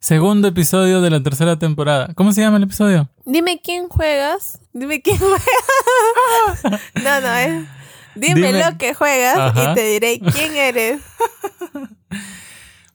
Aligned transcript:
Segundo 0.00 0.48
episodio 0.48 1.00
de 1.00 1.10
la 1.10 1.22
tercera 1.22 1.58
temporada. 1.58 2.12
¿Cómo 2.14 2.32
se 2.32 2.40
llama 2.40 2.56
el 2.58 2.62
episodio? 2.62 3.08
Dime 3.24 3.60
quién 3.62 3.88
juegas. 3.88 4.60
Dime 4.72 5.02
quién 5.02 5.18
juegas. 5.18 6.82
no, 6.94 7.20
no, 7.20 7.34
es. 7.34 7.66
Dime, 8.14 8.34
Dime- 8.52 8.64
lo 8.70 8.78
que 8.78 8.94
juegas 8.94 9.36
Ajá. 9.38 9.72
y 9.72 9.74
te 9.74 9.84
diré 9.84 10.20
quién 10.20 10.54
eres. 10.56 11.00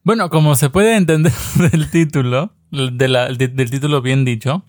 Bueno, 0.05 0.29
como 0.29 0.58
se 0.58 0.70
puede 0.70 0.97
entender 0.97 1.31
del 1.71 1.89
título, 1.89 2.52
de 2.71 3.08
la- 3.08 3.30
de- 3.30 3.48
del 3.48 3.72
título 3.72 4.02
bien 4.02 4.26
dicho, 4.26 4.66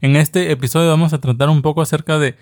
en 0.00 0.16
este 0.16 0.50
episodio 0.52 0.88
vamos 0.88 1.12
a 1.12 1.20
tratar 1.20 1.50
un 1.50 1.60
poco 1.60 1.82
acerca 1.82 2.18
de 2.18 2.34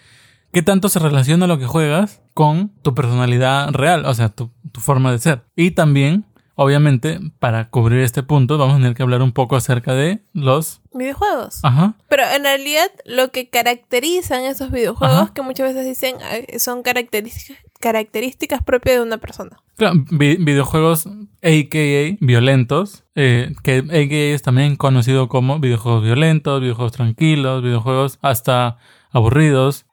qué 0.53 0.63
tanto 0.63 0.89
se 0.89 1.01
relaciona 1.01 1.49
lo 1.49 1.59
que 1.59 1.67
juegas 1.67 2.23
con 2.35 2.69
tu 2.83 2.95
personalidad 2.95 3.71
real, 3.73 4.05
o 4.07 4.15
sea, 4.15 4.29
tu, 4.29 4.53
tu 4.71 4.81
forma 4.81 5.11
de 5.11 5.19
ser. 5.19 5.43
Y 5.57 5.73
también, 5.73 6.27
obviamente, 6.61 7.21
para 7.39 7.71
cubrir 7.71 8.01
este 8.01 8.25
punto, 8.25 8.59
vamos 8.59 8.75
a 8.75 8.79
tener 8.79 8.95
que 8.95 9.03
hablar 9.05 9.23
un 9.23 9.31
poco 9.33 9.55
acerca 9.57 9.95
de 9.95 10.23
los... 10.33 10.81
Videojuegos. 10.93 11.61
Ajá. 11.63 11.95
Pero 12.09 12.25
en 12.35 12.43
realidad 12.43 12.91
lo 13.05 13.31
que 13.31 13.49
caracterizan 13.49 14.43
esos 14.45 14.73
videojuegos, 14.73 15.17
Ajá. 15.17 15.33
que 15.33 15.43
muchas 15.43 15.73
veces 15.73 15.87
dicen 15.87 16.17
son 16.59 16.83
características, 16.83 17.57
características 17.79 18.63
propias 18.65 18.97
de 18.97 19.03
una 19.03 19.19
persona. 19.19 19.57
Claro, 19.77 19.95
vi- 20.11 20.37
videojuegos 20.37 21.07
AKA 21.43 22.17
violentos, 22.21 23.05
eh, 23.15 23.53
que 23.63 23.77
AKA 23.79 24.35
es 24.35 24.43
también 24.43 24.75
conocido 24.75 25.29
como 25.29 25.61
videojuegos 25.61 26.03
violentos, 26.03 26.61
videojuegos 26.61 26.93
tranquilos, 26.93 27.63
videojuegos 27.63 28.19
hasta 28.21 28.79
aburridos, 29.13 29.87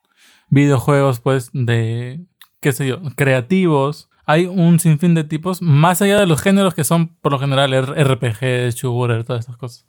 videojuegos 0.50 1.20
pues 1.20 1.50
de, 1.54 2.26
qué 2.62 2.72
sé 2.72 2.88
yo, 2.88 3.00
creativos. 3.16 4.10
Hay 4.28 4.48
un 4.48 4.80
sinfín 4.80 5.14
de 5.14 5.24
tipos, 5.24 5.62
más 5.62 6.02
allá 6.02 6.20
de 6.20 6.26
los 6.26 6.42
géneros 6.42 6.74
que 6.74 6.84
son 6.84 7.10
por 7.22 7.32
lo 7.32 7.40
general 7.40 7.72
RPG, 7.74 8.72
shooter, 8.74 9.24
todas 9.24 9.42
estas 9.42 9.58
cosas. 9.58 9.86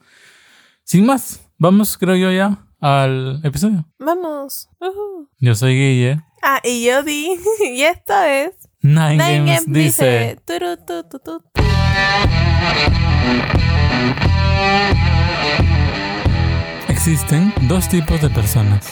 Sin 0.84 1.06
más, 1.06 1.48
vamos 1.56 1.96
creo 1.96 2.16
yo 2.16 2.30
ya 2.30 2.58
al 2.80 3.40
episodio. 3.44 3.86
Vamos. 3.98 4.68
Ujú. 4.78 5.28
Yo 5.38 5.54
soy 5.54 5.74
Guille. 5.74 6.22
Ah, 6.42 6.60
y 6.62 6.84
yo 6.86 7.02
di, 7.02 7.28
y 7.64 7.82
esto 7.82 8.14
es... 8.22 8.52
Nine, 8.82 9.16
Nine 9.16 9.38
Games 9.38 9.66
Games 9.66 9.72
dice... 9.72 10.38
turu, 10.44 10.76
tu, 10.76 11.02
tu, 11.08 11.18
tu. 11.18 11.42
Existen 16.88 17.52
dos 17.62 17.88
tipos 17.88 18.20
de 18.20 18.28
personas. 18.30 18.90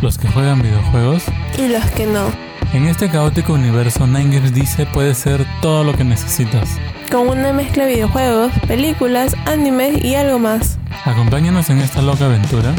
Los 0.00 0.18
que 0.18 0.28
juegan 0.28 0.62
videojuegos. 0.62 1.24
Y 1.58 1.68
los 1.68 1.84
que 1.92 2.06
no. 2.06 2.51
En 2.74 2.88
este 2.88 3.10
caótico 3.10 3.52
universo, 3.52 4.06
Nine 4.06 4.34
Games 4.34 4.54
dice 4.54 4.86
puede 4.86 5.14
ser 5.14 5.44
todo 5.60 5.84
lo 5.84 5.94
que 5.94 6.04
necesitas. 6.04 6.70
Con 7.10 7.28
una 7.28 7.52
mezcla 7.52 7.84
de 7.84 7.96
videojuegos, 7.96 8.50
películas, 8.66 9.34
animes 9.44 10.02
y 10.02 10.14
algo 10.14 10.38
más. 10.38 10.78
Acompáñanos 11.04 11.68
en 11.68 11.80
esta 11.80 12.00
loca 12.00 12.24
aventura. 12.24 12.74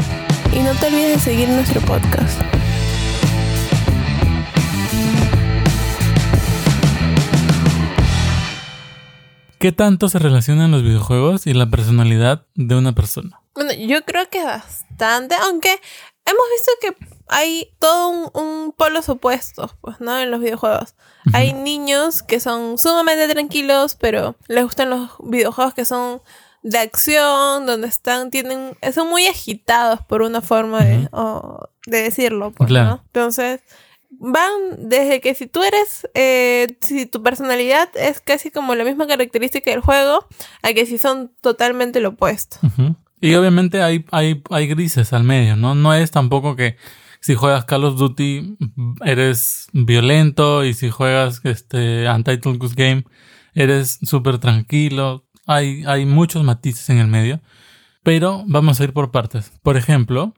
Y 0.52 0.58
no 0.58 0.74
te 0.74 0.88
olvides 0.88 1.12
de 1.12 1.18
seguir 1.20 1.48
nuestro 1.48 1.80
podcast. 1.82 2.40
¿Qué 9.60 9.70
tanto 9.70 10.08
se 10.08 10.18
relacionan 10.18 10.72
los 10.72 10.82
videojuegos 10.82 11.46
y 11.46 11.54
la 11.54 11.70
personalidad 11.70 12.46
de 12.56 12.74
una 12.74 12.96
persona? 12.96 13.40
Bueno, 13.54 13.72
yo 13.72 14.04
creo 14.04 14.28
que 14.28 14.42
bastante, 14.42 15.36
aunque 15.36 15.80
hemos 16.26 16.44
visto 16.56 16.72
que 16.80 17.14
hay 17.28 17.70
todo 17.78 18.08
un, 18.08 18.30
un 18.34 18.72
polos 18.72 19.08
opuestos, 19.08 19.74
pues, 19.80 20.00
¿no? 20.00 20.18
En 20.18 20.30
los 20.30 20.40
videojuegos. 20.40 20.94
Hay 21.32 21.54
niños 21.54 22.22
que 22.22 22.38
son 22.38 22.76
sumamente 22.76 23.32
tranquilos, 23.32 23.96
pero 23.98 24.36
les 24.46 24.62
gustan 24.64 24.90
los 24.90 25.10
videojuegos 25.20 25.72
que 25.74 25.84
son 25.84 26.20
de 26.62 26.78
acción, 26.78 27.66
donde 27.66 27.88
están, 27.88 28.30
tienen, 28.30 28.76
son 28.94 29.08
muy 29.08 29.26
agitados 29.26 30.00
por 30.06 30.22
una 30.22 30.40
forma 30.40 30.82
de, 30.84 31.08
de 31.86 32.02
decirlo, 32.02 32.52
pues, 32.52 32.68
Claro. 32.68 32.88
¿no? 32.88 33.02
Entonces, 33.06 33.60
van 34.10 34.50
desde 34.78 35.20
que 35.20 35.34
si 35.34 35.46
tú 35.46 35.62
eres, 35.62 36.08
eh, 36.14 36.76
si 36.80 37.06
tu 37.06 37.22
personalidad 37.22 37.88
es 37.94 38.20
casi 38.20 38.50
como 38.50 38.74
la 38.74 38.84
misma 38.84 39.06
característica 39.06 39.70
del 39.70 39.80
juego, 39.80 40.26
a 40.62 40.72
que 40.72 40.86
si 40.86 40.98
son 40.98 41.32
totalmente 41.40 42.00
lo 42.00 42.10
opuesto. 42.10 42.58
Ujú. 42.62 42.96
Y 43.24 43.36
obviamente 43.36 43.80
hay, 43.80 44.04
hay, 44.10 44.42
hay 44.50 44.66
grises 44.66 45.14
al 45.14 45.24
medio, 45.24 45.56
¿no? 45.56 45.74
No 45.74 45.94
es 45.94 46.10
tampoco 46.10 46.56
que 46.56 46.76
si 47.20 47.34
juegas 47.34 47.64
Call 47.64 47.84
of 47.84 47.96
Duty 47.96 48.58
eres 49.02 49.68
violento 49.72 50.62
y 50.62 50.74
si 50.74 50.90
juegas 50.90 51.40
este 51.44 52.06
Untitled 52.06 52.58
Goose 52.58 52.74
Game 52.76 53.04
eres 53.54 53.98
súper 54.02 54.36
tranquilo. 54.36 55.24
Hay, 55.46 55.84
hay 55.86 56.04
muchos 56.04 56.44
matices 56.44 56.90
en 56.90 56.98
el 56.98 57.06
medio. 57.06 57.40
Pero 58.02 58.44
vamos 58.46 58.78
a 58.78 58.84
ir 58.84 58.92
por 58.92 59.10
partes. 59.10 59.52
Por 59.62 59.78
ejemplo, 59.78 60.34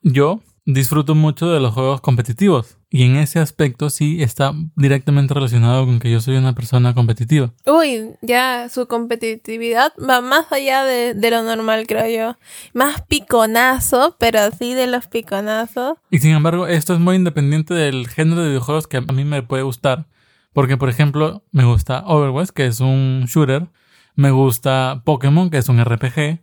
yo 0.00 0.40
disfruto 0.64 1.14
mucho 1.14 1.50
de 1.50 1.60
los 1.60 1.74
juegos 1.74 2.00
competitivos. 2.00 2.76
Y 2.90 3.04
en 3.04 3.16
ese 3.16 3.38
aspecto 3.38 3.88
sí 3.88 4.22
está 4.22 4.52
directamente 4.74 5.32
relacionado 5.32 5.86
con 5.86 6.00
que 6.00 6.10
yo 6.10 6.20
soy 6.20 6.36
una 6.36 6.54
persona 6.54 6.92
competitiva. 6.92 7.52
Uy, 7.64 8.10
ya 8.20 8.68
su 8.68 8.88
competitividad 8.88 9.92
va 9.96 10.20
más 10.20 10.50
allá 10.50 10.84
de, 10.84 11.14
de 11.14 11.30
lo 11.30 11.42
normal, 11.42 11.86
creo 11.86 12.08
yo. 12.08 12.36
Más 12.74 13.02
piconazo, 13.02 14.16
pero 14.18 14.40
sí 14.50 14.74
de 14.74 14.88
los 14.88 15.06
piconazos. 15.06 15.98
Y 16.10 16.18
sin 16.18 16.32
embargo, 16.32 16.66
esto 16.66 16.94
es 16.94 17.00
muy 17.00 17.16
independiente 17.16 17.74
del 17.74 18.08
género 18.08 18.42
de 18.42 18.48
videojuegos 18.48 18.88
que 18.88 18.96
a 18.96 19.12
mí 19.12 19.24
me 19.24 19.42
puede 19.42 19.62
gustar. 19.62 20.06
Porque, 20.52 20.76
por 20.76 20.88
ejemplo, 20.88 21.44
me 21.52 21.64
gusta 21.64 22.02
Overwatch, 22.06 22.50
que 22.50 22.66
es 22.66 22.80
un 22.80 23.26
shooter. 23.28 23.68
Me 24.16 24.32
gusta 24.32 25.02
Pokémon, 25.04 25.48
que 25.48 25.58
es 25.58 25.68
un 25.68 25.82
RPG. 25.84 26.40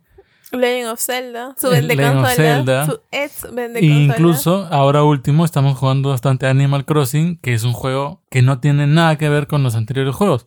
Legend 0.52 0.90
of 0.90 1.00
Zelda, 1.00 1.54
su 1.58 1.66
El 1.68 1.86
vende 1.86 1.96
Legend 1.96 2.16
of 2.18 2.24
consola, 2.26 2.36
Zelda. 2.36 2.86
su 2.86 3.00
ex 3.10 3.54
vende 3.54 3.80
E 3.80 3.84
incluso, 3.84 4.66
ahora 4.70 5.02
último, 5.02 5.44
estamos 5.44 5.76
jugando 5.78 6.08
bastante 6.10 6.46
Animal 6.46 6.84
Crossing, 6.84 7.36
que 7.36 7.54
es 7.54 7.64
un 7.64 7.72
juego 7.72 8.22
que 8.30 8.42
no 8.42 8.60
tiene 8.60 8.86
nada 8.86 9.18
que 9.18 9.28
ver 9.28 9.46
con 9.46 9.62
los 9.62 9.74
anteriores 9.74 10.14
juegos. 10.14 10.46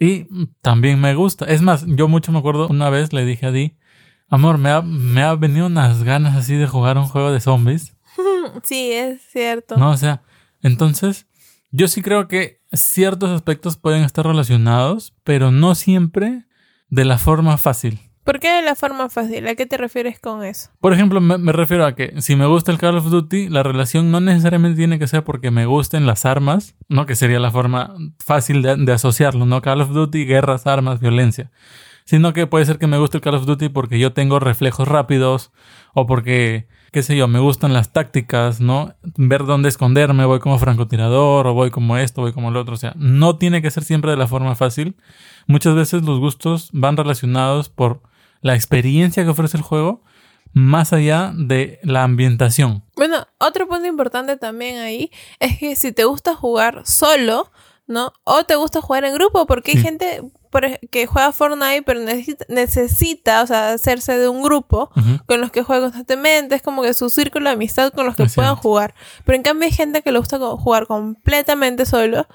Y 0.00 0.26
también 0.62 1.00
me 1.00 1.14
gusta. 1.14 1.44
Es 1.46 1.60
más, 1.60 1.84
yo 1.86 2.08
mucho 2.08 2.32
me 2.32 2.38
acuerdo, 2.38 2.68
una 2.68 2.88
vez 2.88 3.12
le 3.12 3.24
dije 3.24 3.46
a 3.46 3.50
Di, 3.50 3.76
amor, 4.28 4.58
me 4.58 4.70
ha, 4.70 4.80
me 4.82 5.22
ha 5.22 5.34
venido 5.34 5.66
unas 5.66 6.02
ganas 6.04 6.36
así 6.36 6.54
de 6.54 6.66
jugar 6.66 6.98
un 6.98 7.06
juego 7.08 7.32
de 7.32 7.40
zombies. 7.40 7.94
Sí, 8.64 8.92
es 8.92 9.20
cierto. 9.30 9.76
¿No? 9.76 9.90
O 9.90 9.96
sea, 9.98 10.22
entonces, 10.62 11.26
yo 11.70 11.86
sí 11.86 12.00
creo 12.00 12.28
que 12.28 12.62
ciertos 12.72 13.30
aspectos 13.30 13.76
pueden 13.76 14.02
estar 14.02 14.26
relacionados, 14.26 15.14
pero 15.22 15.50
no 15.50 15.74
siempre 15.74 16.46
de 16.88 17.04
la 17.04 17.18
forma 17.18 17.58
fácil. 17.58 18.00
¿Por 18.28 18.40
qué 18.40 18.52
de 18.52 18.60
la 18.60 18.74
forma 18.74 19.08
fácil? 19.08 19.48
¿A 19.48 19.54
qué 19.54 19.64
te 19.64 19.78
refieres 19.78 20.20
con 20.20 20.44
eso? 20.44 20.68
Por 20.80 20.92
ejemplo, 20.92 21.18
me, 21.18 21.50
refiero 21.50 21.86
a 21.86 21.94
que 21.94 22.20
si 22.20 22.36
me 22.36 22.44
gusta 22.44 22.70
el 22.70 22.76
Call 22.76 22.98
of 22.98 23.06
Duty, 23.06 23.48
la 23.48 23.62
relación 23.62 24.10
no 24.10 24.20
necesariamente 24.20 24.76
tiene 24.76 24.98
que 24.98 25.06
ser 25.06 25.24
porque 25.24 25.50
me 25.50 25.64
gusten 25.64 26.04
las 26.04 26.26
armas, 26.26 26.76
¿no? 26.90 27.06
Que 27.06 27.14
sería 27.14 27.40
la 27.40 27.50
forma 27.50 27.94
fácil 28.22 28.60
de, 28.60 28.76
de 28.76 28.92
asociarlo, 28.92 29.46
¿no? 29.46 29.62
Call 29.62 29.80
of 29.80 29.94
Duty, 29.94 30.26
guerras, 30.26 30.66
armas, 30.66 31.00
violencia. 31.00 31.50
Sino 32.04 32.34
que 32.34 32.46
puede 32.46 32.66
ser 32.66 32.78
que 32.78 32.86
me 32.86 32.98
guste 32.98 33.16
el 33.16 33.22
Call 33.22 33.36
of 33.36 33.46
Duty 33.46 33.70
porque 33.70 33.98
yo 33.98 34.12
tengo 34.12 34.38
reflejos 34.40 34.86
rápidos 34.86 35.50
o 35.94 36.04
porque, 36.04 36.68
qué 36.92 37.02
sé 37.02 37.16
yo, 37.16 37.28
me 37.28 37.38
gustan 37.38 37.72
las 37.72 37.94
tácticas, 37.94 38.60
¿no? 38.60 38.94
Ver 39.16 39.46
dónde 39.46 39.70
esconderme, 39.70 40.26
voy 40.26 40.40
como 40.40 40.58
francotirador 40.58 41.46
o 41.46 41.54
voy 41.54 41.70
como 41.70 41.96
esto, 41.96 42.20
voy 42.20 42.34
como 42.34 42.50
lo 42.50 42.60
otro. 42.60 42.74
O 42.74 42.78
sea, 42.78 42.92
no 42.96 43.38
tiene 43.38 43.62
que 43.62 43.70
ser 43.70 43.84
siempre 43.84 44.10
de 44.10 44.18
la 44.18 44.26
forma 44.26 44.54
fácil. 44.54 44.96
Muchas 45.46 45.74
veces 45.74 46.02
los 46.02 46.18
gustos 46.18 46.68
van 46.74 46.98
relacionados 46.98 47.70
por 47.70 48.02
la 48.40 48.54
experiencia 48.54 49.24
que 49.24 49.30
ofrece 49.30 49.56
el 49.56 49.62
juego 49.62 50.02
más 50.52 50.92
allá 50.92 51.32
de 51.36 51.78
la 51.82 52.04
ambientación. 52.04 52.82
Bueno, 52.96 53.26
otro 53.38 53.68
punto 53.68 53.86
importante 53.86 54.36
también 54.36 54.78
ahí 54.78 55.10
es 55.40 55.58
que 55.58 55.76
si 55.76 55.92
te 55.92 56.04
gusta 56.04 56.34
jugar 56.34 56.82
solo, 56.86 57.50
¿no? 57.86 58.12
O 58.24 58.44
te 58.44 58.56
gusta 58.56 58.80
jugar 58.80 59.04
en 59.04 59.14
grupo, 59.14 59.46
porque 59.46 59.72
hay 59.72 59.78
gente 59.78 60.22
que 60.90 61.06
juega 61.06 61.32
Fortnite, 61.32 61.82
pero 61.82 62.00
necesita, 62.00 62.44
necesita, 62.48 63.42
o 63.42 63.46
sea, 63.46 63.72
hacerse 63.72 64.18
de 64.18 64.28
un 64.28 64.42
grupo 64.42 64.90
con 65.26 65.40
los 65.40 65.50
que 65.50 65.62
juega 65.62 65.82
constantemente, 65.82 66.54
es 66.54 66.62
como 66.62 66.82
que 66.82 66.94
su 66.94 67.10
círculo 67.10 67.50
de 67.50 67.54
amistad 67.54 67.92
con 67.92 68.06
los 68.06 68.16
que 68.16 68.26
puedan 68.26 68.56
jugar. 68.56 68.94
Pero 69.24 69.36
en 69.36 69.42
cambio 69.42 69.66
hay 69.66 69.72
gente 69.72 70.02
que 70.02 70.12
le 70.12 70.18
gusta 70.18 70.38
jugar 70.38 70.86
completamente 70.86 71.84
solo 71.84 72.26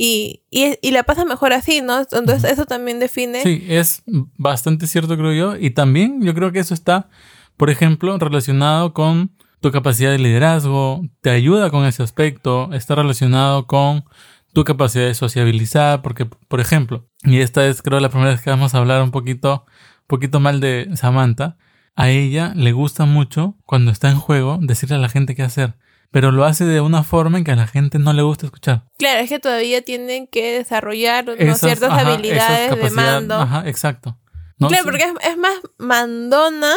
y, 0.00 0.44
y, 0.48 0.78
y 0.80 0.92
la 0.92 1.02
pasa 1.02 1.24
mejor 1.24 1.52
así, 1.52 1.80
¿no? 1.82 1.98
Entonces 1.98 2.44
eso 2.44 2.66
también 2.66 3.00
define... 3.00 3.42
Sí, 3.42 3.66
es 3.68 4.04
bastante 4.36 4.86
cierto, 4.86 5.16
creo 5.16 5.32
yo. 5.32 5.56
Y 5.56 5.70
también 5.70 6.22
yo 6.22 6.34
creo 6.34 6.52
que 6.52 6.60
eso 6.60 6.72
está, 6.72 7.08
por 7.56 7.68
ejemplo, 7.68 8.16
relacionado 8.16 8.94
con 8.94 9.32
tu 9.60 9.72
capacidad 9.72 10.12
de 10.12 10.20
liderazgo, 10.20 11.02
te 11.20 11.30
ayuda 11.30 11.70
con 11.70 11.84
ese 11.84 12.04
aspecto, 12.04 12.72
está 12.72 12.94
relacionado 12.94 13.66
con 13.66 14.04
tu 14.52 14.62
capacidad 14.62 15.06
de 15.06 15.14
sociabilizar, 15.14 16.00
porque, 16.00 16.26
por 16.26 16.60
ejemplo, 16.60 17.08
y 17.24 17.40
esta 17.40 17.66
es 17.66 17.82
creo 17.82 17.98
la 17.98 18.08
primera 18.08 18.30
vez 18.30 18.40
que 18.40 18.50
vamos 18.50 18.76
a 18.76 18.78
hablar 18.78 19.02
un 19.02 19.10
poquito, 19.10 19.66
un 19.66 20.06
poquito 20.06 20.38
mal 20.38 20.60
de 20.60 20.90
Samantha, 20.94 21.56
a 21.96 22.08
ella 22.08 22.52
le 22.54 22.70
gusta 22.70 23.04
mucho 23.04 23.56
cuando 23.66 23.90
está 23.90 24.08
en 24.08 24.20
juego 24.20 24.60
decirle 24.62 24.94
a 24.94 25.00
la 25.00 25.08
gente 25.08 25.34
qué 25.34 25.42
hacer, 25.42 25.74
pero 26.10 26.32
lo 26.32 26.44
hace 26.44 26.64
de 26.64 26.80
una 26.80 27.02
forma 27.02 27.38
en 27.38 27.44
que 27.44 27.52
a 27.52 27.56
la 27.56 27.66
gente 27.66 27.98
no 27.98 28.12
le 28.12 28.22
gusta 28.22 28.46
escuchar. 28.46 28.84
Claro, 28.98 29.20
es 29.20 29.28
que 29.28 29.38
todavía 29.38 29.82
tienen 29.82 30.26
que 30.26 30.58
desarrollar 30.58 31.26
¿no? 31.26 31.32
Esas, 31.32 31.60
ciertas 31.60 31.90
ajá, 31.90 32.12
habilidades 32.12 32.76
de 32.82 32.90
mando. 32.90 33.34
Ajá, 33.34 33.62
exacto. 33.68 34.18
¿no? 34.58 34.68
Claro, 34.68 34.82
Sí. 34.84 34.90
porque 34.90 35.04
es, 35.04 35.30
es 35.30 35.36
más 35.38 35.54
mandona 35.78 36.72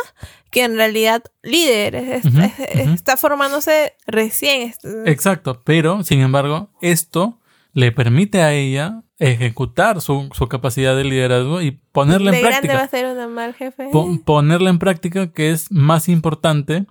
que 0.51 0.63
en 0.65 0.75
realidad 0.75 1.23
líder. 1.43 1.95
Es- 1.95 2.25
es-. 2.25 2.89
Está 2.89 3.17
formándose 3.17 3.93
recién. 4.05 4.73
Exacto, 5.05 5.61
pero 5.63 6.03
sin 6.03 6.19
embargo, 6.21 6.71
esto 6.81 7.39
le 7.73 7.91
permite 7.91 8.41
a 8.41 8.51
ella 8.53 9.01
ejecutar 9.17 10.01
su, 10.01 10.29
su 10.33 10.47
capacidad 10.47 10.95
de 10.95 11.03
liderazgo 11.05 11.61
y 11.61 11.71
ponerla 11.91 12.31
de 12.31 12.37
en 12.39 12.43
grande 12.43 12.67
va 12.67 12.73
práctica. 12.73 12.97
a 12.97 12.99
ser 13.01 13.11
una 13.15 13.27
mal 13.27 13.53
jefe. 13.53 13.87
Po- 13.91 14.19
ponerla 14.25 14.69
en 14.71 14.79
práctica 14.79 15.31
que 15.31 15.51
es 15.51 15.71
más 15.71 16.09
importante 16.09 16.85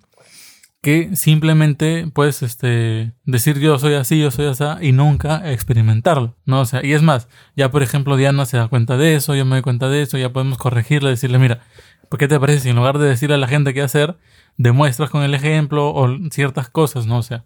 que 0.83 1.15
simplemente 1.15 2.11
pues 2.13 2.43
este 2.43 3.13
decir 3.25 3.59
yo 3.59 3.79
soy 3.79 3.95
así, 3.95 4.21
yo 4.21 4.31
soy 4.31 4.47
así 4.47 4.65
y 4.81 4.93
nunca 4.93 5.51
experimentarlo, 5.53 6.37
¿no? 6.47 6.61
O 6.61 6.65
sea, 6.65 6.85
y 6.85 6.93
es 6.93 7.03
más, 7.03 7.29
ya 7.57 7.71
por 7.71 7.83
ejemplo 7.83 8.17
Diana 8.17 8.47
se 8.47 8.57
da 8.57 8.69
cuenta 8.69 8.97
de 8.97 9.15
eso, 9.15 9.35
yo 9.35 9.45
me 9.45 9.57
doy 9.57 9.63
cuenta 9.63 9.89
de 9.89 10.03
eso, 10.03 10.17
ya 10.17 10.33
podemos 10.33 10.59
corregirle, 10.59 11.11
decirle, 11.11 11.39
mira, 11.39 11.61
¿por 12.09 12.19
qué 12.19 12.29
te 12.29 12.41
parece 12.41 12.61
si 12.61 12.69
en 12.71 12.77
lugar 12.77 12.99
de 12.99 13.09
decirle 13.09 13.35
a 13.35 13.39
la 13.39 13.49
gente 13.49 13.75
qué 13.75 13.83
hacer, 13.83 14.17
demuestras 14.57 15.11
con 15.11 15.23
el 15.23 15.35
ejemplo 15.35 15.93
o 15.93 16.09
ciertas 16.31 16.71
cosas, 16.71 17.07
¿no? 17.07 17.19
O 17.19 17.23
sea, 17.23 17.45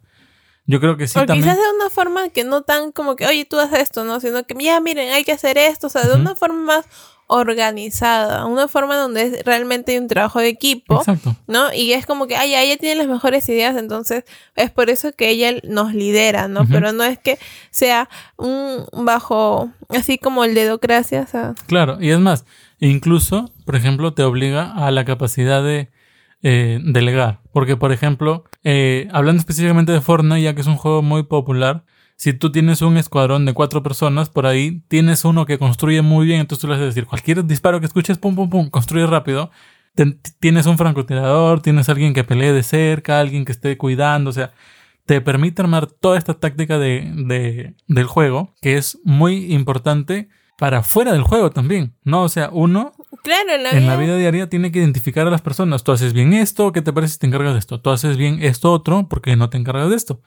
yo 0.66 0.80
creo 0.80 0.96
que 0.96 1.06
sí 1.06 1.18
o 1.18 1.26
también 1.26 1.44
quizás 1.44 1.58
de 1.58 1.76
una 1.76 1.90
forma 1.90 2.28
que 2.30 2.44
no 2.44 2.62
tan 2.62 2.90
como 2.90 3.16
que, 3.16 3.26
oye, 3.26 3.44
tú 3.44 3.58
haces 3.58 3.80
esto, 3.80 4.04
¿no? 4.04 4.20
Sino 4.20 4.44
que, 4.44 4.54
ya, 4.58 4.80
miren, 4.80 5.12
hay 5.12 5.24
que 5.24 5.32
hacer 5.32 5.58
esto. 5.58 5.88
O 5.88 5.90
sea, 5.90 6.06
de 6.06 6.14
una 6.14 6.34
forma 6.34 6.60
más 6.60 6.86
organizada. 7.26 8.46
Una 8.46 8.68
forma 8.68 8.96
donde 8.96 9.22
es- 9.22 9.44
realmente 9.44 9.92
hay 9.92 9.98
un 9.98 10.08
trabajo 10.08 10.40
de 10.40 10.48
equipo. 10.48 10.98
Exacto. 10.98 11.36
¿no? 11.46 11.72
Y 11.72 11.92
es 11.92 12.06
como 12.06 12.26
que, 12.26 12.36
ay, 12.36 12.54
ella 12.54 12.76
tiene 12.76 12.96
las 12.96 13.06
mejores 13.06 13.48
ideas, 13.48 13.76
entonces 13.76 14.24
es 14.56 14.70
por 14.70 14.90
eso 14.90 15.12
que 15.12 15.28
ella 15.30 15.52
nos 15.64 15.94
lidera, 15.94 16.48
¿no? 16.48 16.66
Pero 16.68 16.92
no 16.92 17.04
es 17.04 17.18
que 17.18 17.38
sea 17.70 18.08
un 18.36 18.84
bajo, 18.92 19.70
así 19.88 20.18
como 20.18 20.44
el 20.44 20.54
dedocracia, 20.54 21.22
o 21.22 21.26
sea, 21.26 21.54
Claro, 21.66 21.98
y 22.00 22.10
es 22.10 22.18
más, 22.18 22.44
incluso, 22.80 23.50
por 23.64 23.76
ejemplo, 23.76 24.12
te 24.14 24.22
obliga 24.22 24.72
a 24.74 24.90
la 24.90 25.04
capacidad 25.04 25.62
de 25.62 25.90
eh, 26.46 26.78
delegar. 26.84 27.40
Porque, 27.52 27.76
por 27.76 27.90
ejemplo, 27.92 28.44
eh, 28.64 29.08
hablando 29.12 29.40
específicamente 29.40 29.92
de 29.92 30.00
Fortnite, 30.02 30.42
ya 30.42 30.54
que 30.54 30.60
es 30.60 30.66
un 30.66 30.76
juego 30.76 31.00
muy 31.00 31.22
popular, 31.22 31.84
si 32.16 32.32
tú 32.32 32.50
tienes 32.52 32.80
un 32.82 32.96
escuadrón 32.96 33.44
de 33.44 33.52
cuatro 33.54 33.82
personas, 33.82 34.28
por 34.30 34.46
ahí 34.46 34.82
tienes 34.88 35.24
uno 35.24 35.46
que 35.46 35.58
construye 35.58 36.00
muy 36.02 36.26
bien, 36.26 36.40
entonces 36.40 36.60
tú 36.60 36.66
le 36.68 36.74
vas 36.74 36.82
a 36.82 36.86
decir, 36.86 37.06
cualquier 37.06 37.44
disparo 37.44 37.80
que 37.80 37.86
escuches, 37.86 38.18
pum, 38.18 38.34
pum, 38.36 38.48
pum, 38.48 38.70
construye 38.70 39.06
rápido. 39.06 39.50
Ten- 39.94 40.20
tienes 40.40 40.66
un 40.66 40.76
francotirador, 40.78 41.60
tienes 41.60 41.88
alguien 41.88 42.14
que 42.14 42.24
pelee 42.24 42.52
de 42.52 42.62
cerca, 42.62 43.20
alguien 43.20 43.44
que 43.44 43.52
esté 43.52 43.76
cuidando, 43.76 44.30
o 44.30 44.32
sea, 44.32 44.52
te 45.06 45.20
permite 45.20 45.60
armar 45.62 45.86
toda 45.86 46.16
esta 46.18 46.34
táctica 46.34 46.78
de, 46.78 47.12
de- 47.14 47.74
del 47.88 48.06
juego, 48.06 48.54
que 48.62 48.76
es 48.76 48.98
muy 49.04 49.52
importante 49.52 50.28
para 50.58 50.82
fuera 50.82 51.12
del 51.12 51.22
juego 51.22 51.50
también, 51.50 51.94
¿no? 52.04 52.22
O 52.22 52.28
sea, 52.28 52.48
uno 52.52 52.92
claro, 53.22 53.52
en 53.54 53.62
la, 53.64 53.70
en 53.70 53.80
vida, 53.80 53.86
la 53.88 53.96
vida 53.96 54.16
diaria 54.16 54.48
tiene 54.48 54.70
que 54.72 54.78
identificar 54.78 55.26
a 55.26 55.30
las 55.30 55.42
personas. 55.42 55.82
Tú 55.84 55.90
haces 55.92 56.12
bien 56.12 56.32
esto, 56.32 56.70
¿qué 56.72 56.80
te 56.80 56.92
parece 56.92 57.14
si 57.14 57.18
te 57.18 57.26
encargas 57.26 57.52
de 57.54 57.58
esto? 57.58 57.80
Tú 57.80 57.90
haces 57.90 58.16
bien 58.16 58.38
esto 58.40 58.72
otro, 58.72 59.08
porque 59.08 59.34
no 59.36 59.50
te 59.50 59.58
encargas 59.58 59.90
de 59.90 59.96
esto? 59.96 60.22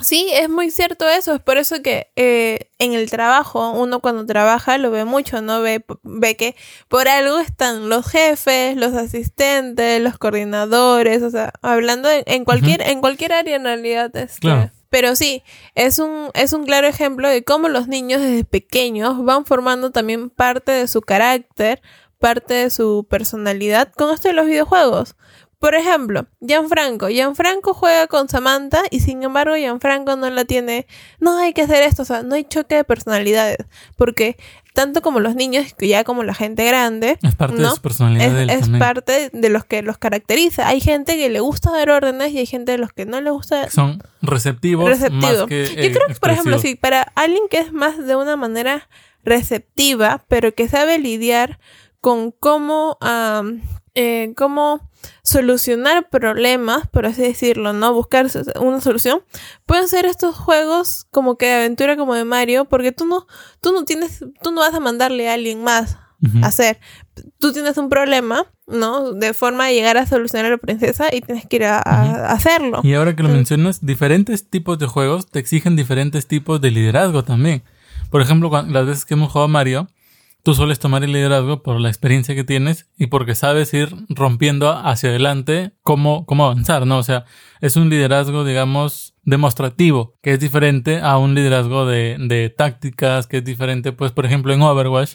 Sí, 0.00 0.28
es 0.32 0.48
muy 0.48 0.70
cierto 0.70 1.08
eso, 1.08 1.34
es 1.34 1.40
por 1.40 1.56
eso 1.56 1.80
que 1.80 2.10
eh, 2.16 2.70
en 2.80 2.94
el 2.94 3.08
trabajo, 3.10 3.70
uno 3.70 4.00
cuando 4.00 4.26
trabaja 4.26 4.76
lo 4.76 4.90
ve 4.90 5.04
mucho, 5.04 5.40
¿no? 5.40 5.62
Ve, 5.62 5.84
ve 6.02 6.36
que 6.36 6.56
por 6.88 7.06
algo 7.06 7.38
están 7.38 7.88
los 7.88 8.06
jefes, 8.06 8.76
los 8.76 8.92
asistentes, 8.94 10.00
los 10.00 10.18
coordinadores, 10.18 11.22
o 11.22 11.30
sea, 11.30 11.52
hablando 11.62 12.10
en, 12.10 12.24
en 12.26 12.44
cualquier, 12.44 12.82
en 12.82 13.00
cualquier 13.00 13.34
área 13.34 13.54
en 13.54 13.64
realidad. 13.64 14.14
Este, 14.16 14.40
Claro. 14.40 14.70
Pero 14.90 15.16
sí, 15.16 15.42
es 15.74 15.98
un, 15.98 16.30
es 16.34 16.52
un 16.52 16.64
claro 16.64 16.86
ejemplo 16.86 17.28
de 17.28 17.42
cómo 17.42 17.68
los 17.68 17.88
niños 17.88 18.20
desde 18.20 18.44
pequeños 18.44 19.24
van 19.24 19.44
formando 19.44 19.90
también 19.90 20.30
parte 20.30 20.70
de 20.70 20.86
su 20.86 21.02
carácter, 21.02 21.82
parte 22.20 22.54
de 22.54 22.70
su 22.70 23.06
personalidad 23.10 23.92
con 23.92 24.14
esto 24.14 24.28
de 24.28 24.34
los 24.34 24.46
videojuegos. 24.46 25.16
Por 25.64 25.74
ejemplo, 25.74 26.26
Gianfranco. 26.42 27.08
Gianfranco 27.08 27.72
juega 27.72 28.06
con 28.06 28.28
Samantha 28.28 28.82
y 28.90 29.00
sin 29.00 29.22
embargo 29.22 29.56
Gianfranco 29.56 30.14
no 30.14 30.28
la 30.28 30.44
tiene. 30.44 30.86
No 31.20 31.38
hay 31.38 31.54
que 31.54 31.62
hacer 31.62 31.82
esto, 31.84 32.02
o 32.02 32.04
sea, 32.04 32.22
no 32.22 32.34
hay 32.34 32.44
choque 32.44 32.74
de 32.74 32.84
personalidades. 32.84 33.56
Porque 33.96 34.36
tanto 34.74 35.00
como 35.00 35.20
los 35.20 35.36
niños, 35.36 35.74
ya 35.78 36.04
como 36.04 36.22
la 36.22 36.34
gente 36.34 36.66
grande, 36.66 37.18
Es 37.22 37.34
parte 37.34 37.62
de 37.62 37.70
su 37.70 37.80
personalidad 37.80 38.30
de 38.34 38.42
él 38.42 38.50
es, 38.50 38.68
parte 38.78 39.30
de 39.32 39.48
los 39.48 39.64
que 39.64 39.80
los 39.80 39.96
caracteriza. 39.96 40.68
Hay 40.68 40.82
gente 40.82 41.16
que 41.16 41.30
le 41.30 41.40
gusta 41.40 41.72
dar 41.72 41.88
órdenes 41.88 42.32
y 42.32 42.40
hay 42.40 42.46
gente 42.46 42.72
de 42.72 42.76
los 42.76 42.92
que 42.92 43.06
no 43.06 43.22
le 43.22 43.30
gusta 43.30 43.70
Son 43.70 44.02
receptivos 44.20 44.86
receptivo. 44.86 45.18
más 45.22 45.46
que 45.46 45.64
Yo 45.64 45.98
creo 45.98 46.08
que, 46.08 46.14
por 46.16 46.28
ejemplo, 46.28 46.58
sí, 46.58 46.74
para 46.74 47.10
alguien 47.14 47.44
que 47.48 47.60
es 47.60 47.72
más 47.72 48.06
de 48.06 48.16
una 48.16 48.36
manera 48.36 48.86
receptiva, 49.24 50.26
pero 50.28 50.54
que 50.54 50.68
sabe 50.68 50.98
lidiar 50.98 51.58
con 52.02 52.32
cómo, 52.32 52.98
eh, 53.94 54.34
cómo 54.36 54.90
solucionar 55.22 56.08
problemas, 56.10 56.86
por 56.88 57.06
así 57.06 57.22
decirlo, 57.22 57.72
¿no? 57.72 57.92
Buscar 57.94 58.26
una 58.60 58.80
solución. 58.80 59.22
Pueden 59.66 59.88
ser 59.88 60.04
estos 60.06 60.34
juegos 60.36 61.06
como 61.10 61.36
que 61.36 61.46
de 61.46 61.54
aventura 61.54 61.96
como 61.96 62.14
de 62.14 62.24
Mario, 62.24 62.66
porque 62.66 62.92
tú 62.92 63.06
no, 63.06 63.26
tú 63.60 63.72
no 63.72 63.84
tienes, 63.84 64.24
tú 64.42 64.52
no 64.52 64.60
vas 64.60 64.74
a 64.74 64.80
mandarle 64.80 65.28
a 65.28 65.34
alguien 65.34 65.62
más 65.62 65.96
a 66.42 66.46
hacer. 66.46 66.80
Tú 67.38 67.52
tienes 67.52 67.76
un 67.76 67.90
problema, 67.90 68.46
¿no? 68.66 69.12
De 69.12 69.34
forma 69.34 69.66
de 69.66 69.74
llegar 69.74 69.98
a 69.98 70.06
solucionar 70.06 70.46
a 70.46 70.50
la 70.50 70.56
princesa 70.58 71.14
y 71.14 71.20
tienes 71.20 71.46
que 71.46 71.56
ir 71.56 71.64
a, 71.64 71.78
hacerlo. 72.30 72.80
Y 72.82 72.94
ahora 72.94 73.14
que 73.14 73.22
lo 73.22 73.28
mencionas, 73.28 73.84
diferentes 73.84 74.48
tipos 74.48 74.78
de 74.78 74.86
juegos 74.86 75.26
te 75.26 75.38
exigen 75.38 75.76
diferentes 75.76 76.26
tipos 76.26 76.60
de 76.62 76.70
liderazgo 76.70 77.24
también. 77.24 77.62
Por 78.10 78.22
ejemplo, 78.22 78.48
cuan- 78.48 78.72
las 78.72 78.86
veces 78.86 79.04
que 79.04 79.14
hemos 79.14 79.32
jugado 79.32 79.46
a 79.46 79.48
Mario, 79.48 79.88
tú 80.44 80.54
sueles 80.54 80.78
tomar 80.78 81.02
el 81.02 81.12
liderazgo 81.12 81.62
por 81.62 81.80
la 81.80 81.88
experiencia 81.88 82.34
que 82.34 82.44
tienes 82.44 82.88
y 82.96 83.08
porque 83.08 83.34
sabes 83.34 83.74
ir 83.74 83.88
rompiendo 84.08 84.70
hacia 84.70 85.08
adelante 85.08 85.72
cómo, 85.82 86.26
cómo 86.26 86.44
avanzar, 86.44 86.86
¿no? 86.86 86.98
O 86.98 87.02
sea, 87.02 87.24
es 87.60 87.76
un 87.76 87.88
liderazgo, 87.88 88.44
digamos, 88.44 89.14
demostrativo, 89.24 90.16
que 90.22 90.32
es 90.34 90.40
diferente 90.40 91.00
a 91.00 91.16
un 91.18 91.34
liderazgo 91.34 91.86
de, 91.86 92.16
de 92.20 92.50
tácticas, 92.50 93.26
que 93.26 93.38
es 93.38 93.44
diferente, 93.44 93.92
pues, 93.92 94.12
por 94.12 94.26
ejemplo, 94.26 94.52
en 94.52 94.62
Overwatch, 94.62 95.14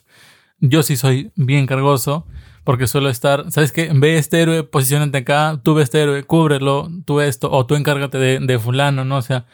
yo 0.60 0.84
sí 0.84 0.98
soy 0.98 1.32
bien 1.36 1.68
cargoso, 1.68 2.26
porque 2.64 2.88
suelo 2.88 3.10
estar, 3.10 3.52
¿sabes 3.52 3.72
qué? 3.72 3.90
Ve 3.94 4.18
este 4.18 4.42
héroe, 4.42 4.64
posicionate 4.64 5.20
acá, 5.20 5.62
tú 5.64 5.76
ve 5.76 5.84
este 5.84 6.02
héroe, 6.02 6.24
cúbrelo, 6.24 6.90
tú 7.06 7.22
esto, 7.22 7.52
o 7.52 7.66
tú 7.66 7.76
encárgate 7.76 8.18
de, 8.18 8.40
de 8.40 8.60
fulano, 8.60 9.06
¿no? 9.06 9.18
O 9.18 9.22
sea, 9.22 9.46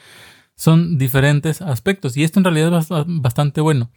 son 0.55 0.97
diferentes 0.97 1.61
aspectos. 1.61 2.15
Y 2.17 2.23
esto 2.23 2.39
en 2.39 2.45
realidad 2.45 2.77
es 2.79 2.89
bast- 2.89 3.05
bastante 3.21 3.61
bueno. 3.61 3.91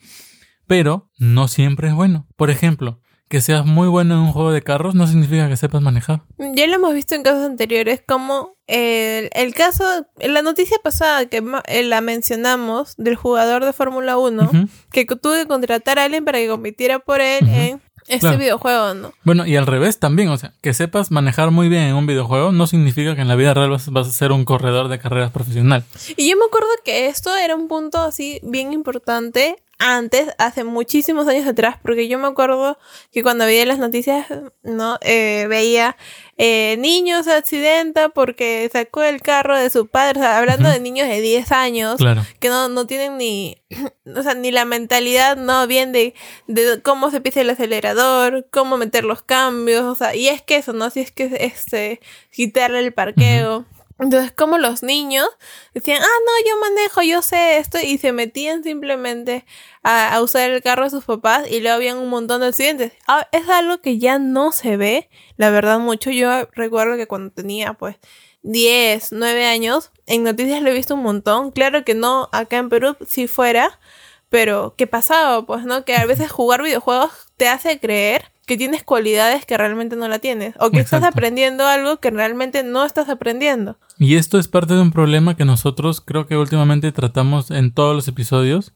Pero 0.69 1.09
no 1.19 1.49
siempre 1.49 1.89
es 1.89 1.95
bueno. 1.95 2.27
Por 2.37 2.51
ejemplo, 2.51 3.01
que 3.29 3.41
seas 3.41 3.67
muy 3.67 3.89
bueno 3.89 4.15
en 4.15 4.21
un 4.21 4.33
juego 4.33 4.53
de 4.53 4.63
carros 4.63 4.95
no 4.95 5.07
significa 5.07 5.49
que 5.49 5.57
sepas 5.57 5.83
manejar. 5.83 6.23
Ya 6.55 6.67
lo 6.69 6.75
hemos 6.77 6.95
visto 6.95 7.15
en 7.17 7.23
casos 7.25 7.45
anteriores, 7.45 8.01
como 8.07 8.55
el, 8.69 9.29
el 9.35 9.55
caso, 9.55 9.85
la 10.19 10.43
noticia 10.43 10.77
pasada 10.83 11.27
que 11.27 11.43
eh, 11.67 11.83
la 11.83 12.01
mencionamos 12.01 12.95
del 12.97 13.17
jugador 13.17 13.65
de 13.65 13.73
Fórmula 13.73 14.17
1, 14.19 14.43
Ujú. 14.45 14.69
que 14.93 15.05
tuvo 15.05 15.35
que 15.35 15.47
contratar 15.47 15.99
a 15.99 16.05
alguien 16.05 16.25
para 16.25 16.39
que 16.39 16.49
compitiera 16.49 17.01
por 17.01 17.21
él 17.21 17.49
en 17.49 17.81
este 18.07 18.21
Claro. 18.21 18.39
videojuego, 18.39 18.95
¿no? 18.95 19.13
Bueno, 19.25 19.47
y 19.47 19.57
al 19.57 19.67
revés 19.67 19.99
también, 19.99 20.29
o 20.31 20.39
sea, 20.39 20.55
que 20.63 20.73
sepas 20.73 21.11
manejar 21.11 21.51
muy 21.51 21.69
bien 21.69 21.83
en 21.83 21.95
un 21.97 22.07
videojuego 22.07 22.53
no 22.53 22.67
significa 22.67 23.15
que 23.15 23.21
en 23.21 23.29
la 23.29 23.37
vida 23.37 23.53
real 23.53 23.69
vas, 23.71 23.91
vas 23.91 24.09
a 24.09 24.13
ser 24.13 24.33
un 24.33 24.47
corredor 24.47 24.89
de 24.89 24.99
carreras 24.99 25.31
profesional. 25.31 25.85
Y 26.17 26.31
yo 26.31 26.37
me 26.39 26.45
acuerdo 26.47 26.69
que 26.85 27.09
esto 27.09 27.37
era 27.37 27.55
un 27.55 27.69
punto 27.69 28.01
así 28.01 28.41
bien 28.43 28.73
importante 28.73 29.57
antes, 29.79 30.29
hace 30.39 30.65
muchísimos 30.65 31.29
años 31.29 31.47
atrás, 31.47 31.77
porque 31.83 32.09
yo 32.09 32.19
me 32.19 32.27
acuerdo 32.27 32.79
que 33.13 33.23
cuando 33.23 33.47
veía 33.47 33.65
las 33.65 33.79
noticias, 33.79 34.27
¿no? 34.63 34.99
Eh, 35.03 35.47
veía 35.49 35.97
eh, 36.37 36.77
niños 36.79 37.25
se 37.25 37.33
accidenta 37.33 38.09
porque 38.11 38.69
sacó 38.73 39.03
el 39.03 39.21
carro 39.23 39.57
de 39.57 39.71
su 39.71 39.87
padre, 39.87 40.21
o 40.21 40.23
sea, 40.23 40.39
hablando 40.39 40.69
de 40.69 40.81
niños 40.81 41.09
de 41.09 41.21
10 41.21 41.51
años, 41.53 41.97
Claro. 41.97 42.25
que 42.41 42.49
no, 42.49 42.69
no 42.69 42.87
tienen 42.87 43.17
ni, 43.19 43.63
o 44.17 44.23
sea, 44.23 44.35
ni 44.35 44.51
la 44.51 44.65
mentalidad, 44.65 45.37
no, 45.37 45.67
bien 45.67 45.93
de, 45.93 46.15
de 46.47 46.83
cómo 46.83 47.11
se 47.11 47.21
pisa 47.21 47.41
el 47.41 47.51
acelerador, 47.51 48.47
cómo 48.51 48.77
meter 48.77 49.05
los 49.05 49.23
cambios, 49.23 49.83
o 49.85 49.95
sea, 49.95 50.15
y 50.15 50.29
es 50.29 50.43
que 50.43 50.57
eso, 50.57 50.73
¿no? 50.73 50.91
Si 50.91 51.01
es 51.01 51.13
que 51.13 51.25
es 51.25 51.33
este, 51.39 52.01
quitarle 52.33 52.81
el 52.81 52.93
parqueo. 52.93 53.65
Entonces, 53.99 54.33
como 54.33 54.59
los 54.59 54.83
niños 54.83 55.29
decían, 55.75 56.01
ah, 56.03 56.07
no, 56.07 56.49
yo 56.49 56.61
manejo, 56.61 57.03
yo 57.03 57.21
sé 57.21 57.59
esto, 57.59 57.79
y 57.83 57.99
se 57.99 58.13
metían 58.13 58.63
simplemente 58.63 59.45
a, 59.83 60.15
a 60.15 60.23
usar 60.23 60.51
el 60.51 60.63
carro 60.63 60.85
de 60.85 60.91
sus 60.91 61.05
papás 61.05 61.51
y 61.51 61.61
luego 61.61 61.77
habían 61.77 61.99
un 61.99 62.09
montón 62.09 62.41
de 62.41 62.49
accidentes. 62.49 62.93
Ah, 63.09 63.27
es 63.33 63.49
algo 63.49 63.81
que 63.81 63.99
ya 63.99 64.19
no 64.19 64.53
se 64.53 64.77
ve, 64.77 65.09
la 65.37 65.51
verdad, 65.51 65.81
mucho. 65.81 66.11
Yo 66.11 66.47
recuerdo 66.53 66.97
que 66.97 67.09
cuando 67.09 67.33
tenía, 67.33 67.75
pues, 67.75 67.97
10, 68.43 69.13
9 69.13 69.47
años, 69.47 69.91
en 70.07 70.23
noticias 70.23 70.63
lo 70.63 70.71
he 70.71 70.75
visto 70.75 70.95
un 70.95 71.03
montón. 71.03 71.51
Claro 71.51 71.85
que 71.85 71.95
no 71.95 72.29
acá 72.33 72.59
en 72.59 72.69
Perú, 72.69 72.97
si 73.07 73.27
fuera, 73.27 73.81
pero 74.29 74.75
¿qué 74.77 74.87
pasaba? 74.87 75.45
Pues, 75.45 75.65
¿no? 75.65 75.85
Que 75.85 75.97
a 75.97 76.07
veces 76.07 76.31
jugar 76.31 76.63
videojuegos 76.63 77.11
te 77.37 77.49
hace 77.49 77.81
creer 77.81 78.31
que 78.49 78.57
tienes 78.57 78.83
cualidades 78.83 79.45
que 79.47 79.57
realmente 79.57 79.95
no 79.95 80.09
la 80.09 80.19
tienes. 80.19 80.55
O 80.59 80.71
que 80.71 80.81
estás 80.81 81.05
aprendiendo 81.05 81.67
algo 81.67 82.01
que 82.01 82.11
realmente 82.11 82.65
no 82.65 82.85
estás 82.85 83.09
aprendiendo. 83.09 83.79
Y 83.99 84.17
esto 84.17 84.39
es 84.39 84.49
parte 84.49 84.75
de 84.75 84.81
un 84.81 84.91
problema 84.91 85.37
que 85.37 85.45
nosotros 85.45 86.01
creo 86.01 86.27
que 86.27 86.37
últimamente 86.37 86.91
tratamos 86.91 87.53
en 87.53 87.73
todos 87.73 87.95
los 87.95 88.09
episodios, 88.09 88.73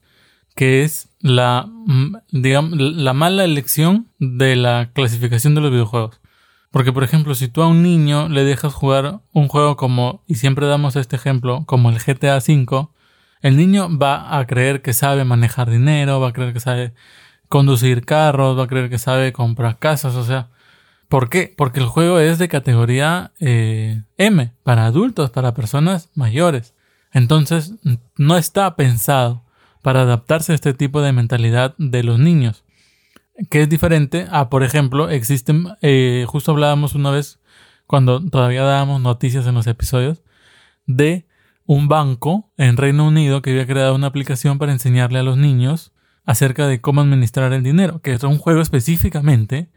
que 0.55 0.83
es 0.83 1.09
la, 1.19 1.65
mm, 1.67 2.17
digamos, 2.31 2.79
la 2.79 3.13
mala 3.13 3.43
elección 3.43 4.07
de 4.19 4.55
la 4.55 4.91
clasificación 4.93 5.55
de 5.55 5.61
los 5.61 5.71
videojuegos. 5.71 6.21
Porque, 6.69 6.93
por 6.93 7.03
ejemplo, 7.03 7.33
si 7.33 7.47
tú 7.47 7.63
a 7.63 7.67
un 7.67 7.81
niño 7.81 8.29
le 8.29 8.43
dejas 8.43 8.73
jugar 8.73 9.21
un 9.31 9.47
juego 9.47 9.75
como, 9.75 10.23
y 10.27 10.35
siempre 10.35 10.67
damos 10.67 10.95
este 10.95 11.15
ejemplo, 11.15 11.63
como 11.65 11.89
el 11.89 11.97
GTA 11.97 12.37
V, 12.37 12.87
el 13.41 13.57
niño 13.57 13.89
va 13.97 14.37
a 14.37 14.45
creer 14.45 14.83
que 14.83 14.93
sabe 14.93 15.25
manejar 15.25 15.69
dinero, 15.69 16.19
va 16.19 16.29
a 16.29 16.33
creer 16.33 16.53
que 16.53 16.59
sabe 16.59 16.93
conducir 17.53 18.03
carros, 18.03 18.57
va 18.57 18.63
a 18.63 18.67
creer 18.67 18.89
que 18.89 18.97
sabe 18.97 19.31
comprar 19.31 19.77
casas, 19.77 20.15
o 20.15 20.23
sea, 20.23 20.49
¿por 21.07 21.29
qué? 21.29 21.53
Porque 21.55 21.79
el 21.79 21.85
juego 21.85 22.17
es 22.17 22.39
de 22.39 22.47
categoría 22.47 23.31
eh, 23.39 24.01
M, 24.17 24.53
para 24.63 24.87
adultos, 24.87 25.29
para 25.29 25.53
personas 25.53 26.09
mayores. 26.15 26.73
Entonces, 27.11 27.75
no 28.17 28.37
está 28.37 28.75
pensado 28.75 29.45
para 29.83 30.01
adaptarse 30.01 30.51
a 30.51 30.55
este 30.55 30.73
tipo 30.73 31.03
de 31.03 31.13
mentalidad 31.13 31.75
de 31.77 32.01
los 32.01 32.17
niños 32.17 32.63
que 33.51 33.61
es 33.61 33.69
diferente 33.69 34.25
a, 34.31 34.49
por 34.49 34.63
ejemplo, 34.63 35.11
existen, 35.11 35.67
eh, 35.81 36.25
justo 36.27 36.51
hablábamos 36.51 36.95
una 36.95 37.11
vez 37.11 37.39
cuando 37.85 38.19
todavía 38.19 38.63
dábamos 38.63 38.99
noticias 38.99 39.45
en 39.45 39.53
los 39.53 39.67
episodios, 39.67 40.23
de 40.87 41.27
un 41.67 41.87
banco 41.87 42.51
en 42.57 42.77
Reino 42.77 43.07
Unido 43.07 43.43
que 43.43 43.51
había 43.51 43.67
creado 43.67 43.93
una 43.93 44.07
aplicación 44.07 44.57
para 44.57 44.71
enseñarle 44.71 45.19
a 45.19 45.23
los 45.23 45.37
niños 45.37 45.92
acerca 46.25 46.67
de 46.67 46.81
cómo 46.81 47.01
administrar 47.01 47.51
el 47.53 47.63
dinero, 47.63 48.01
que 48.01 48.13
es 48.13 48.23
un 48.23 48.37
juego 48.37 48.61
específicamente 48.61 49.69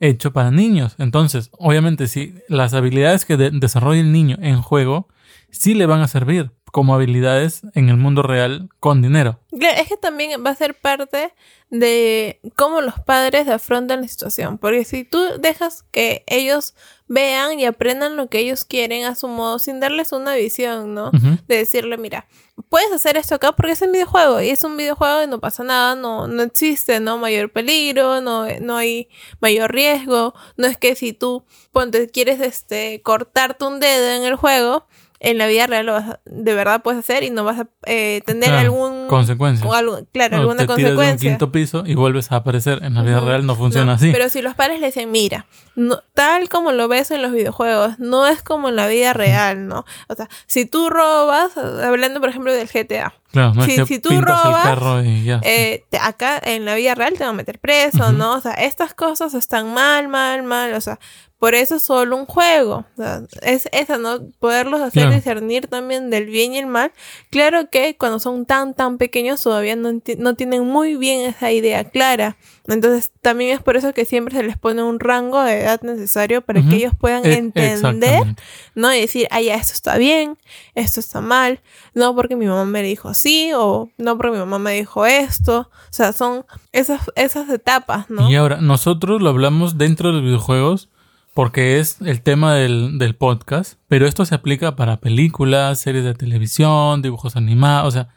hecho 0.00 0.32
para 0.32 0.50
niños. 0.50 0.94
Entonces, 0.98 1.50
obviamente, 1.58 2.06
si 2.06 2.34
las 2.48 2.74
habilidades 2.74 3.24
que 3.24 3.36
desarrolla 3.36 4.00
el 4.00 4.12
niño 4.12 4.36
en 4.40 4.62
juego 4.62 5.08
sí 5.50 5.74
le 5.74 5.86
van 5.86 6.00
a 6.00 6.08
servir 6.08 6.52
como 6.72 6.94
habilidades 6.94 7.62
en 7.74 7.88
el 7.88 7.96
mundo 7.96 8.22
real 8.22 8.68
con 8.80 9.02
dinero. 9.02 9.38
Es 9.50 9.88
que 9.88 9.96
también 9.96 10.44
va 10.44 10.50
a 10.50 10.54
ser 10.54 10.74
parte 10.74 11.32
de 11.70 12.40
cómo 12.56 12.80
los 12.80 12.98
padres 13.00 13.48
afrontan 13.48 14.02
la 14.02 14.08
situación. 14.08 14.58
Porque 14.58 14.84
si 14.84 15.04
tú 15.04 15.18
dejas 15.40 15.84
que 15.90 16.24
ellos 16.26 16.74
vean 17.06 17.58
y 17.58 17.64
aprendan 17.64 18.16
lo 18.16 18.28
que 18.28 18.38
ellos 18.38 18.64
quieren 18.64 19.04
a 19.04 19.14
su 19.14 19.28
modo, 19.28 19.58
sin 19.58 19.80
darles 19.80 20.12
una 20.12 20.34
visión, 20.34 20.94
¿no? 20.94 21.10
De 21.46 21.56
decirle, 21.56 21.96
mira, 21.96 22.26
puedes 22.68 22.92
hacer 22.92 23.16
esto 23.16 23.34
acá 23.34 23.52
porque 23.52 23.72
es 23.72 23.82
un 23.82 23.92
videojuego 23.92 24.40
y 24.40 24.50
es 24.50 24.62
un 24.64 24.76
videojuego 24.76 25.22
y 25.22 25.26
no 25.26 25.40
pasa 25.40 25.64
nada, 25.64 25.94
no, 25.94 26.26
no 26.26 26.42
existe, 26.42 27.00
¿no? 27.00 27.18
Mayor 27.18 27.50
peligro, 27.50 28.20
no, 28.20 28.46
no 28.60 28.76
hay 28.76 29.08
mayor 29.40 29.72
riesgo. 29.72 30.34
No 30.56 30.66
es 30.66 30.76
que 30.76 30.94
si 30.94 31.12
tú, 31.12 31.44
ponte, 31.72 32.08
quieres 32.08 32.40
este, 32.40 33.02
cortarte 33.02 33.64
un 33.64 33.80
dedo 33.80 34.10
en 34.10 34.24
el 34.24 34.36
juego, 34.36 34.86
en 35.20 35.38
la 35.38 35.46
vida 35.46 35.66
real 35.66 35.86
lo 35.86 35.92
vas 35.92 36.18
de 36.24 36.54
verdad 36.54 36.82
puedes 36.82 37.00
hacer 37.00 37.24
y 37.24 37.30
no 37.30 37.44
vas 37.44 37.60
a 37.60 37.68
eh, 37.86 38.20
tener 38.24 38.50
algún 38.50 39.08
consecuencia 39.08 39.66
claro 40.12 40.36
alguna 40.36 40.60
te 40.60 40.66
consecuencia 40.66 40.76
tiras 40.76 40.96
de 40.96 41.12
un 41.12 41.18
quinto 41.18 41.52
piso 41.52 41.82
y 41.86 41.94
vuelves 41.94 42.30
a 42.30 42.36
aparecer. 42.36 42.82
En 42.82 42.94
la 42.94 43.02
vida 43.02 43.20
real 43.20 43.46
no 43.46 43.56
funciona 43.56 43.94
así. 43.94 44.12
pero 44.12 44.28
si 44.28 44.42
los 44.42 44.54
padres 44.54 44.80
le 44.80 44.86
dicen 44.86 45.10
mira 45.10 45.46
no, 45.74 46.00
tal 46.14 46.48
como 46.48 46.72
lo 46.72 46.88
ves 46.88 47.10
en 47.10 47.22
los 47.22 47.32
videojuegos 47.32 47.98
no 47.98 48.26
es 48.26 48.42
como 48.42 48.68
en 48.68 48.76
la 48.76 48.86
vida 48.86 49.12
real 49.12 49.66
no 49.66 49.84
o 50.08 50.14
sea 50.14 50.28
si 50.46 50.64
tú 50.66 50.88
robas 50.88 51.56
hablando 51.56 52.20
por 52.20 52.28
ejemplo 52.28 52.52
del 52.52 52.68
GTA 52.68 53.14
Claro, 53.30 53.52
no 53.52 53.62
si, 53.62 53.72
es 53.72 53.76
que 53.80 53.86
si 53.86 53.98
tú 53.98 54.08
robas, 54.20 54.46
el 54.46 54.62
carro 54.62 55.02
y 55.02 55.24
ya. 55.24 55.40
Eh, 55.44 55.84
acá 56.00 56.40
en 56.42 56.64
la 56.64 56.74
vida 56.76 56.94
real 56.94 57.12
te 57.12 57.24
van 57.24 57.34
a 57.34 57.36
meter 57.36 57.58
preso, 57.58 58.10
¿no? 58.12 58.34
O 58.34 58.40
sea, 58.40 58.52
estas 58.52 58.94
cosas 58.94 59.34
están 59.34 59.74
mal, 59.74 60.08
mal, 60.08 60.42
mal. 60.44 60.72
O 60.72 60.80
sea, 60.80 60.98
por 61.38 61.54
eso 61.54 61.76
es 61.76 61.82
solo 61.82 62.16
un 62.16 62.26
juego. 62.26 62.84
es 63.42 63.68
esa, 63.70 63.96
¿no? 63.96 64.18
Poderlos 64.40 64.80
hacer 64.80 65.08
discernir 65.14 65.68
también 65.68 66.10
del 66.10 66.26
bien 66.26 66.52
y 66.52 66.58
el 66.58 66.66
mal. 66.66 66.90
Claro 67.30 67.70
que 67.70 67.96
cuando 67.96 68.18
son 68.18 68.44
tan, 68.44 68.74
tan 68.74 68.98
pequeños 68.98 69.40
todavía 69.40 69.76
no, 69.76 70.00
no, 70.18 70.34
tienen 70.34 70.64
muy 70.64 70.96
bien 70.96 71.20
esa 71.20 71.52
idea 71.52 71.84
clara. 71.84 72.36
Entonces 72.66 73.12
también 73.20 73.56
es 73.56 73.62
por 73.62 73.76
eso 73.76 73.94
que 73.94 74.04
siempre 74.04 74.34
se 74.34 74.42
les 74.42 74.58
pone 74.58 74.82
un 74.82 74.98
rango 74.98 75.40
de 75.40 75.62
edad 75.62 75.80
necesario 75.82 76.42
para 76.42 76.60
que 76.60 76.74
ellos 76.74 76.92
puedan 76.98 77.24
e, 77.24 77.34
entender, 77.34 78.34
¿no? 78.74 78.92
Y 78.92 79.00
decir, 79.00 79.28
ah, 79.30 79.40
ya, 79.40 79.54
esto 79.54 79.74
está 79.74 79.96
bien, 79.96 80.36
esto 80.74 80.98
está 80.98 81.20
mal. 81.20 81.60
No 81.94 82.16
porque 82.16 82.34
mi 82.34 82.46
mamá 82.46 82.64
me 82.64 82.82
dijo 82.82 83.08
así 83.08 83.52
o 83.54 83.90
no 83.96 84.16
porque 84.16 84.32
mi 84.32 84.38
mamá 84.38 84.58
me 84.58 84.72
dijo 84.72 85.06
esto. 85.06 85.70
O 85.70 85.92
sea, 85.92 86.12
son 86.12 86.44
esas, 86.72 87.02
esas 87.14 87.48
etapas, 87.48 88.10
¿no? 88.10 88.28
Y 88.28 88.34
ahora, 88.34 88.60
nosotros 88.60 89.22
lo 89.22 89.30
hablamos 89.30 89.78
dentro 89.78 90.08
de 90.08 90.14
los 90.14 90.24
videojuegos 90.24 90.88
porque 91.34 91.78
es 91.78 92.00
el 92.00 92.22
tema 92.22 92.54
del, 92.54 93.16
podcast, 93.16 93.78
pero 93.88 94.06
esto 94.06 94.24
se 94.24 94.34
aplica 94.34 94.76
para 94.76 95.00
películas, 95.00 95.80
series 95.80 96.04
de 96.04 96.14
televisión, 96.14 97.02
dibujos 97.02 97.36
animados, 97.36 97.88
o 97.88 97.90
sea, 97.92 98.08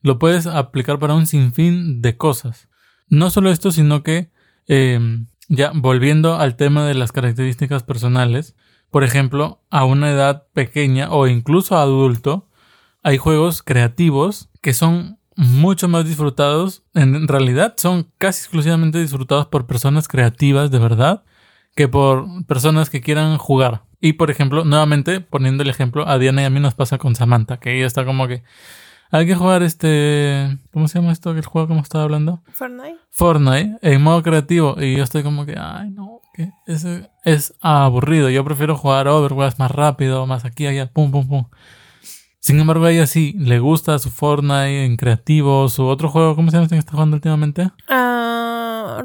lo 0.00 0.18
puedes 0.18 0.46
aplicar 0.46 0.98
para 0.98 1.14
un 1.14 1.26
sinfín 1.26 2.02
de 2.02 2.16
cosas. 2.16 2.68
No 3.08 3.30
solo 3.30 3.50
esto, 3.50 3.72
sino 3.72 4.02
que, 4.02 4.30
em, 4.66 5.26
ya 5.48 5.72
volviendo 5.74 6.36
al 6.36 6.56
tema 6.56 6.86
de 6.86 6.94
las 6.94 7.10
características 7.10 7.82
personales, 7.82 8.54
por 8.90 9.04
ejemplo, 9.04 9.62
a 9.70 9.84
una 9.84 10.10
edad 10.10 10.46
pequeña 10.52 11.10
o 11.10 11.26
incluso 11.26 11.76
adulto, 11.76 12.48
hay 13.02 13.18
juegos 13.18 13.62
creativos 13.62 14.50
que 14.62 14.72
son 14.72 15.18
mucho 15.36 15.88
más 15.88 16.04
disfrutados, 16.04 16.82
en 16.94 17.28
realidad 17.28 17.74
son 17.76 18.10
casi 18.18 18.40
exclusivamente 18.40 19.00
disfrutados 19.00 19.46
por 19.46 19.66
personas 19.66 20.08
creativas 20.08 20.70
de 20.70 20.78
verdad 20.78 21.24
que 21.78 21.86
por 21.86 22.26
personas 22.46 22.90
que 22.90 23.00
quieran 23.00 23.38
jugar. 23.38 23.82
Y 24.00 24.14
por 24.14 24.32
ejemplo, 24.32 24.64
nuevamente 24.64 25.20
poniendo 25.20 25.62
el 25.62 25.70
ejemplo, 25.70 26.08
a 26.08 26.18
Diana 26.18 26.42
y 26.42 26.44
a 26.44 26.50
mí 26.50 26.58
nos 26.58 26.74
pasa 26.74 26.98
con 26.98 27.14
Samantha, 27.14 27.58
que 27.58 27.76
ella 27.76 27.86
está 27.86 28.04
como 28.04 28.26
que 28.26 28.42
hay 29.12 29.26
que 29.26 29.36
jugar 29.36 29.62
este, 29.62 30.58
¿cómo 30.72 30.88
se 30.88 30.98
llama 30.98 31.12
esto? 31.12 31.30
El 31.30 31.44
juego 31.44 31.68
como 31.68 31.82
estaba 31.82 32.02
hablando. 32.02 32.42
Fortnite. 32.52 32.96
Fortnite 33.12 33.78
en 33.80 34.02
modo 34.02 34.24
creativo 34.24 34.74
y 34.76 34.96
yo 34.96 35.04
estoy 35.04 35.22
como 35.22 35.46
que, 35.46 35.54
ay 35.56 35.90
no, 35.90 36.20
que 36.34 36.50
ese 36.66 37.08
es 37.24 37.54
aburrido. 37.60 38.28
Yo 38.28 38.44
prefiero 38.44 38.76
jugar 38.76 39.06
Overwatch 39.06 39.56
más 39.60 39.70
rápido, 39.70 40.26
más 40.26 40.44
aquí, 40.44 40.66
allá, 40.66 40.92
pum, 40.92 41.12
pum, 41.12 41.28
pum. 41.28 41.44
Sin 42.40 42.58
embargo, 42.58 42.86
a 42.86 42.90
ella 42.90 43.06
sí 43.06 43.36
le 43.38 43.60
gusta 43.60 44.00
su 44.00 44.10
Fortnite 44.10 44.84
en 44.84 44.96
creativo, 44.96 45.68
su 45.68 45.84
otro 45.84 46.08
juego, 46.08 46.34
¿cómo 46.34 46.50
se 46.50 46.56
llama 46.56 46.64
este 46.64 46.74
que 46.74 46.80
está 46.80 46.92
jugando 46.92 47.14
últimamente? 47.14 47.70
Ah, 47.88 48.57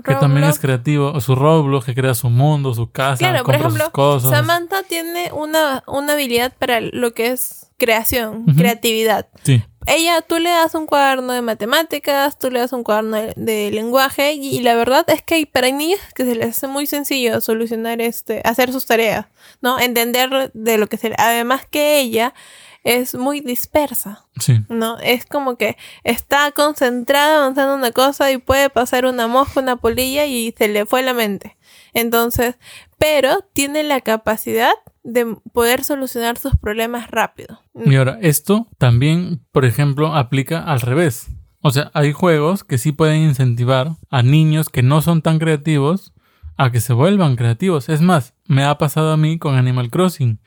que 0.03 0.15
también 0.15 0.46
es 0.46 0.60
creativo, 0.60 1.20
su 1.22 1.36
Roblox 1.36 1.86
que 1.86 1.96
crea 1.96 2.13
su 2.13 2.30
mundo, 2.30 2.74
su 2.74 2.92
casa, 2.92 3.18
claro, 3.18 3.44
por 3.44 3.56
ejemplo, 3.56 3.84
sus 3.84 3.89
cosas. 3.89 4.32
Samantha 4.32 4.84
tiene 4.84 5.32
una, 5.34 5.84
una 5.88 6.13
habilidad 6.13 6.53
para 6.58 6.82
lo 6.82 7.13
que 7.13 7.27
es 7.27 7.72
creación, 7.77 8.46
creatividad. 8.56 9.27
Sí. 9.44 9.63
Ella, 9.86 10.22
tú 10.22 10.39
le 10.39 10.50
das 10.50 10.75
un 10.75 10.86
cuaderno 10.86 11.34
de 11.34 11.42
matemáticas, 11.42 12.39
tú 12.39 12.50
le 12.50 12.60
das 12.60 12.72
un 12.72 12.84
cuaderno 12.84 13.18
de, 13.36 13.72
lenguaje 13.72 14.34
y, 14.34 14.62
la 14.62 14.75
verdad 14.75 15.06
es 15.10 15.22
que 15.22 15.36
hay 15.36 15.46
para 15.46 15.70
niños 15.70 16.00
que 16.15 16.24
se 16.24 16.36
les 16.36 16.58
hace 16.58 16.68
muy 16.68 16.86
sencillo 16.86 17.42
solucionar 17.42 18.00
este, 18.01 18.42
hacer 18.46 18.72
sus 18.72 18.86
tareas, 18.86 19.25
¿no? 19.62 19.80
Entender 19.80 20.51
de 20.53 20.77
lo 20.77 20.88
que 20.88 20.98
se 20.98 21.13
Además 21.18 21.65
que 21.70 22.00
ella 22.00 22.34
es 22.83 23.15
muy 23.15 23.39
dispersa. 23.39 24.25
Sí. 24.39 24.61
¿No? 24.69 24.97
Es 24.99 25.25
como 25.25 25.57
que 25.57 25.77
está 26.03 26.51
concentrada 26.51 27.37
avanzando 27.37 27.75
una 27.75 27.91
cosa 27.91 28.31
y 28.31 28.37
puede 28.37 28.69
pasar 28.69 29.05
una 29.05 29.27
mosca, 29.27 29.61
una 29.61 29.77
polilla 29.77 30.25
y 30.25 30.53
se 30.57 30.67
le 30.67 30.85
fue 30.85 31.03
la 31.03 31.13
mente. 31.13 31.57
Entonces, 31.93 32.55
pero 32.97 33.39
tiene 33.53 33.83
la 33.83 34.01
capacidad 34.01 34.73
de 35.03 35.37
poder 35.51 35.83
solucionar 35.83 36.37
sus 36.37 36.55
problemas 36.55 37.11
rápido. 37.11 37.61
Y 37.73 37.95
ahora, 37.95 38.17
esto 38.21 38.67
también, 38.77 39.41
por 39.51 39.65
ejemplo, 39.65 40.15
aplica 40.15 40.63
al 40.63 40.81
revés. 40.81 41.27
O 41.61 41.71
sea, 41.71 41.91
hay 41.93 42.11
juegos 42.11 42.63
que 42.63 42.77
sí 42.77 42.91
pueden 42.91 43.21
incentivar 43.21 43.95
a 44.09 44.23
niños 44.23 44.69
que 44.69 44.83
no 44.83 45.01
son 45.01 45.21
tan 45.21 45.39
creativos 45.39 46.13
a 46.57 46.71
que 46.71 46.81
se 46.81 46.93
vuelvan 46.93 47.35
creativos. 47.35 47.89
Es 47.89 48.01
más, 48.01 48.33
me 48.45 48.63
ha 48.63 48.77
pasado 48.77 49.11
a 49.11 49.17
mí 49.17 49.39
con 49.39 49.55
Animal 49.55 49.89
Crossing. 49.89 50.39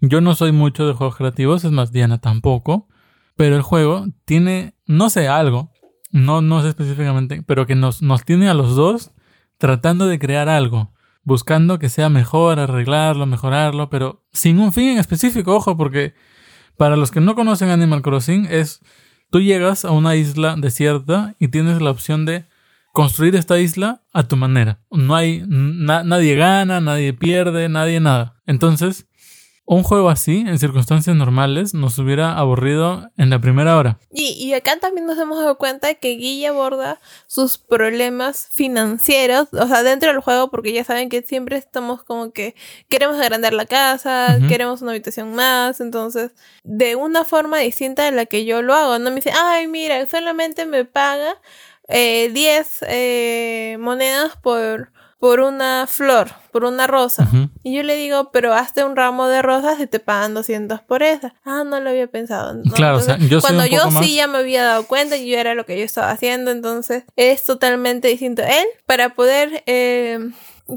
Yo 0.00 0.20
no 0.20 0.34
soy 0.34 0.52
mucho 0.52 0.86
de 0.86 0.92
juegos 0.92 1.16
creativos, 1.16 1.64
es 1.64 1.72
más, 1.72 1.92
Diana 1.92 2.18
tampoco. 2.18 2.88
Pero 3.36 3.56
el 3.56 3.62
juego 3.62 4.06
tiene, 4.24 4.74
no 4.86 5.10
sé, 5.10 5.28
algo, 5.28 5.70
no, 6.10 6.40
no 6.40 6.62
sé 6.62 6.68
específicamente, 6.68 7.42
pero 7.42 7.66
que 7.66 7.74
nos, 7.74 8.02
nos 8.02 8.24
tiene 8.24 8.48
a 8.48 8.54
los 8.54 8.74
dos 8.74 9.12
tratando 9.58 10.06
de 10.06 10.18
crear 10.18 10.48
algo, 10.48 10.92
buscando 11.22 11.78
que 11.78 11.88
sea 11.88 12.08
mejor, 12.08 12.58
arreglarlo, 12.58 13.26
mejorarlo, 13.26 13.90
pero 13.90 14.24
sin 14.32 14.58
un 14.58 14.72
fin 14.72 14.90
en 14.90 14.98
específico, 14.98 15.54
ojo, 15.54 15.76
porque 15.76 16.14
para 16.76 16.96
los 16.96 17.10
que 17.10 17.20
no 17.20 17.34
conocen 17.34 17.70
Animal 17.70 18.02
Crossing 18.02 18.46
es, 18.50 18.80
tú 19.30 19.40
llegas 19.40 19.84
a 19.84 19.90
una 19.90 20.16
isla 20.16 20.56
desierta 20.56 21.34
y 21.38 21.48
tienes 21.48 21.80
la 21.82 21.90
opción 21.90 22.24
de 22.24 22.46
construir 22.92 23.36
esta 23.36 23.58
isla 23.58 24.02
a 24.12 24.22
tu 24.22 24.36
manera. 24.36 24.80
No 24.90 25.14
hay, 25.14 25.44
nadie 25.46 26.34
gana, 26.34 26.80
nadie 26.80 27.12
pierde, 27.12 27.68
nadie 27.68 28.00
nada. 28.00 28.40
Entonces, 28.46 29.06
un 29.66 29.82
juego 29.82 30.08
así, 30.08 30.44
en 30.46 30.58
circunstancias 30.60 31.16
normales, 31.16 31.74
nos 31.74 31.98
hubiera 31.98 32.38
aburrido 32.38 33.10
en 33.16 33.30
la 33.30 33.40
primera 33.40 33.76
hora. 33.76 33.98
Y, 34.12 34.28
y 34.32 34.54
acá 34.54 34.78
también 34.78 35.06
nos 35.06 35.18
hemos 35.18 35.38
dado 35.38 35.58
cuenta 35.58 35.88
de 35.88 35.98
que 35.98 36.10
Guille 36.10 36.46
aborda 36.46 37.00
sus 37.26 37.58
problemas 37.58 38.48
financieros, 38.52 39.48
o 39.52 39.66
sea, 39.66 39.82
dentro 39.82 40.12
del 40.12 40.20
juego, 40.20 40.50
porque 40.50 40.72
ya 40.72 40.84
saben 40.84 41.08
que 41.08 41.22
siempre 41.22 41.56
estamos 41.56 42.04
como 42.04 42.30
que 42.30 42.54
queremos 42.88 43.20
agrandar 43.20 43.52
la 43.52 43.66
casa, 43.66 44.38
queremos 44.48 44.82
una 44.82 44.92
habitación 44.92 45.34
más, 45.34 45.80
entonces, 45.80 46.30
de 46.62 46.94
una 46.94 47.24
forma 47.24 47.58
distinta 47.58 48.04
de 48.04 48.12
la 48.12 48.26
que 48.26 48.44
yo 48.44 48.62
lo 48.62 48.72
hago, 48.72 49.00
no 49.00 49.10
me 49.10 49.16
dice, 49.16 49.32
ay, 49.36 49.66
mira, 49.66 50.06
solamente 50.06 50.64
me 50.64 50.84
paga 50.84 51.40
eh, 51.88 52.30
10 52.32 52.84
eh, 52.88 53.76
monedas 53.80 54.36
por, 54.36 54.92
por 55.18 55.40
una 55.40 55.86
flor, 55.88 56.28
por 56.52 56.64
una 56.64 56.86
rosa. 56.86 57.26
Y 57.62 57.74
yo 57.74 57.82
le 57.82 57.96
digo, 57.96 58.30
pero 58.32 58.52
hazte 58.52 58.84
un 58.84 58.96
ramo 58.96 59.28
de 59.28 59.40
rosas 59.42 59.80
y 59.80 59.86
te 59.86 59.98
pagan 59.98 60.34
200 60.34 60.82
por 60.82 61.02
esa. 61.02 61.34
Ah, 61.44 61.64
no 61.64 61.80
lo 61.80 61.90
había 61.90 62.06
pensado. 62.06 62.52
¿no? 62.54 62.72
Claro, 62.74 62.98
o 62.98 63.00
sea, 63.00 63.14
Entonces, 63.14 63.30
yo 63.30 63.40
soy 63.40 63.48
cuando 63.56 63.66
yo 63.66 63.90
más- 63.90 64.04
sí 64.04 64.14
ya 64.16 64.26
me 64.26 64.38
había 64.38 64.64
dado 64.64 64.86
cuenta 64.86 65.16
y 65.16 65.30
yo 65.30 65.38
era 65.38 65.54
lo 65.54 65.64
que 65.64 65.78
yo 65.78 65.84
estaba 65.84 66.10
haciendo, 66.10 66.50
entonces 66.50 67.04
es 67.16 67.44
totalmente 67.44 68.08
distinto. 68.08 68.42
Él, 68.42 68.66
para 68.84 69.14
poder 69.14 69.62
eh, 69.66 70.18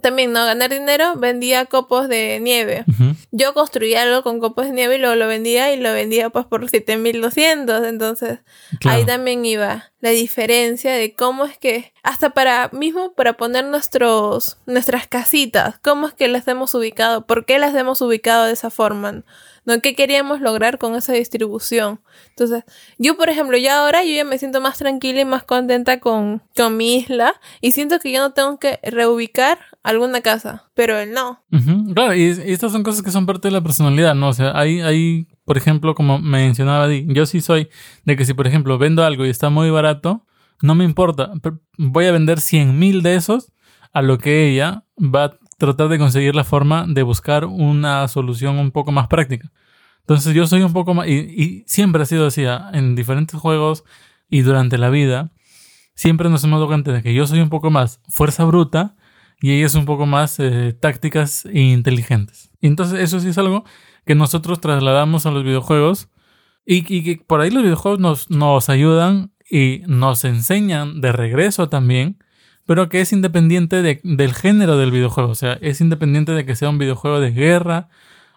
también 0.01 0.31
no 0.31 0.45
ganar 0.45 0.69
dinero, 0.69 1.15
vendía 1.15 1.65
copos 1.65 2.07
de 2.07 2.39
nieve. 2.41 2.85
Yo 3.31 3.53
construía 3.53 4.03
algo 4.03 4.21
con 4.23 4.39
copos 4.39 4.65
de 4.65 4.71
nieve 4.73 4.95
y 4.95 4.99
luego 4.99 5.15
lo 5.15 5.27
vendía 5.27 5.73
y 5.73 5.77
lo 5.79 5.91
vendía 5.93 6.29
pues 6.29 6.45
por 6.45 6.69
7200. 6.69 7.85
Entonces 7.85 8.39
Claro. 8.79 8.97
ahí 8.97 9.05
también 9.05 9.43
iba 9.45 9.91
la 10.01 10.11
diferencia 10.11 10.93
de 10.93 11.13
cómo 11.13 11.45
es 11.45 11.57
que, 11.57 11.91
hasta 12.03 12.29
para 12.29 12.69
mismo 12.71 13.13
para 13.13 13.33
poner 13.33 13.65
nuestros, 13.65 14.57
nuestras 14.65 15.07
casitas, 15.07 15.79
cómo 15.81 16.07
es 16.07 16.13
que 16.13 16.27
las 16.27 16.47
hemos 16.47 16.73
ubicado, 16.73 17.25
por 17.25 17.45
qué 17.45 17.59
las 17.59 17.75
hemos 17.75 18.01
ubicado 18.01 18.45
de 18.45 18.53
esa 18.53 18.69
forma, 18.69 19.23
¿no? 19.65 19.81
¿Qué 19.81 19.95
queríamos 19.95 20.41
lograr 20.41 20.77
con 20.77 20.95
esa 20.95 21.13
distribución? 21.13 22.01
Entonces, 22.29 22.63
yo 22.97 23.17
por 23.17 23.29
ejemplo, 23.29 23.57
ya 23.57 23.79
ahora 23.79 24.03
yo 24.03 24.11
ya 24.11 24.23
me 24.23 24.37
siento 24.37 24.61
más 24.61 24.77
tranquila 24.77 25.21
y 25.21 25.25
más 25.25 25.43
contenta 25.43 25.99
con, 25.99 26.41
con 26.55 26.77
mi 26.77 26.95
isla 26.97 27.33
y 27.61 27.71
siento 27.71 27.99
que 27.99 28.11
yo 28.11 28.19
no 28.19 28.31
tengo 28.33 28.59
que 28.59 28.79
reubicar 28.83 29.59
alguna 29.83 30.21
casa, 30.21 30.69
pero 30.73 30.97
él 30.97 31.13
no. 31.13 31.43
Ujú, 31.51 31.93
Claro, 31.93 32.13
y, 32.15 32.21
y 32.21 32.51
estas 32.51 32.71
son 32.71 32.83
cosas 32.83 33.01
que 33.01 33.11
son 33.11 33.25
parte 33.25 33.47
de 33.47 33.51
la 33.53 33.61
personalidad, 33.61 34.15
¿no? 34.15 34.29
O 34.29 34.33
sea, 34.33 34.57
hay, 34.57 34.81
hay, 34.81 35.27
por 35.45 35.57
ejemplo, 35.57 35.95
como 35.95 36.19
mencionaba 36.19 36.87
Di, 36.87 37.05
yo 37.09 37.25
sí 37.25 37.41
soy 37.41 37.69
de 38.05 38.15
que 38.15 38.25
si, 38.25 38.33
por 38.33 38.47
ejemplo, 38.47 38.77
vendo 38.77 39.03
algo 39.03 39.25
y 39.25 39.29
está 39.29 39.49
muy 39.49 39.69
barato, 39.69 40.25
no 40.61 40.75
me 40.75 40.83
importa, 40.83 41.31
voy 41.77 42.05
a 42.05 42.11
vender 42.11 42.41
100 42.41 42.77
mil 42.77 43.01
de 43.01 43.15
esos 43.15 43.51
a 43.93 44.01
lo 44.01 44.17
que 44.17 44.49
ella 44.49 44.83
va 44.97 45.23
a 45.25 45.39
tratar 45.59 45.89
de 45.89 45.99
conseguir 45.99 46.33
la 46.33 46.43
forma 46.43 46.85
de 46.87 47.03
buscar 47.03 47.45
una 47.45 48.07
solución 48.07 48.57
un 48.57 48.71
poco 48.71 48.91
más 48.91 49.07
práctica. 49.07 49.51
Entonces 49.99 50.33
yo 50.33 50.47
soy 50.47 50.63
un 50.63 50.73
poco 50.73 50.95
más, 50.95 51.07
y, 51.07 51.63
siempre 51.67 52.01
ha 52.01 52.05
sido 52.05 52.25
así, 52.25 52.45
¿ah? 52.45 52.71
en 52.73 52.95
diferentes 52.95 53.39
juegos 53.39 53.83
y 54.27 54.41
durante 54.41 54.79
la 54.79 54.89
vida, 54.89 55.31
siempre 55.93 56.29
nos 56.29 56.43
hemos 56.43 56.57
dado 56.57 56.67
cuenta 56.67 56.91
de 56.91 57.03
que 57.03 57.13
yo 57.13 57.27
soy 57.27 57.41
un 57.41 57.49
poco 57.49 57.69
más 57.69 58.01
fuerza 58.09 58.45
bruta 58.45 58.95
y 59.39 59.51
ella 59.51 59.67
es 59.67 59.75
un 59.75 59.85
poco 59.85 60.07
más 60.07 60.39
eh, 60.39 60.73
tácticas 60.73 61.45
e 61.45 61.59
inteligentes. 61.59 62.49
Y 62.59 62.67
entonces 62.67 62.99
eso 62.99 63.19
sí 63.19 63.29
es 63.29 63.37
algo 63.37 63.65
que 64.05 64.15
nosotros 64.15 64.59
trasladamos 64.59 65.25
a 65.27 65.31
los 65.31 65.43
videojuegos 65.43 66.09
y, 66.65 66.77
y 66.91 67.03
que 67.03 67.23
por 67.23 67.41
ahí 67.41 67.51
los 67.51 67.63
videojuegos 67.63 67.99
nos, 67.99 68.29
nos 68.31 68.69
ayudan 68.69 69.31
y 69.49 69.81
nos 69.87 70.23
enseñan 70.23 71.01
de 71.01 71.11
regreso 71.11 71.69
también, 71.69 72.17
pero 72.69 72.87
que 72.87 73.01
es 73.01 73.11
independiente 73.13 73.81
de- 73.81 73.99
del 74.03 74.31
género 74.35 74.77
del 74.77 74.91
videojuego, 74.91 75.31
o 75.31 75.35
sea, 75.35 75.57
es 75.59 75.81
independiente 75.81 76.33
de 76.33 76.45
que 76.45 76.55
sea 76.55 76.69
un 76.69 76.77
videojuego 76.77 77.19
de 77.19 77.31
guerra 77.31 77.89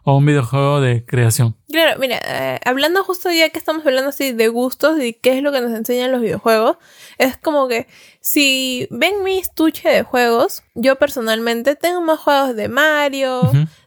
o 0.04 0.16
un 0.16 0.24
videojuego 0.24 0.80
de 0.80 1.04
creación. 1.04 1.54
Claro, 1.70 2.00
mira, 2.00 2.18
eh, 2.26 2.58
hablando 2.64 3.04
justo 3.04 3.30
ya 3.30 3.50
que 3.50 3.58
estamos 3.58 3.84
hablando 3.84 4.08
así 4.08 4.32
de 4.32 4.48
gustos 4.48 4.98
y 5.02 5.12
qué 5.12 5.36
es 5.36 5.42
lo 5.42 5.52
que 5.52 5.60
nos 5.60 5.72
enseñan 5.72 6.10
los 6.12 6.22
videojuegos, 6.22 6.78
es 7.18 7.36
como 7.36 7.68
que 7.68 7.86
si 8.20 8.88
ven 8.90 9.22
mi 9.22 9.36
estuche 9.38 9.90
de 9.90 10.02
juegos, 10.02 10.62
yo 10.74 10.96
personalmente 10.96 11.76
tengo 11.76 12.00
más 12.00 12.18
juegos 12.18 12.56
de 12.56 12.68
Mario. 12.68 13.42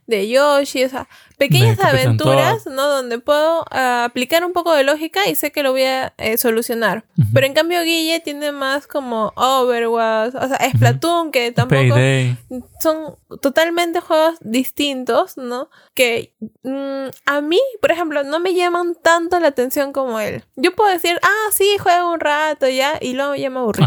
De 0.08 0.30
Yoshi, 0.30 0.84
o 0.84 0.90
sea, 0.90 1.08
pequeñas 1.38 1.80
aventuras, 1.80 2.66
¿no? 2.66 2.88
Donde 2.88 3.20
puedo 3.20 3.66
ah, 3.72 4.06
aplicar 4.06 4.46
un 4.46 4.54
poco 4.54 4.74
de 4.74 4.84
lógica 4.84 5.28
y 5.28 5.36
sé 5.36 5.52
que 5.52 5.64
lo 5.64 5.72
voy 5.72 5.84
a 5.84 6.14
eh, 6.18 6.38
solucionar. 6.38 7.06
Ujú. 7.18 7.28
Pero 7.34 7.48
en 7.48 7.54
cambio 7.54 7.82
Guille 7.82 8.20
tiene 8.20 8.52
más 8.52 8.88
como 8.88 9.34
Overwatch, 9.36 10.36
o 10.36 10.48
sea, 10.48 10.70
Splatoon, 10.72 11.32
que 11.32 11.52
tampoco 11.52 11.96
Payday. 11.96 12.38
son 12.80 13.16
totalmente 13.42 14.00
juegos 14.00 14.36
distintos, 14.42 15.38
¿no? 15.38 15.70
Que 15.94 16.34
mm, 16.64 17.08
a 17.26 17.42
mí, 17.42 17.60
por 17.82 17.92
ejemplo, 17.92 18.24
no 18.24 18.40
me 18.40 18.54
llaman 18.54 18.96
tanto 19.02 19.40
la 19.40 19.48
atención 19.48 19.92
como 19.92 20.20
él. 20.20 20.44
Yo 20.56 20.74
puedo 20.76 20.92
decir, 20.92 21.20
ah, 21.24 21.52
sí, 21.52 21.78
juego 21.80 22.14
un 22.14 22.20
rato 22.20 22.68
ya, 22.70 22.98
y 23.02 23.14
luego 23.14 23.36
ya 23.36 23.50
me 23.50 23.60
aburrí. 23.60 23.86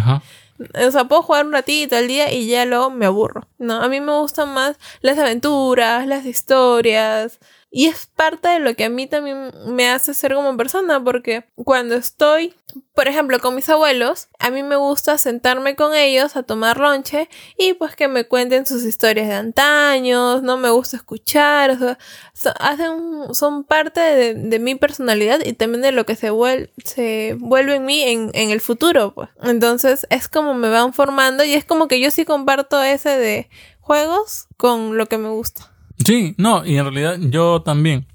O 0.58 0.90
sea, 0.90 1.04
puedo 1.04 1.22
jugar 1.22 1.46
un 1.46 1.52
ratito 1.52 1.96
al 1.96 2.08
día 2.08 2.32
y 2.32 2.48
ya 2.48 2.64
luego 2.64 2.90
me 2.90 3.06
aburro. 3.06 3.46
No, 3.58 3.80
a 3.80 3.88
mí 3.88 4.00
me 4.00 4.12
gustan 4.18 4.52
más 4.52 4.76
las 5.00 5.18
aventuras, 5.18 6.06
las 6.06 6.26
historias. 6.26 7.38
Y 7.70 7.86
es 7.86 8.06
parte 8.06 8.48
de 8.48 8.60
lo 8.60 8.74
que 8.74 8.84
a 8.84 8.88
mí 8.88 9.06
también 9.06 9.50
me 9.66 9.90
hace 9.90 10.14
ser 10.14 10.32
como 10.34 10.56
persona, 10.56 11.04
porque 11.04 11.44
cuando 11.54 11.96
estoy, 11.96 12.54
por 12.94 13.08
ejemplo, 13.08 13.38
con 13.40 13.54
mis 13.54 13.68
abuelos, 13.68 14.28
a 14.38 14.48
mí 14.48 14.62
me 14.62 14.76
gusta 14.76 15.18
sentarme 15.18 15.76
con 15.76 15.94
ellos 15.94 16.34
a 16.36 16.42
tomar 16.44 16.78
lonche 16.78 17.28
y 17.58 17.74
pues 17.74 17.94
que 17.94 18.08
me 18.08 18.24
cuenten 18.26 18.64
sus 18.64 18.84
historias 18.84 19.28
de 19.28 19.34
antaños, 19.34 20.42
no 20.42 20.56
me 20.56 20.70
gusta 20.70 20.96
escuchar, 20.96 21.70
o 21.72 21.78
sea, 21.78 21.98
so- 22.32 22.54
hacen, 22.58 23.34
son 23.34 23.64
parte 23.64 24.00
de, 24.00 24.32
de 24.34 24.58
mi 24.58 24.74
personalidad 24.74 25.40
y 25.44 25.52
también 25.52 25.82
de 25.82 25.92
lo 25.92 26.06
que 26.06 26.16
se, 26.16 26.32
vuel- 26.32 26.70
se 26.82 27.36
vuelve 27.38 27.74
en 27.74 27.84
mí 27.84 28.02
en, 28.02 28.30
en 28.32 28.48
el 28.50 28.62
futuro, 28.62 29.12
pues. 29.14 29.28
Entonces 29.42 30.06
es 30.08 30.28
como 30.28 30.54
me 30.54 30.70
van 30.70 30.94
formando 30.94 31.44
y 31.44 31.52
es 31.52 31.66
como 31.66 31.86
que 31.86 32.00
yo 32.00 32.10
sí 32.10 32.24
comparto 32.24 32.82
ese 32.82 33.10
de 33.10 33.50
juegos 33.80 34.46
con 34.56 34.96
lo 34.96 35.06
que 35.06 35.18
me 35.18 35.28
gusta. 35.28 35.70
Sí, 36.04 36.34
no, 36.38 36.64
y 36.64 36.76
en 36.76 36.84
realidad 36.84 37.18
yo 37.20 37.62
también. 37.62 38.06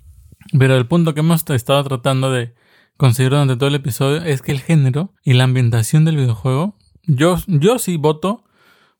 Pero 0.58 0.76
el 0.76 0.88
punto 0.88 1.14
que 1.14 1.22
hemos 1.22 1.48
estado 1.50 1.84
tratando 1.84 2.32
de 2.32 2.54
conseguir 2.98 3.32
durante 3.32 3.56
todo 3.56 3.70
el 3.70 3.76
episodio 3.76 4.22
es 4.22 4.42
que 4.42 4.52
el 4.52 4.62
género 4.62 5.14
y 5.24 5.34
la 5.34 5.46
ambientación 5.46 6.06
del 6.06 6.18
videojuego, 6.18 6.78
yo, 7.06 7.38
yo 7.48 7.80
sí 7.80 7.98
voto 7.98 8.44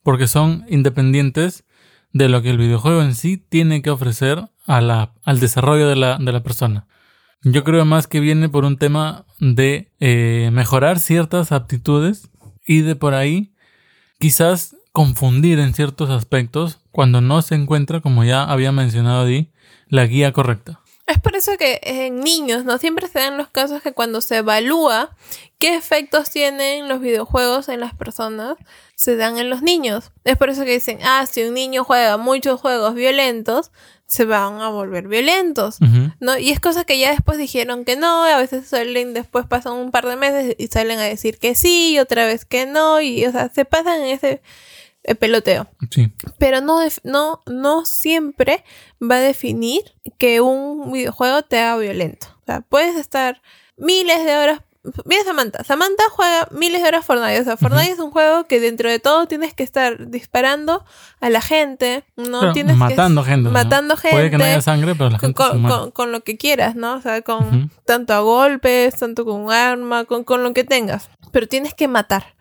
porque 0.04 0.28
son 0.28 0.66
independientes 0.70 1.66
de 2.12 2.30
lo 2.30 2.42
que 2.42 2.52
el 2.52 2.58
videojuego 2.58 3.02
en 3.02 3.16
sí 3.16 3.38
tiene 3.38 3.82
que 3.82 3.90
ofrecer 3.90 4.50
a 4.66 4.82
la, 4.82 5.14
al 5.24 5.40
desarrollo 5.40 5.88
de 5.88 5.96
la, 5.96 6.18
de 6.18 6.32
la 6.32 6.44
persona. 6.44 6.88
Yo 7.44 7.64
creo 7.64 7.84
más 7.86 8.08
que 8.08 8.20
viene 8.20 8.48
por 8.48 8.64
un 8.64 8.78
tema 8.78 9.26
de 9.40 9.92
eh, 10.00 10.50
mejorar 10.54 11.00
ciertas 11.00 11.52
aptitudes 11.52 12.30
y 12.66 12.82
de 12.82 12.96
por 12.96 13.14
ahí 13.14 13.54
quizás 14.20 14.76
confundir 14.94 15.60
en 15.60 15.74
ciertos 15.74 16.12
aspectos 16.12 16.80
cuando 16.92 17.20
no 17.20 17.42
se 17.42 17.56
encuentra, 17.56 18.00
como 18.00 18.24
ya 18.24 18.44
había 18.44 18.72
mencionado 18.72 19.26
Di, 19.26 19.50
la 19.90 20.06
guía 20.06 20.32
correcta. 20.32 20.80
Es 21.08 21.20
por 21.20 21.36
eso 21.36 21.58
que 21.58 21.82
en 21.84 22.22
niños, 22.22 22.64
¿no? 22.64 22.78
Siempre 22.78 23.08
se 23.10 23.20
dan 23.20 23.38
los 23.38 23.50
casos 23.50 23.82
que 23.82 23.92
cuando 23.92 24.22
se 24.22 24.38
evalúa 24.38 25.10
qué 25.60 25.76
efectos 25.76 26.30
tienen 26.30 26.88
los 26.88 27.02
videojuegos 27.02 27.68
en 27.68 27.82
las 27.82 27.94
personas, 27.94 28.56
se 28.96 29.18
dan 29.18 29.38
en 29.38 29.50
los 29.50 29.64
niños. 29.64 30.12
Es 30.24 30.38
por 30.38 30.50
eso 30.50 30.64
que 30.64 30.74
dicen, 30.74 31.00
ah, 31.04 31.26
si 31.30 31.44
un 31.44 31.56
niño 31.56 31.84
juega 31.84 32.16
muchos 32.18 32.62
juegos 32.62 32.94
violentos, 32.94 33.72
se 34.06 34.26
van 34.26 34.62
a 34.62 34.70
volver 34.70 35.08
violentos. 35.08 35.78
¿no? 36.20 36.38
Y 36.38 36.52
es 36.52 36.60
cosa 36.60 36.84
que 36.84 37.00
ya 37.00 37.10
después 37.10 37.38
dijeron 37.38 37.84
que 37.84 37.96
no, 37.96 38.24
a 38.24 38.38
veces 38.38 38.68
salen, 38.68 39.14
después 39.14 39.48
pasan 39.48 39.74
un 39.74 39.92
par 39.92 40.06
de 40.08 40.16
meses 40.16 40.56
y 40.58 40.68
salen 40.68 41.00
a 41.00 41.04
decir 41.04 41.40
que 41.40 41.56
sí, 41.56 41.96
y 41.96 42.00
otra 42.00 42.26
vez 42.26 42.46
que 42.46 42.68
no, 42.68 43.02
y 43.02 43.26
o 43.26 43.32
sea, 43.32 43.50
se 43.50 43.66
pasan 43.66 44.02
en 44.02 44.10
ese 44.10 44.42
eh, 45.04 45.16
peloteo. 45.16 45.68
Sí. 45.90 46.12
Pero 46.38 46.62
no, 46.62 46.80
no, 47.04 47.42
no 47.46 47.86
siempre 47.86 48.64
va 49.02 49.16
a 49.16 49.20
definir 49.20 49.82
que 50.18 50.42
un 50.42 50.92
videojuego 50.92 51.42
te 51.44 51.60
haga 51.60 51.78
violento. 51.78 52.28
O 52.42 52.46
sea, 52.46 52.62
puedes 52.62 52.96
estar 52.96 53.42
miles 53.78 54.24
de 54.26 54.36
horas. 54.38 54.62
Mira 55.06 55.24
Samantha. 55.24 55.64
Samantha 55.64 56.04
juega 56.12 56.46
miles 56.52 56.82
de 56.82 56.88
horas 56.90 57.06
Fortnite. 57.06 57.40
O 57.40 57.44
sea, 57.46 57.56
Fortnite 57.56 57.92
es 57.94 58.00
un 58.00 58.12
juego 58.12 58.44
que 58.44 58.60
dentro 58.60 58.90
de 58.90 59.00
todo 59.00 59.28
tienes 59.28 59.54
que 59.54 59.64
estar 59.64 60.10
disparando 60.10 60.84
a 61.22 61.30
la 61.30 61.40
gente. 61.40 62.04
No 62.18 62.52
tienes 62.52 62.74
que- 62.74 62.80
matando 62.80 63.24
gente. 63.24 63.44
¿no? 63.48 63.52
Matando 63.52 63.96
gente. 63.96 64.18
Puede 64.18 64.30
que 64.30 64.38
no 64.38 64.44
haya 64.44 64.60
sangre, 64.62 64.94
pero 64.94 65.10
la 65.10 65.20
con, 65.20 65.30
gente 65.30 65.42
se 65.44 65.50
con- 65.52 65.62
muere. 65.62 65.78
con- 65.78 65.92
con 65.92 66.12
lo 66.12 66.22
que 66.26 66.36
quieras, 66.36 66.76
¿no? 66.76 66.96
O 66.96 67.02
sea, 67.02 67.22
con 67.22 67.72
tanto 67.86 68.14
a 68.14 68.20
golpes, 68.20 68.98
tanto 68.98 69.24
con 69.24 69.40
un 69.40 69.52
arma, 69.54 70.04
con, 70.04 70.26
con 70.26 70.44
lo 70.44 70.54
que 70.54 70.66
tengas. 70.66 71.10
Pero 71.32 71.48
tienes 71.48 71.74
que 71.74 71.88
matar. 71.88 72.36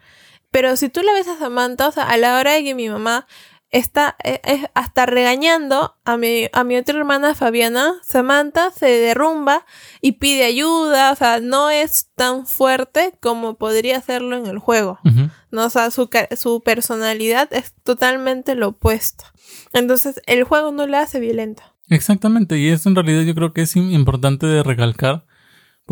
Pero 0.53 0.77
si 0.77 0.89
tú 0.89 1.03
la 1.03 1.13
ves 1.15 1.27
a 1.27 1.39
Samantha, 1.39 1.89
o 1.89 1.93
sea, 1.93 2.05
a 2.05 2.17
la 2.17 2.39
hora 2.39 2.53
de 2.53 2.63
que 2.63 2.77
mi 2.77 2.89
mamá 2.89 3.27
está 3.73 4.17
eh, 4.23 4.41
es 4.45 4.67
hasta 4.75 5.07
regañando 5.07 5.97
a 6.05 6.19
mi, 6.19 6.47
a 6.53 6.63
mi 6.63 6.77
otra 6.77 6.99
hermana 6.99 7.35
Fabiana, 7.35 7.95
Samantha 8.03 8.71
se 8.71 8.87
derrumba 8.87 9.65
y 10.03 10.13
pide 10.13 10.45
ayuda, 10.45 11.11
o 11.11 11.17
sea, 11.17 11.41
no 11.41 11.71
es 11.71 12.11
tan 12.15 12.47
fuerte 12.47 13.15
como 13.21 13.55
podría 13.55 14.01
serlo 14.03 14.37
en 14.37 14.47
el 14.47 14.59
juego. 14.59 15.01
¿no? 15.51 15.65
O 15.65 15.71
sea, 15.71 15.91
su, 15.91 16.09
su 16.37 16.63
personalidad 16.63 17.49
es 17.53 17.75
totalmente 17.83 18.55
lo 18.55 18.69
opuesto. 18.69 19.25
Entonces, 19.73 20.21
el 20.27 20.45
juego 20.45 20.71
no 20.71 20.87
la 20.87 21.01
hace 21.01 21.19
violenta. 21.19 21.75
Exactamente, 21.89 22.59
y 22.59 22.69
esto 22.69 22.89
en 22.89 22.95
realidad 22.95 23.23
yo 23.23 23.35
creo 23.35 23.53
que 23.53 23.63
es 23.63 23.75
importante 23.75 24.47
de 24.47 24.63
recalcar 24.63 25.27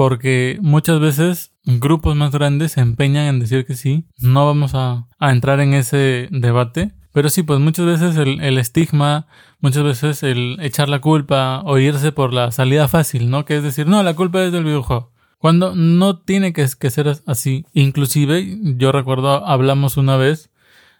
porque 0.00 0.56
muchas 0.62 0.98
veces 0.98 1.52
grupos 1.62 2.16
más 2.16 2.32
grandes 2.32 2.72
se 2.72 2.80
empeñan 2.80 3.26
en 3.26 3.38
decir 3.38 3.66
que 3.66 3.74
sí, 3.74 4.06
no 4.16 4.46
vamos 4.46 4.70
a, 4.72 5.08
entrar 5.20 5.60
en 5.60 5.74
ese 5.74 6.26
debate, 6.30 6.92
pero 7.12 7.28
sí, 7.28 7.42
pues 7.42 7.60
muchas 7.60 7.84
veces 7.84 8.16
el, 8.16 8.40
el, 8.40 8.56
estigma, 8.56 9.26
muchas 9.58 9.84
veces 9.84 10.22
el 10.22 10.56
echar 10.62 10.88
la 10.88 11.02
culpa 11.02 11.60
o 11.66 11.76
irse 11.76 12.12
por 12.12 12.32
la 12.32 12.50
salida 12.50 12.88
fácil, 12.88 13.28
¿no? 13.28 13.44
Que 13.44 13.58
es 13.58 13.62
decir, 13.62 13.88
no, 13.88 14.02
la 14.02 14.14
culpa 14.14 14.42
es 14.42 14.52
del 14.52 14.64
videojuego. 14.64 15.12
Cuando 15.36 15.74
no 15.74 16.18
tiene 16.20 16.54
que, 16.54 16.66
que 16.80 16.88
ser 16.88 17.12
así. 17.26 17.66
Inclusive, 17.74 18.56
yo 18.78 18.92
recuerdo, 18.92 19.46
hablamos 19.46 19.98
una 19.98 20.16
vez 20.16 20.50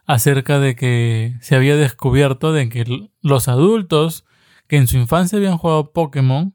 acerca 0.04 0.60
de 0.60 0.76
que 0.76 1.38
se 1.40 1.56
había 1.56 1.76
descubierto 1.76 2.52
de 2.52 2.68
que 2.68 3.08
los 3.22 3.48
adultos 3.48 4.26
que 4.68 4.76
en 4.76 4.88
su 4.88 4.98
infancia 4.98 5.38
habían 5.38 5.56
jugado 5.56 5.90
Pokémon 5.94 6.54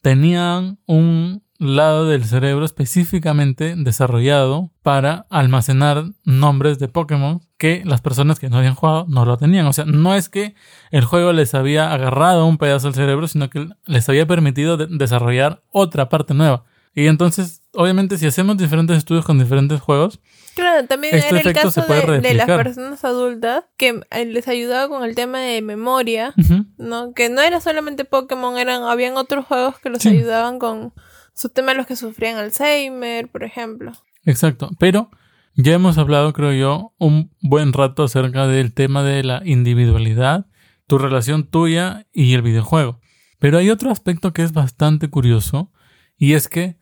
tenían 0.00 0.78
un 0.86 1.42
lado 1.62 2.08
del 2.08 2.24
cerebro 2.24 2.64
específicamente 2.64 3.74
desarrollado 3.76 4.70
para 4.82 5.26
almacenar 5.30 6.04
nombres 6.24 6.78
de 6.78 6.88
Pokémon 6.88 7.40
que 7.56 7.82
las 7.84 8.00
personas 8.00 8.38
que 8.38 8.50
no 8.50 8.58
habían 8.58 8.74
jugado 8.74 9.06
no 9.08 9.24
lo 9.24 9.36
tenían. 9.36 9.66
O 9.66 9.72
sea, 9.72 9.84
no 9.84 10.14
es 10.14 10.28
que 10.28 10.54
el 10.90 11.04
juego 11.04 11.32
les 11.32 11.54
había 11.54 11.92
agarrado 11.92 12.46
un 12.46 12.58
pedazo 12.58 12.88
del 12.88 12.94
cerebro, 12.94 13.28
sino 13.28 13.48
que 13.48 13.68
les 13.86 14.08
había 14.08 14.26
permitido 14.26 14.76
desarrollar 14.76 15.62
otra 15.70 16.08
parte 16.08 16.34
nueva. 16.34 16.64
Y 16.94 17.06
entonces, 17.06 17.62
obviamente, 17.72 18.18
si 18.18 18.26
hacemos 18.26 18.58
diferentes 18.58 18.98
estudios 18.98 19.24
con 19.24 19.38
diferentes 19.38 19.80
juegos, 19.80 20.20
Claro, 20.54 20.86
también 20.86 21.14
este 21.14 21.28
era 21.28 21.48
el 21.48 21.54
caso 21.54 21.80
de, 21.80 22.34
las 22.34 22.46
personas 22.46 23.04
adultas 23.04 23.64
que 23.78 24.02
eh, 24.10 24.26
les 24.26 24.48
ayudaba 24.48 24.88
con 24.88 25.02
el 25.02 25.14
tema 25.14 25.40
de 25.40 25.62
memoria, 25.62 26.34
¿no? 26.76 27.14
Que 27.14 27.30
no 27.30 27.40
era 27.40 27.60
solamente 27.60 28.04
Pokémon, 28.04 28.58
eran, 28.58 28.82
habían 28.82 29.16
otros 29.16 29.46
juegos 29.46 29.78
que 29.78 29.88
los 29.88 30.04
ayudaban 30.04 30.58
con 30.58 30.92
su 31.34 31.48
tema 31.48 31.74
los 31.74 31.86
que 31.86 31.96
sufrían 31.96 32.36
Alzheimer, 32.36 33.28
por 33.28 33.44
ejemplo. 33.44 33.92
Exacto, 34.24 34.70
pero 34.78 35.10
ya 35.54 35.74
hemos 35.74 35.98
hablado, 35.98 36.32
creo 36.32 36.52
yo, 36.52 36.94
un 36.98 37.30
buen 37.40 37.72
rato 37.72 38.04
acerca 38.04 38.46
del 38.46 38.72
tema 38.72 39.02
de 39.02 39.22
la 39.22 39.42
individualidad, 39.44 40.46
tu 40.86 40.98
relación 40.98 41.44
tuya 41.44 42.06
y 42.12 42.34
el 42.34 42.42
videojuego. 42.42 43.00
Pero 43.38 43.58
hay 43.58 43.70
otro 43.70 43.90
aspecto 43.90 44.32
que 44.32 44.42
es 44.42 44.52
bastante 44.52 45.08
curioso 45.08 45.72
y 46.16 46.34
es 46.34 46.48
que 46.48 46.78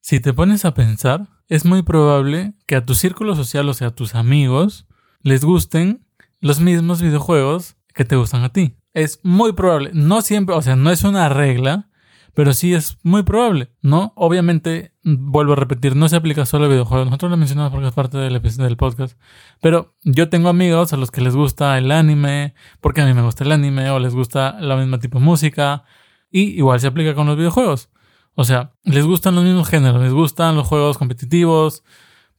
si 0.00 0.20
te 0.20 0.34
pones 0.34 0.64
a 0.64 0.74
pensar, 0.74 1.28
es 1.48 1.64
muy 1.64 1.82
probable 1.82 2.54
que 2.66 2.76
a 2.76 2.84
tu 2.84 2.94
círculo 2.94 3.34
social, 3.36 3.68
o 3.68 3.74
sea, 3.74 3.88
a 3.88 3.94
tus 3.94 4.14
amigos, 4.14 4.86
les 5.22 5.44
gusten 5.44 6.06
los 6.40 6.60
mismos 6.60 7.00
videojuegos 7.00 7.76
que 7.94 8.04
te 8.04 8.16
gustan 8.16 8.42
a 8.42 8.52
ti. 8.52 8.76
Es 8.92 9.20
muy 9.22 9.52
probable, 9.52 9.90
no 9.94 10.20
siempre, 10.20 10.54
o 10.54 10.62
sea, 10.62 10.76
no 10.76 10.90
es 10.90 11.04
una 11.04 11.28
regla, 11.28 11.88
pero 12.34 12.52
sí 12.52 12.74
es 12.74 12.98
muy 13.02 13.22
probable, 13.22 13.70
¿no? 13.80 14.12
Obviamente, 14.16 14.92
vuelvo 15.04 15.52
a 15.52 15.56
repetir, 15.56 15.94
no 15.94 16.08
se 16.08 16.16
aplica 16.16 16.44
solo 16.44 16.64
a 16.66 16.68
videojuegos. 16.68 17.06
Nosotros 17.06 17.30
lo 17.30 17.36
mencionamos 17.36 17.70
porque 17.72 17.86
es 17.86 17.94
parte 17.94 18.18
del, 18.18 18.40
del 18.40 18.76
podcast. 18.76 19.16
Pero 19.60 19.94
yo 20.02 20.28
tengo 20.28 20.48
amigos 20.48 20.92
a 20.92 20.96
los 20.96 21.12
que 21.12 21.20
les 21.20 21.36
gusta 21.36 21.78
el 21.78 21.92
anime, 21.92 22.54
porque 22.80 23.02
a 23.02 23.06
mí 23.06 23.14
me 23.14 23.22
gusta 23.22 23.44
el 23.44 23.52
anime, 23.52 23.88
o 23.90 24.00
les 24.00 24.14
gusta 24.14 24.60
la 24.60 24.76
misma 24.76 24.98
tipo 24.98 25.20
de 25.20 25.24
música. 25.24 25.84
Y 26.30 26.58
igual 26.58 26.80
se 26.80 26.88
aplica 26.88 27.14
con 27.14 27.28
los 27.28 27.36
videojuegos. 27.36 27.90
O 28.34 28.42
sea, 28.44 28.72
les 28.82 29.06
gustan 29.06 29.36
los 29.36 29.44
mismos 29.44 29.68
géneros, 29.68 30.02
les 30.02 30.12
gustan 30.12 30.56
los 30.56 30.66
juegos 30.66 30.98
competitivos, 30.98 31.84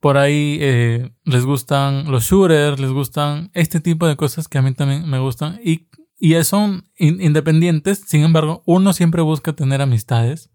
por 0.02 0.18
ahí 0.18 0.58
eh, 0.60 1.12
les 1.24 1.46
gustan 1.46 2.12
los 2.12 2.26
shooters, 2.26 2.80
les 2.82 2.92
gustan 2.92 3.50
este 3.54 3.80
tipo 3.80 4.06
de 4.06 4.18
cosas 4.18 4.50
que 4.50 4.58
a 4.58 4.62
mí 4.62 4.74
también 4.74 5.10
me 5.10 5.20
gustan. 5.20 5.58
Y 5.64 5.88
y 6.18 6.42
son 6.44 6.90
independientes, 6.98 8.04
sin 8.06 8.24
embargo, 8.24 8.64
uno 8.66 8.94
siempre 8.94 9.22
busca 9.22 9.54
tener 9.54 9.82
amistades 9.82 10.50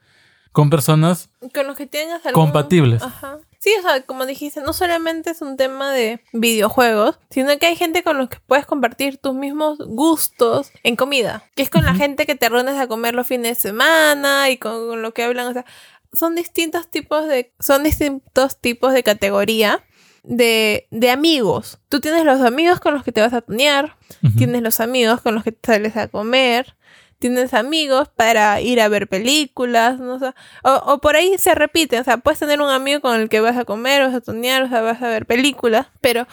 con 0.52 0.70
personas 0.70 1.30
con 1.54 1.66
los 1.66 1.76
que 1.76 1.86
tengas 1.86 2.22
compatibles. 2.32 3.02
Ajá. 3.02 3.38
Sí, 3.60 3.70
o 3.78 3.82
sea, 3.82 4.00
como 4.02 4.24
dijiste, 4.24 4.62
no 4.62 4.72
solamente 4.72 5.30
es 5.30 5.42
un 5.42 5.58
tema 5.58 5.92
de 5.92 6.22
videojuegos, 6.32 7.18
sino 7.28 7.56
que 7.58 7.66
hay 7.66 7.76
gente 7.76 8.02
con 8.02 8.16
los 8.16 8.30
que 8.30 8.38
puedes 8.46 8.64
compartir 8.64 9.18
tus 9.18 9.34
mismos 9.34 9.78
gustos 9.86 10.72
en 10.82 10.96
comida, 10.96 11.44
que 11.54 11.62
es 11.62 11.68
con 11.68 11.84
la 11.84 11.94
gente 11.94 12.24
que 12.24 12.34
te 12.34 12.48
reúnes 12.48 12.78
a 12.78 12.86
comer 12.86 13.14
los 13.14 13.26
fines 13.26 13.58
de 13.58 13.60
semana 13.60 14.48
y 14.48 14.56
con, 14.56 14.88
con 14.88 15.02
lo 15.02 15.12
que 15.12 15.24
hablan, 15.24 15.48
o 15.48 15.52
sea, 15.52 15.66
son 16.12 16.34
distintos 16.34 16.90
tipos 16.90 17.28
de 17.28 17.52
son 17.60 17.84
distintos 17.84 18.60
tipos 18.60 18.92
de 18.94 19.02
categoría 19.02 19.84
de, 20.22 20.86
de 20.90 21.10
amigos. 21.10 21.78
Tú 21.88 22.00
tienes 22.00 22.24
los 22.24 22.40
amigos 22.40 22.80
con 22.80 22.94
los 22.94 23.04
que 23.04 23.12
te 23.12 23.20
vas 23.20 23.32
a 23.32 23.40
tunear, 23.40 23.96
tienes 24.36 24.62
los 24.62 24.80
amigos 24.80 25.20
con 25.20 25.34
los 25.34 25.44
que 25.44 25.52
te 25.52 25.72
sales 25.72 25.96
a 25.96 26.08
comer, 26.08 26.76
tienes 27.18 27.54
amigos 27.54 28.08
para 28.08 28.60
ir 28.60 28.80
a 28.80 28.88
ver 28.88 29.08
películas, 29.08 29.98
¿no? 29.98 30.18
o, 30.64 30.70
o, 30.70 31.00
por 31.00 31.16
ahí 31.16 31.36
se 31.38 31.54
repite, 31.54 32.00
o 32.00 32.04
sea, 32.04 32.16
puedes 32.16 32.40
tener 32.40 32.60
un 32.60 32.70
amigo 32.70 33.00
con 33.00 33.20
el 33.20 33.28
que 33.28 33.40
vas 33.40 33.56
a 33.56 33.64
comer, 33.64 34.02
vas 34.02 34.14
a 34.14 34.20
tunear, 34.20 34.62
o 34.62 34.68
sea, 34.68 34.80
vas 34.80 35.02
a 35.02 35.08
ver 35.08 35.26
películas, 35.26 35.86
pero 36.00 36.26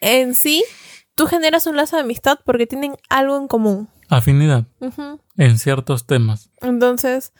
en 0.00 0.34
sí 0.34 0.62
tú 1.14 1.26
generas 1.26 1.66
un 1.66 1.76
lazo 1.76 1.96
de 1.96 2.02
amistad 2.02 2.38
porque 2.44 2.66
tienen 2.66 2.96
algo 3.08 3.36
en 3.36 3.48
común. 3.48 3.88
Afinidad 4.08 4.64
en 5.36 5.58
ciertos 5.58 6.06
temas. 6.06 6.50
Entonces, 6.60 7.32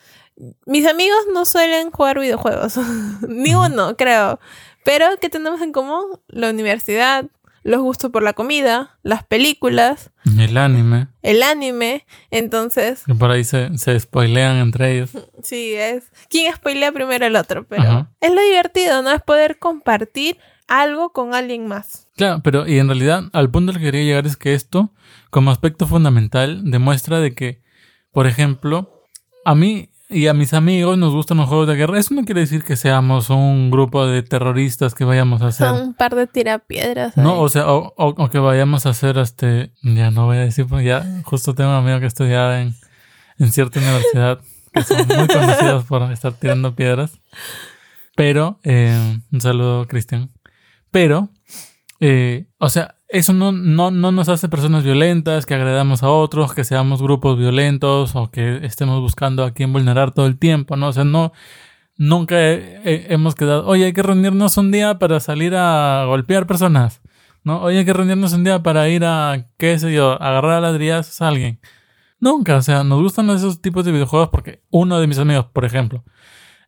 mis 0.67 0.87
amigos 0.87 1.19
no 1.33 1.45
suelen 1.45 1.91
jugar 1.91 2.19
videojuegos, 2.19 2.79
ni 3.29 3.55
uno, 3.55 3.97
creo. 3.97 4.41
Pero, 4.85 5.07
¿qué 5.21 5.31
tenemos 5.31 5.61
en 5.63 5.73
común? 5.73 6.05
La 6.29 6.51
universidad, 6.51 7.27
los 7.65 7.81
gustos 7.81 8.11
por 8.11 8.23
la 8.23 8.35
comida, 8.35 8.99
las 9.03 9.25
películas. 9.25 10.11
El 10.39 10.57
anime. 10.59 11.09
El 11.23 11.43
anime. 11.43 12.07
Entonces. 12.31 13.03
Que 13.07 13.15
por 13.15 13.31
ahí 13.31 13.43
se, 13.43 13.77
se 13.79 13.99
spoilean 13.99 14.57
entre 14.59 14.93
ellos. 14.93 15.11
Sí, 15.43 15.75
es. 15.75 16.05
¿Quién 16.31 16.55
spoilea 16.55 16.93
primero 16.93 17.27
al 17.27 17.37
otro? 17.37 17.67
Pero 17.67 18.09
es 18.21 18.33
lo 18.33 18.43
divertido, 18.43 19.03
¿no? 19.03 19.11
Es 19.11 19.21
poder 19.23 19.59
compartir 19.59 20.39
algo 20.69 21.13
con 21.13 21.35
alguien 21.35 21.67
más. 21.67 22.09
Claro, 22.17 22.41
pero 22.43 22.67
y 22.67 22.79
en 22.79 22.87
realidad 22.89 23.25
al 23.35 23.51
punto 23.51 23.73
al 23.73 23.79
que 23.79 23.85
quería 23.85 24.05
llegar 24.05 24.27
es 24.27 24.39
que 24.39 24.55
esto, 24.55 24.95
como 25.29 25.51
aspecto 25.51 25.87
fundamental, 25.87 26.63
demuestra 26.71 27.21
de 27.21 27.35
que, 27.35 27.63
por 28.11 28.27
ejemplo, 28.27 29.03
a 29.45 29.55
mí 29.55 29.91
y 30.15 30.29
a 30.29 30.35
mis 30.35 30.55
amigos 30.55 30.97
nos 30.97 31.13
gustan 31.13 31.39
los 31.39 31.49
juegos 31.49 31.67
de 31.67 31.75
guerra. 31.75 31.99
Eso 31.99 32.15
no 32.15 32.25
quiere 32.25 32.43
decir 32.43 32.63
que 32.63 32.77
seamos 32.77 33.31
un 33.31 33.71
grupo 33.71 34.07
de 34.07 34.23
terroristas 34.23 34.95
que 34.95 35.05
vayamos 35.05 35.43
a 35.43 35.49
hacer. 35.49 35.73
un 35.73 35.95
par 35.95 36.15
de 36.15 36.27
tirapiedras. 36.29 37.17
No, 37.17 37.41
o 37.41 37.49
sea, 37.49 37.65
o, 37.67 38.29
que 38.31 38.39
vayamos 38.39 38.87
a 38.87 38.91
hacer 38.91 39.19
este. 39.19 39.73
Ya 39.83 40.11
no 40.11 40.27
voy 40.27 40.37
a 40.37 40.41
decir, 40.41 40.67
porque 40.67 40.87
ya 40.87 41.05
justo 41.25 41.55
tengo 41.55 41.71
un 41.71 41.77
amigo 41.77 41.99
que 41.99 42.07
estudiaba 42.07 42.61
en, 42.61 42.75
en 43.39 43.51
cierta 43.51 43.81
universidad 43.81 44.39
que 44.73 44.83
son 44.83 45.07
muy 45.07 45.27
conocidos 45.27 45.85
por 45.85 46.03
estar 46.13 46.33
tirando 46.35 46.75
piedras. 46.75 47.21
Pero, 48.17 48.61
eh, 48.63 49.19
un 49.33 49.41
saludo, 49.41 49.87
Cristian. 49.87 50.31
Pero, 50.91 51.31
eh, 52.01 52.47
o 52.59 52.69
sea, 52.69 52.97
eso 53.09 53.33
no, 53.33 53.53
no, 53.53 53.91
no, 53.91 54.13
nos 54.13 54.29
hace 54.29 54.49
personas 54.49 54.83
violentas, 54.85 55.47
que 55.47 55.55
agredamos 55.55 56.03
a 56.03 56.11
otros, 56.11 56.55
que 56.55 56.65
seamos 56.65 57.03
grupos 57.03 57.39
violentos 57.39 58.17
o 58.17 58.31
que 58.31 58.65
estemos 58.65 59.01
buscando 59.01 59.45
a 59.45 59.53
quien 59.53 59.73
vulnerar 59.73 60.13
todo 60.13 60.27
el 60.27 60.39
tiempo, 60.39 60.77
¿no? 60.77 60.89
O 60.89 60.93
sea, 60.93 61.05
no, 61.05 61.33
nunca 61.97 62.37
hemos 62.41 63.35
quedado, 63.35 63.67
oye, 63.67 63.87
hay 63.87 63.93
que 63.93 64.03
reunirnos 64.03 64.57
un 64.57 64.73
día 64.73 64.99
para 64.99 65.21
salir 65.21 65.55
a 65.55 66.05
golpear 66.07 66.47
personas, 66.47 67.03
¿no? 67.45 67.61
Oye, 67.63 67.79
hay 67.79 67.85
que 67.85 67.93
reunirnos 67.93 68.33
un 68.33 68.45
día 68.45 68.63
para 68.63 68.89
ir 68.89 69.05
a, 69.05 69.47
qué 69.59 69.79
sé 69.79 69.93
yo, 69.93 70.21
agarrar 70.21 70.53
a 70.53 70.61
ladrillazos 70.61 71.21
a 71.23 71.29
alguien. 71.29 71.61
Nunca, 72.21 72.57
o 72.57 72.63
sea, 72.63 72.85
nos 72.85 73.03
gustan 73.03 73.31
esos 73.31 73.61
tipos 73.61 73.85
de 73.85 73.93
videojuegos 73.93 74.31
porque 74.31 74.63
uno 74.71 74.99
de 74.99 75.07
mis 75.07 75.19
amigos, 75.19 75.47
por 75.53 75.65
ejemplo, 75.65 76.05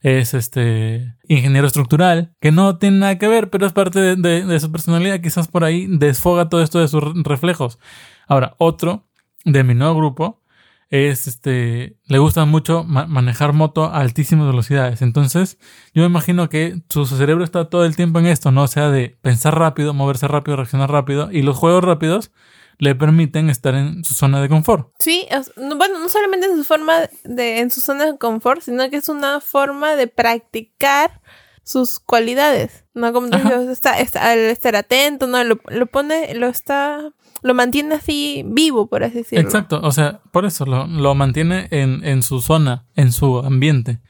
es 0.07 0.35
este 0.35 1.17
ingeniero 1.27 1.67
estructural, 1.67 2.33
que 2.41 2.53
no 2.53 2.79
tiene 2.79 2.99
nada 2.99 3.19
que 3.19 3.27
ver, 3.27 3.51
pero 3.51 3.67
es 3.67 3.73
parte 3.73 4.15
de, 4.15 4.61
su 4.61 4.71
personalidad, 4.71 5.21
quizás 5.21 5.49
por 5.49 5.65
ahí 5.65 5.89
desfoga 5.89 6.49
todo 6.49 6.63
esto 6.63 6.79
de 6.79 6.87
sus 6.87 7.03
reflejos. 7.25 7.81
Ahora, 8.29 8.55
otro 8.59 9.09
de 9.45 9.65
mi 9.65 9.75
nuevo 9.75 9.97
grupo 9.97 10.45
es 10.91 11.27
este, 11.27 11.97
le 12.07 12.19
gusta 12.19 12.45
mucho 12.45 12.85
manejar 12.85 13.53
moto 13.53 13.87
a 13.87 13.99
altísimas 13.99 14.47
velocidades. 14.47 15.03
Entonces, 15.03 15.59
yo 15.93 16.03
me 16.03 16.07
imagino 16.07 16.49
que 16.49 16.81
su 16.89 17.05
cerebro 17.07 17.43
está 17.43 17.69
todo 17.69 17.85
el 17.85 17.97
tiempo 17.97 18.21
en 18.21 18.27
esto, 18.27 18.53
¿no? 18.53 18.63
O 18.63 18.69
sea, 18.69 18.91
de 18.91 19.19
pensar 19.23 19.59
rápido, 19.59 19.93
moverse 19.93 20.29
rápido, 20.29 20.57
reaccionar 20.57 20.89
rápido. 20.89 21.33
Y 21.33 21.43
los 21.43 21.57
juegos 21.57 21.83
rápidos 21.83 22.31
le 22.79 22.95
permiten 22.95 23.51
estar 23.51 23.75
en 23.75 24.05
su 24.05 24.15
zona 24.15 24.41
de 24.41 24.49
confort. 24.49 24.91
Sí, 24.99 25.27
bueno, 25.57 25.99
no 25.99 26.09
solamente 26.09 26.47
en 26.47 26.57
su 26.57 26.65
forma 26.65 27.09
de, 27.25 27.61
en 27.61 27.71
su 27.71 27.81
zona 27.81 28.07
de 28.07 28.19
confort, 28.19 28.63
sino 28.63 28.89
que 28.91 28.97
es 28.97 29.09
una 29.09 29.41
forma 29.41 29.97
de 29.97 30.07
practicar 30.07 31.21
sus 31.63 31.99
cualidades, 31.99 32.85
¿no? 32.95 33.13
Como 33.13 33.29
tú 33.29 33.39
dices, 33.39 33.69
está, 33.69 33.99
está, 33.99 34.35
estar 34.35 34.77
atento, 34.77 35.27
¿no? 35.27 35.43
Lo, 35.43 35.59
lo, 35.69 35.87
pone, 35.87 36.33
lo 36.35 36.47
está, 36.47 37.13
lo 37.43 37.55
mantiene 37.55 37.97
así 37.97 38.45
vivo, 38.47 38.89
por 38.89 39.03
así 39.03 39.19
decirlo. 39.19 39.45
Exacto, 39.45 39.81
o 39.83 39.91
sea, 39.91 40.21
por 40.31 40.45
eso 40.45 40.65
lo, 40.65 40.87
lo 40.87 41.15
mantiene 41.17 41.67
en, 41.73 42.05
en 42.05 42.23
su 42.23 42.41
zona, 42.41 42.87
en 42.95 43.11
su 43.11 43.39
ambiente. 43.39 44.01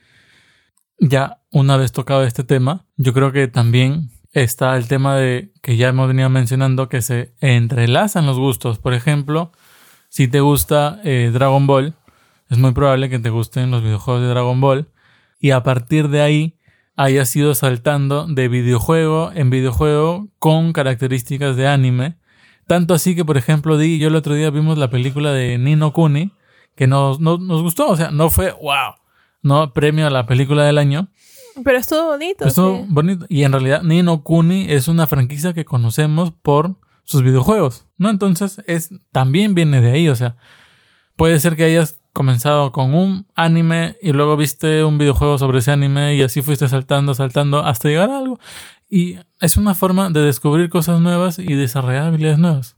Ya 0.98 1.40
una 1.50 1.78
vez 1.78 1.92
tocado 1.92 2.24
este 2.24 2.44
tema, 2.44 2.86
yo 2.96 3.14
creo 3.14 3.32
que 3.32 3.48
también 3.48 4.10
está 4.42 4.76
el 4.76 4.86
tema 4.86 5.16
de 5.16 5.50
que 5.62 5.78
ya 5.78 5.88
hemos 5.88 6.08
venido 6.08 6.28
mencionando 6.28 6.90
que 6.90 7.00
se 7.00 7.32
entrelazan 7.40 8.26
los 8.26 8.38
gustos. 8.38 8.78
Por 8.78 8.92
ejemplo, 8.92 9.50
si 10.10 10.28
te 10.28 10.40
gusta 10.40 11.00
eh, 11.04 11.30
Dragon 11.32 11.66
Ball, 11.66 11.94
es 12.50 12.58
muy 12.58 12.72
probable 12.72 13.08
que 13.08 13.18
te 13.18 13.30
gusten 13.30 13.70
los 13.70 13.82
videojuegos 13.82 14.22
de 14.22 14.28
Dragon 14.28 14.60
Ball 14.60 14.88
y 15.40 15.52
a 15.52 15.62
partir 15.62 16.10
de 16.10 16.20
ahí 16.20 16.58
hayas 16.96 17.34
ido 17.34 17.54
saltando 17.54 18.26
de 18.26 18.48
videojuego 18.48 19.32
en 19.34 19.48
videojuego 19.48 20.28
con 20.38 20.74
características 20.74 21.56
de 21.56 21.68
anime. 21.68 22.18
Tanto 22.66 22.92
así 22.92 23.16
que, 23.16 23.24
por 23.24 23.38
ejemplo, 23.38 23.78
Di 23.78 23.94
y 23.94 23.98
yo 23.98 24.08
el 24.08 24.16
otro 24.16 24.34
día 24.34 24.50
vimos 24.50 24.76
la 24.76 24.90
película 24.90 25.32
de 25.32 25.56
Nino 25.56 25.94
Kuni, 25.94 26.32
que 26.74 26.86
nos, 26.86 27.20
nos, 27.20 27.40
nos 27.40 27.62
gustó, 27.62 27.88
o 27.88 27.96
sea, 27.96 28.10
no 28.10 28.28
fue 28.28 28.52
wow, 28.52 28.96
no 29.40 29.72
premio 29.72 30.06
a 30.06 30.10
la 30.10 30.26
película 30.26 30.64
del 30.64 30.76
año, 30.76 31.08
Pero 31.64 31.78
estuvo 31.78 32.06
bonito. 32.06 32.46
estuvo 32.46 32.78
sí. 32.78 32.84
bonito. 32.88 33.26
Y 33.28 33.44
en 33.44 33.52
realidad, 33.52 33.82
Nino 33.82 34.22
Kuni 34.22 34.66
es 34.68 34.88
una 34.88 35.06
franquicia 35.06 35.52
que 35.52 35.64
conocemos 35.64 36.32
por 36.32 36.76
sus 37.04 37.22
videojuegos, 37.22 37.86
¿no? 37.98 38.10
Entonces, 38.10 38.62
es, 38.66 38.90
también 39.12 39.54
viene 39.54 39.80
de 39.80 39.92
ahí, 39.92 40.08
o 40.08 40.16
sea, 40.16 40.36
puede 41.16 41.38
ser 41.40 41.56
que 41.56 41.64
hayas 41.64 42.00
comenzado 42.12 42.72
con 42.72 42.94
un 42.94 43.26
anime 43.34 43.96
y 44.00 44.12
luego 44.12 44.36
viste 44.36 44.84
un 44.84 44.98
videojuego 44.98 45.38
sobre 45.38 45.58
ese 45.58 45.70
anime 45.70 46.14
y 46.14 46.22
así 46.22 46.42
fuiste 46.42 46.66
saltando, 46.66 47.14
saltando 47.14 47.60
hasta 47.60 47.88
llegar 47.88 48.10
a 48.10 48.18
algo. 48.18 48.38
Y 48.88 49.18
es 49.40 49.56
una 49.56 49.74
forma 49.74 50.10
de 50.10 50.20
descubrir 50.20 50.68
cosas 50.70 51.00
nuevas 51.00 51.38
y 51.38 51.54
desarrollar 51.54 52.04
habilidades 52.04 52.38
nuevas. 52.38 52.76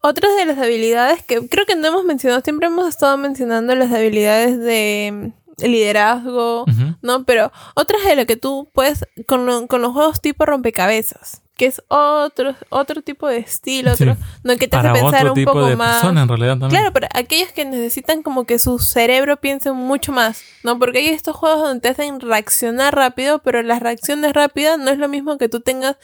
Otras 0.00 0.34
de 0.36 0.46
las 0.46 0.58
habilidades 0.58 1.22
que 1.22 1.48
creo 1.48 1.64
que 1.64 1.76
no 1.76 1.88
hemos 1.88 2.04
mencionado, 2.04 2.42
siempre 2.42 2.66
hemos 2.66 2.88
estado 2.88 3.16
mencionando 3.16 3.74
las 3.74 3.92
habilidades 3.92 4.58
de 4.58 5.32
liderazgo. 5.68 6.64
¿no? 7.02 7.24
Pero 7.24 7.52
otras 7.74 8.04
de 8.04 8.16
las 8.16 8.26
que 8.26 8.36
tú 8.36 8.68
puedes, 8.72 9.04
con, 9.26 9.46
lo- 9.46 9.66
con 9.66 9.82
los 9.82 9.92
juegos 9.92 10.20
tipo 10.20 10.44
rompecabezas, 10.46 11.42
que 11.56 11.66
es 11.66 11.82
otro, 11.88 12.54
otro 12.70 13.02
tipo 13.02 13.28
de 13.28 13.38
estilo, 13.38 13.94
Sí. 13.94 14.04
otro, 14.04 14.16
no 14.42 14.54
que 14.56 14.66
te 14.68 14.76
Para 14.76 14.92
hace 14.92 15.00
pensar 15.02 15.20
otro 15.20 15.32
un 15.32 15.36
tipo 15.36 15.52
poco 15.52 15.66
de 15.66 15.76
más. 15.76 15.94
persona 15.96 16.22
en 16.22 16.28
realidad 16.28 16.52
también. 16.58 16.70
Claro, 16.70 16.92
pero 16.92 17.08
aquellos 17.14 17.52
que 17.52 17.64
necesitan 17.64 18.22
como 18.22 18.44
que 18.46 18.58
su 18.58 18.78
cerebro 18.78 19.36
piense 19.36 19.70
mucho 19.72 20.12
más, 20.12 20.42
¿no? 20.64 20.78
Porque 20.78 20.98
hay 20.98 21.08
estos 21.08 21.36
juegos 21.36 21.60
donde 21.60 21.80
te 21.80 21.88
hacen 21.88 22.20
reaccionar 22.20 22.94
rápido, 22.94 23.40
pero 23.40 23.62
las 23.62 23.80
reacciones 23.80 24.32
rápidas 24.32 24.78
no 24.78 24.90
es 24.90 24.98
lo 24.98 25.08
mismo 25.08 25.36
que 25.38 25.48
tú 25.48 25.60
tengas 25.60 25.96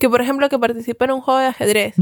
que, 0.00 0.08
por 0.08 0.22
ejemplo, 0.22 0.48
que 0.48 0.58
participar 0.58 1.10
en 1.10 1.16
un 1.16 1.20
juego 1.20 1.38
de 1.40 1.46
ajedrez. 1.46 1.94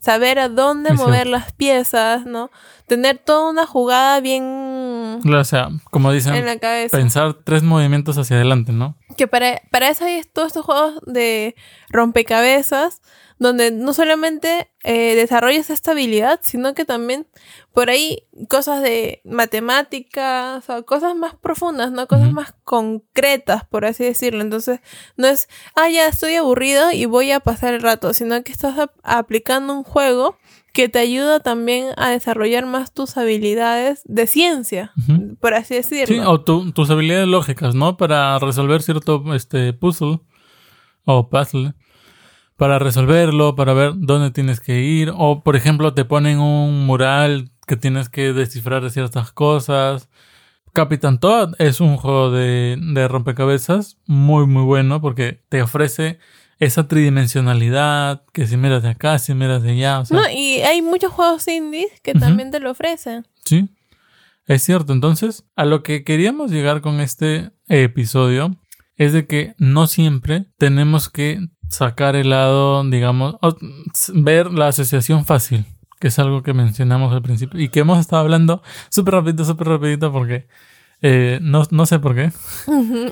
Saber 0.00 0.40
a 0.40 0.48
dónde 0.48 0.92
mover 0.92 1.28
las 1.28 1.52
piezas, 1.52 2.26
¿no? 2.26 2.50
Tener 2.86 3.18
toda 3.18 3.48
una 3.48 3.64
jugada 3.64 4.20
bien 4.20 5.20
O 5.24 5.44
sea, 5.44 5.68
como 5.90 6.10
dicen, 6.12 6.34
en 6.34 6.46
la 6.46 6.58
cabeza. 6.58 6.98
pensar 6.98 7.34
tres 7.44 7.62
movimientos 7.62 8.18
hacia 8.18 8.36
adelante, 8.36 8.72
¿no? 8.72 8.96
Que 9.16 9.28
para, 9.28 9.62
para 9.70 9.88
eso 9.88 10.04
hay 10.04 10.22
todos 10.24 10.48
estos 10.48 10.64
juegos 10.66 11.00
de 11.06 11.54
rompecabezas, 11.90 13.00
donde 13.38 13.70
no 13.70 13.92
solamente 13.92 14.70
eh, 14.84 15.14
desarrollas 15.16 15.68
esta 15.70 15.90
habilidad, 15.92 16.40
sino 16.42 16.74
que 16.74 16.84
también 16.84 17.26
por 17.72 17.90
ahí 17.90 18.24
cosas 18.48 18.80
de 18.82 19.20
matemáticas 19.24 20.68
o 20.70 20.84
cosas 20.84 21.14
más 21.16 21.34
profundas, 21.34 21.90
¿no? 21.92 22.06
Cosas 22.06 22.30
más 22.32 22.54
concretas, 22.64 23.64
por 23.66 23.84
así 23.84 24.04
decirlo. 24.04 24.40
Entonces, 24.42 24.80
no 25.16 25.26
es, 25.26 25.48
ah, 25.74 25.88
ya 25.88 26.06
estoy 26.06 26.34
aburrido 26.36 26.92
y 26.92 27.04
voy 27.06 27.30
a 27.32 27.40
pasar 27.40 27.74
el 27.74 27.82
rato, 27.82 28.12
sino 28.14 28.42
que 28.44 28.52
estás 28.52 28.78
ap- 28.78 28.92
aplicando 29.02 29.72
un 29.74 29.84
juego 29.84 30.36
que 30.72 30.88
te 30.88 30.98
ayuda 30.98 31.38
también 31.40 31.88
a 31.96 32.10
desarrollar 32.10 32.66
más 32.66 32.92
tus 32.92 33.16
habilidades 33.16 34.02
de 34.06 34.26
ciencia, 34.26 34.92
por 35.40 35.54
así 35.54 35.74
decirlo. 35.74 36.14
Sí, 36.16 36.20
o 36.24 36.40
tu- 36.40 36.72
tus 36.72 36.90
habilidades 36.90 37.28
lógicas, 37.28 37.74
¿no? 37.76 37.96
Para 37.96 38.38
resolver 38.40 38.82
cierto 38.82 39.22
este, 39.34 39.72
puzzle 39.72 40.20
o 41.04 41.28
puzzle. 41.28 41.74
Para 42.56 42.78
resolverlo, 42.78 43.56
para 43.56 43.74
ver 43.74 43.92
dónde 43.96 44.30
tienes 44.30 44.60
que 44.60 44.80
ir. 44.82 45.12
O, 45.16 45.42
por 45.42 45.56
ejemplo, 45.56 45.94
te 45.94 46.04
ponen 46.04 46.38
un 46.38 46.86
mural 46.86 47.50
que 47.66 47.76
tienes 47.76 48.08
que 48.08 48.32
descifrar 48.32 48.88
ciertas 48.90 49.32
cosas. 49.32 50.08
Capitán 50.72 51.18
Toad 51.18 51.54
es 51.58 51.80
un 51.80 51.96
juego 51.96 52.30
de, 52.30 52.76
de 52.80 53.08
rompecabezas 53.08 53.96
muy, 54.06 54.46
muy 54.46 54.62
bueno 54.62 55.00
porque 55.00 55.42
te 55.48 55.62
ofrece 55.62 56.18
esa 56.58 56.88
tridimensionalidad, 56.88 58.22
que 58.32 58.46
si 58.46 58.56
miras 58.56 58.82
de 58.82 58.90
acá, 58.90 59.18
si 59.18 59.34
miras 59.34 59.62
de 59.62 59.72
allá, 59.72 60.00
o 60.00 60.04
sea, 60.04 60.16
No, 60.16 60.30
y 60.30 60.60
hay 60.62 60.82
muchos 60.82 61.12
juegos 61.12 61.46
indies 61.48 62.00
que 62.02 62.14
también 62.14 62.50
te 62.50 62.60
lo 62.60 62.70
ofrecen. 62.70 63.26
Sí, 63.44 63.68
es 64.46 64.62
cierto. 64.62 64.92
Entonces, 64.92 65.44
a 65.56 65.64
lo 65.64 65.82
que 65.82 66.04
queríamos 66.04 66.50
llegar 66.50 66.80
con 66.80 67.00
este 67.00 67.50
episodio 67.68 68.56
es 68.96 69.12
de 69.12 69.26
que 69.26 69.54
no 69.58 69.86
siempre 69.86 70.46
tenemos 70.56 71.10
que 71.10 71.40
sacar 71.68 72.16
el 72.16 72.30
lado, 72.30 72.82
digamos, 72.84 73.36
ver 74.14 74.52
la 74.52 74.68
asociación 74.68 75.24
fácil, 75.24 75.64
que 76.00 76.08
es 76.08 76.18
algo 76.18 76.42
que 76.42 76.52
mencionamos 76.54 77.12
al 77.12 77.22
principio 77.22 77.60
y 77.60 77.68
que 77.68 77.80
hemos 77.80 77.98
estado 77.98 78.22
hablando 78.22 78.62
súper 78.90 79.14
rapidito, 79.14 79.44
súper 79.44 79.68
rapidito 79.68 80.12
porque 80.12 80.46
eh, 81.02 81.38
no, 81.42 81.62
no 81.70 81.86
sé 81.86 81.98
por 81.98 82.14
qué. 82.14 82.32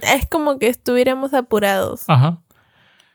Es 0.03 0.27
como 0.31 0.59
que 0.59 0.69
estuviéramos 0.69 1.35
apurados. 1.35 2.05
Ajá. 2.09 2.39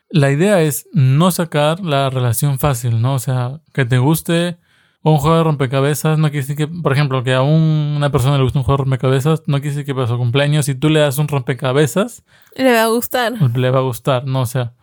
La 0.10 0.32
idea 0.32 0.62
es 0.62 0.88
no 0.94 1.32
sacar 1.32 1.82
la 1.82 2.10
relación 2.10 2.60
fácil, 2.60 3.02
¿no? 3.02 3.16
O 3.16 3.20
sea, 3.20 3.60
que 3.74 3.84
te 3.86 3.98
guste 3.98 4.58
un 5.04 5.18
juego 5.18 5.38
de 5.38 5.44
rompecabezas, 5.44 6.18
no 6.18 6.30
quiere 6.30 6.42
decir 6.48 6.56
que, 6.56 6.68
por 6.68 6.92
ejemplo, 6.94 7.24
que 7.24 7.34
a 7.34 7.42
un- 7.42 7.94
una 7.98 8.10
persona 8.12 8.38
le 8.38 8.44
guste 8.44 8.58
un 8.58 8.64
juego 8.66 8.78
de 8.78 8.84
rompecabezas, 8.84 9.44
no 9.48 9.58
quiere 9.58 9.70
decir 9.70 9.86
que 9.86 9.94
para 9.96 10.08
su 10.08 10.18
cumpleaños, 10.18 10.66
si 10.66 10.76
tú 10.76 10.90
le 10.90 11.00
das 11.02 11.18
un 11.18 11.28
rompecabezas, 11.28 12.24
Le 12.56 12.72
va 12.74 12.84
a 12.84 12.88
gustar. 12.88 13.34
le 13.34 13.70
va 13.70 13.80
a 13.80 13.84
gustar, 13.84 14.26
¿no? 14.26 14.42
O 14.42 14.46
sea, 14.46 14.74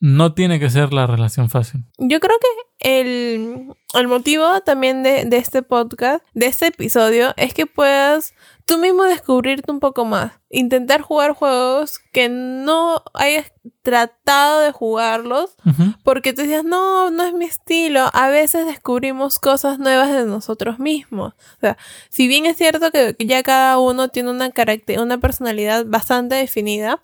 no 0.00 0.34
tiene 0.34 0.60
que 0.60 0.70
ser 0.70 0.92
la 0.92 1.06
relación 1.06 1.50
fácil. 1.50 1.84
Yo 1.98 2.20
creo 2.20 2.36
que 2.38 3.00
el, 3.00 3.72
el 3.94 4.08
motivo 4.08 4.60
también 4.60 5.02
de, 5.02 5.24
de 5.24 5.36
este 5.38 5.62
podcast, 5.62 6.24
de 6.34 6.46
este 6.46 6.66
episodio, 6.66 7.32
es 7.36 7.54
que 7.54 7.66
puedas 7.66 8.34
tú 8.66 8.78
mismo 8.78 9.04
descubrirte 9.04 9.70
un 9.70 9.80
poco 9.80 10.04
más. 10.04 10.32
Intentar 10.50 11.00
jugar 11.00 11.32
juegos 11.32 11.98
que 12.12 12.28
no 12.28 13.02
hayas 13.14 13.52
tratado 13.82 14.60
de 14.60 14.72
jugarlos 14.72 15.56
porque 16.02 16.32
tú 16.32 16.42
decías, 16.42 16.64
no, 16.64 17.10
no 17.10 17.24
es 17.24 17.34
mi 17.34 17.44
estilo. 17.44 18.08
A 18.12 18.28
veces 18.28 18.66
descubrimos 18.66 19.38
cosas 19.38 19.78
nuevas 19.78 20.12
de 20.12 20.24
nosotros 20.24 20.78
mismos. 20.78 21.34
O 21.56 21.60
sea, 21.60 21.76
si 22.08 22.28
bien 22.28 22.46
es 22.46 22.56
cierto 22.56 22.90
que 22.90 23.16
ya 23.18 23.42
cada 23.42 23.78
uno 23.78 24.08
tiene 24.08 24.30
una, 24.30 24.50
una 24.98 25.18
personalidad 25.18 25.86
bastante 25.86 26.34
definida, 26.34 27.02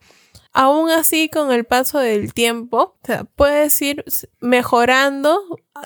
aún 0.53 0.91
así 0.91 1.29
con 1.29 1.53
el 1.53 1.65
paso 1.65 1.99
del 1.99 2.35
tiempo, 2.35 2.97
o 3.03 3.07
sea, 3.07 3.25
puedes 3.25 3.81
ir 3.83 4.05
mejorando 4.41 5.41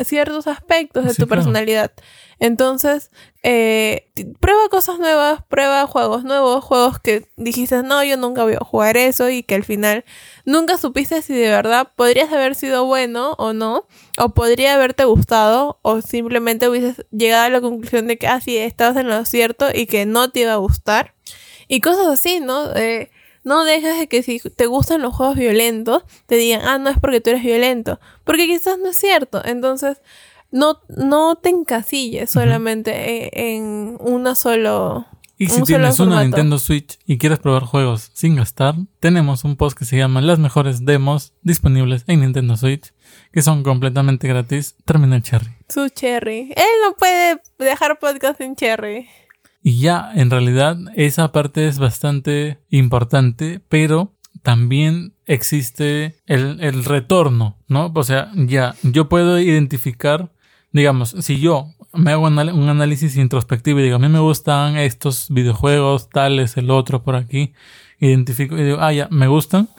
ciertos 0.05 0.47
aspectos 0.47 1.05
de 1.05 1.11
Sí, 1.11 1.23
tu 1.23 1.27
claro. 1.27 1.43
personalidad. 1.43 1.93
Entonces, 2.41 3.11
eh, 3.43 4.11
prueba 4.41 4.69
cosas 4.69 4.99
nuevas, 4.99 5.43
prueba 5.49 5.87
juegos 5.87 6.25
nuevos, 6.25 6.65
juegos 6.65 6.99
que 6.99 7.29
dijiste, 7.37 7.83
no, 7.83 8.03
yo 8.03 8.17
nunca 8.17 8.43
voy 8.43 8.55
a 8.55 8.65
jugar 8.65 8.97
eso 8.97 9.31
y 9.31 9.43
que 9.45 9.55
al 9.55 9.65
final 9.65 10.05
nunca 10.45 10.77
supiste 10.77 11.23
si 11.23 11.33
de 11.35 11.49
verdad 11.51 11.93
podrías 11.95 12.33
haber 12.33 12.55
sido 12.57 12.85
bueno 12.87 13.35
o 13.39 13.53
no, 13.53 13.87
o 14.19 14.31
podría 14.31 14.75
haberte 14.75 15.05
gustado, 15.05 15.79
o 15.83 16.01
simplemente 16.01 16.69
hubieses 16.69 17.07
llegado 17.13 17.45
a 17.45 17.51
la 17.51 17.61
conclusión 17.61 18.09
de 18.09 18.19
que, 18.19 18.27
ah, 18.27 18.41
sí, 18.41 18.57
estabas 18.57 18.97
en 18.97 19.09
lo 19.09 19.25
cierto 19.25 19.69
y 19.73 19.87
que 19.87 20.05
no 20.07 20.31
te 20.31 20.41
iba 20.41 20.55
a 20.55 20.57
gustar. 20.57 21.15
Y 21.69 21.81
cosas 21.81 22.07
así, 22.09 22.41
¿no? 22.41 22.75
Eh, 22.77 23.11
no 23.45 23.65
dejes 23.65 23.99
de 23.99 24.09
que 24.09 24.23
si 24.23 24.41
te 24.41 24.67
gustan 24.67 25.03
los 25.03 25.15
juegos 25.15 25.37
violentos, 25.37 26.03
te 26.27 26.35
digan, 26.37 26.63
ah, 26.65 26.79
no 26.79 26.91
es 26.91 26.99
porque 26.99 27.21
tú 27.21 27.31
eres 27.31 27.43
violento, 27.45 28.01
porque 28.25 28.47
quizás 28.47 28.79
no 28.79 28.89
es 28.91 28.97
cierto. 28.97 29.43
Entonces, 29.45 30.01
no, 30.51 30.81
no 30.89 31.37
te 31.37 31.51
encasilles 31.51 32.31
solamente 32.31 32.93
e- 32.93 33.57
en 33.57 33.97
una 34.01 34.35
solo... 34.35 35.07
Y 35.37 35.49
si 35.49 35.61
un 35.61 35.67
solo 35.67 35.79
tienes 35.79 35.99
una. 35.99 36.23
Nintendo 36.23 36.59
Switch 36.61 36.97
y 37.07 37.19
quieres 37.19 37.41
probar 37.41 37.65
juegos 37.65 38.13
sin 38.15 38.37
gastar, 38.37 38.77
tenemos 39.01 39.43
un 39.43 39.57
post 39.57 39.77
que 39.77 39.85
se 39.85 39.97
llama 39.97 40.21
Las 40.21 40.39
mejores 40.39 40.85
demos 40.85 41.33
disponibles 41.43 42.05
en 42.07 42.21
Nintendo 42.21 42.57
Switch, 42.57 42.93
que 43.33 43.43
son 43.43 43.65
completamente 43.65 44.29
gratis. 44.29 44.77
Termina 44.85 45.17
el 45.17 45.23
cherry. 45.23 45.51
Su 45.69 45.89
Cherry. 45.89 46.53
Él 46.55 46.65
no 46.85 46.95
puede 46.95 47.43
dejar 47.59 47.99
podcast 47.99 48.39
sin 48.39 48.55
Cherry. 48.55 49.09
Y 49.67 49.81
ya, 49.81 50.11
en 50.15 50.29
realidad, 50.31 50.77
esa 50.95 51.33
parte 51.33 51.67
es 51.67 51.79
bastante 51.79 52.59
importante, 52.69 53.63
pero 53.71 54.13
también 54.43 55.15
existe 55.25 56.17
el, 56.27 56.59
el 56.61 56.85
retorno, 56.85 57.57
¿no? 57.67 57.91
O 57.95 58.05
sea, 58.05 58.31
ya, 58.35 58.75
yo 58.83 59.09
puedo 59.09 59.41
identificar, 59.41 60.31
digamos, 60.71 61.17
si 61.21 61.41
yo 61.41 61.69
me 61.95 62.13
hago 62.13 62.27
un 62.27 62.69
análisis 62.69 63.17
introspectivo 63.17 63.81
y 63.81 63.85
digo, 63.85 63.97
a 63.97 64.01
mí 64.01 64.09
me 64.09 64.19
gustan 64.19 64.77
estos 64.77 65.29
videojuegos, 65.31 66.11
tales, 66.11 66.59
el 66.59 66.71
otro 66.71 67.03
por 67.03 67.17
aquí, 67.17 67.55
identifico 68.01 68.59
y 68.59 68.65
digo, 68.65 68.79
ah, 68.83 68.93
ya, 68.93 69.09
me 69.11 69.29
gustan 69.29 69.71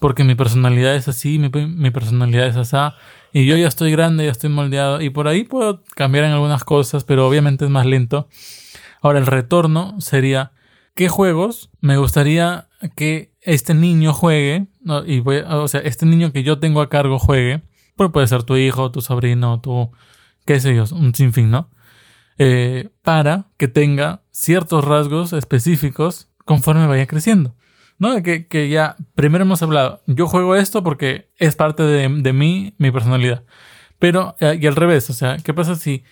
porque 0.00 0.22
mi 0.22 0.34
personalidad 0.34 0.94
es 0.96 1.08
así, 1.08 1.38
mi, 1.38 1.48
mi 1.48 1.90
personalidad 1.90 2.46
es 2.46 2.56
así, 2.56 2.76
y 3.32 3.46
yo 3.46 3.56
ya 3.56 3.68
estoy 3.68 3.90
grande, 3.90 4.26
ya 4.26 4.32
estoy 4.32 4.50
moldeado, 4.50 5.00
y 5.00 5.08
por 5.08 5.28
ahí 5.28 5.44
puedo 5.44 5.82
cambiar 5.94 6.24
en 6.24 6.32
algunas 6.32 6.62
cosas, 6.62 7.04
pero 7.04 7.26
obviamente 7.26 7.64
es 7.64 7.70
más 7.70 7.86
lento. 7.86 8.28
Ahora, 9.00 9.18
el 9.18 9.26
retorno 9.26 10.00
sería, 10.00 10.52
¿qué 10.94 11.08
juegos 11.08 11.70
me 11.80 11.96
gustaría 11.96 12.68
que 12.96 13.34
este 13.40 13.74
niño 13.74 14.12
juegue? 14.12 14.68
O 14.86 15.68
sea, 15.68 15.80
este 15.80 16.06
niño 16.06 16.32
que 16.32 16.42
yo 16.42 16.58
tengo 16.58 16.80
a 16.80 16.88
cargo 16.88 17.18
juegue. 17.18 17.62
Pues 17.96 18.10
puede 18.10 18.26
ser 18.26 18.44
tu 18.44 18.56
hijo, 18.56 18.90
tu 18.90 19.02
sobrino, 19.02 19.60
tu, 19.60 19.90
qué 20.46 20.58
sé 20.58 20.74
yo, 20.74 20.84
un 20.92 21.14
sinfín, 21.14 21.50
¿no? 21.50 21.70
eh, 22.42 22.88
para 23.02 23.50
que 23.58 23.68
tenga 23.68 24.22
ciertos 24.30 24.82
rasgos 24.82 25.34
específicos 25.34 26.30
conforme 26.46 26.86
vaya 26.86 27.06
creciendo. 27.06 27.54
¿No? 27.98 28.22
Que, 28.22 28.48
que 28.48 28.70
ya, 28.70 28.96
primero 29.14 29.44
hemos 29.44 29.62
hablado, 29.62 30.02
yo 30.06 30.26
juego 30.26 30.56
esto 30.56 30.82
porque 30.82 31.30
es 31.36 31.54
parte 31.54 31.82
de, 31.82 32.08
de 32.08 32.32
mí, 32.32 32.74
mi 32.78 32.90
personalidad. 32.90 33.44
Pero, 33.98 34.36
eh, 34.40 34.58
y 34.58 34.66
al 34.66 34.74
revés, 34.74 35.10
o 35.10 35.12
sea, 35.12 35.36
¿qué 35.36 35.52
pasa 35.52 35.74
si 35.74 36.02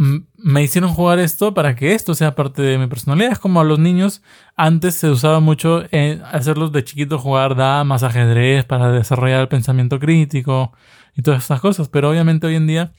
me 0.00 0.62
hicieron 0.62 0.90
jugar 0.90 1.18
esto 1.18 1.52
para 1.52 1.76
que 1.76 1.92
esto 1.92 2.14
sea 2.14 2.34
parte 2.34 2.62
de 2.62 2.78
mi 2.78 2.86
personalidad. 2.86 3.32
Es 3.32 3.38
como 3.38 3.60
a 3.60 3.64
los 3.64 3.78
niños, 3.78 4.22
antes 4.56 4.94
se 4.94 5.10
usaba 5.10 5.40
mucho 5.40 5.84
eh, 5.92 6.22
hacerlos 6.32 6.72
de 6.72 6.84
chiquitos 6.84 7.20
jugar 7.20 7.54
damas, 7.54 8.02
ajedrez, 8.02 8.64
para 8.64 8.90
desarrollar 8.90 9.40
el 9.40 9.48
pensamiento 9.48 10.00
crítico 10.00 10.72
y 11.14 11.22
todas 11.22 11.42
estas 11.42 11.60
cosas. 11.60 11.88
Pero 11.90 12.08
obviamente 12.08 12.46
hoy 12.46 12.56
en 12.56 12.66
día 12.66 12.92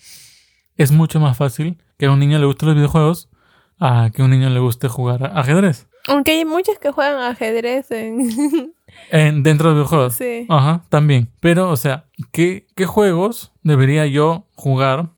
es 0.78 0.92
mucho 0.92 1.20
más 1.20 1.36
fácil 1.36 1.82
que 1.98 2.06
a 2.06 2.12
un 2.12 2.20
niño 2.20 2.38
le 2.38 2.46
guste 2.46 2.68
los 2.68 2.76
videojuegos 2.76 3.30
a 3.80 4.12
que 4.14 4.22
a 4.22 4.26
un 4.26 4.32
niño 4.32 4.52
le 4.52 4.60
guste 4.60 4.88
jugar 4.88 5.32
ajedrez. 5.34 5.88
Aunque 6.08 6.32
hay 6.32 6.46
muchos 6.46 6.78
que 6.78 6.92
juegan 6.92 7.20
ajedrez 7.20 7.90
en... 7.90 8.30
en 9.12 9.42
dentro 9.42 9.70
de 9.70 9.76
videojuegos. 9.76 10.14
Sí. 10.14 10.46
Ajá, 10.50 10.84
también. 10.90 11.32
Pero, 11.40 11.72
o 11.72 11.78
sea, 11.78 12.06
¿qué, 12.32 12.68
¿qué 12.76 12.86
juegos 12.86 13.54
debería 13.64 14.06
yo 14.06 14.48
jugar 14.54 15.10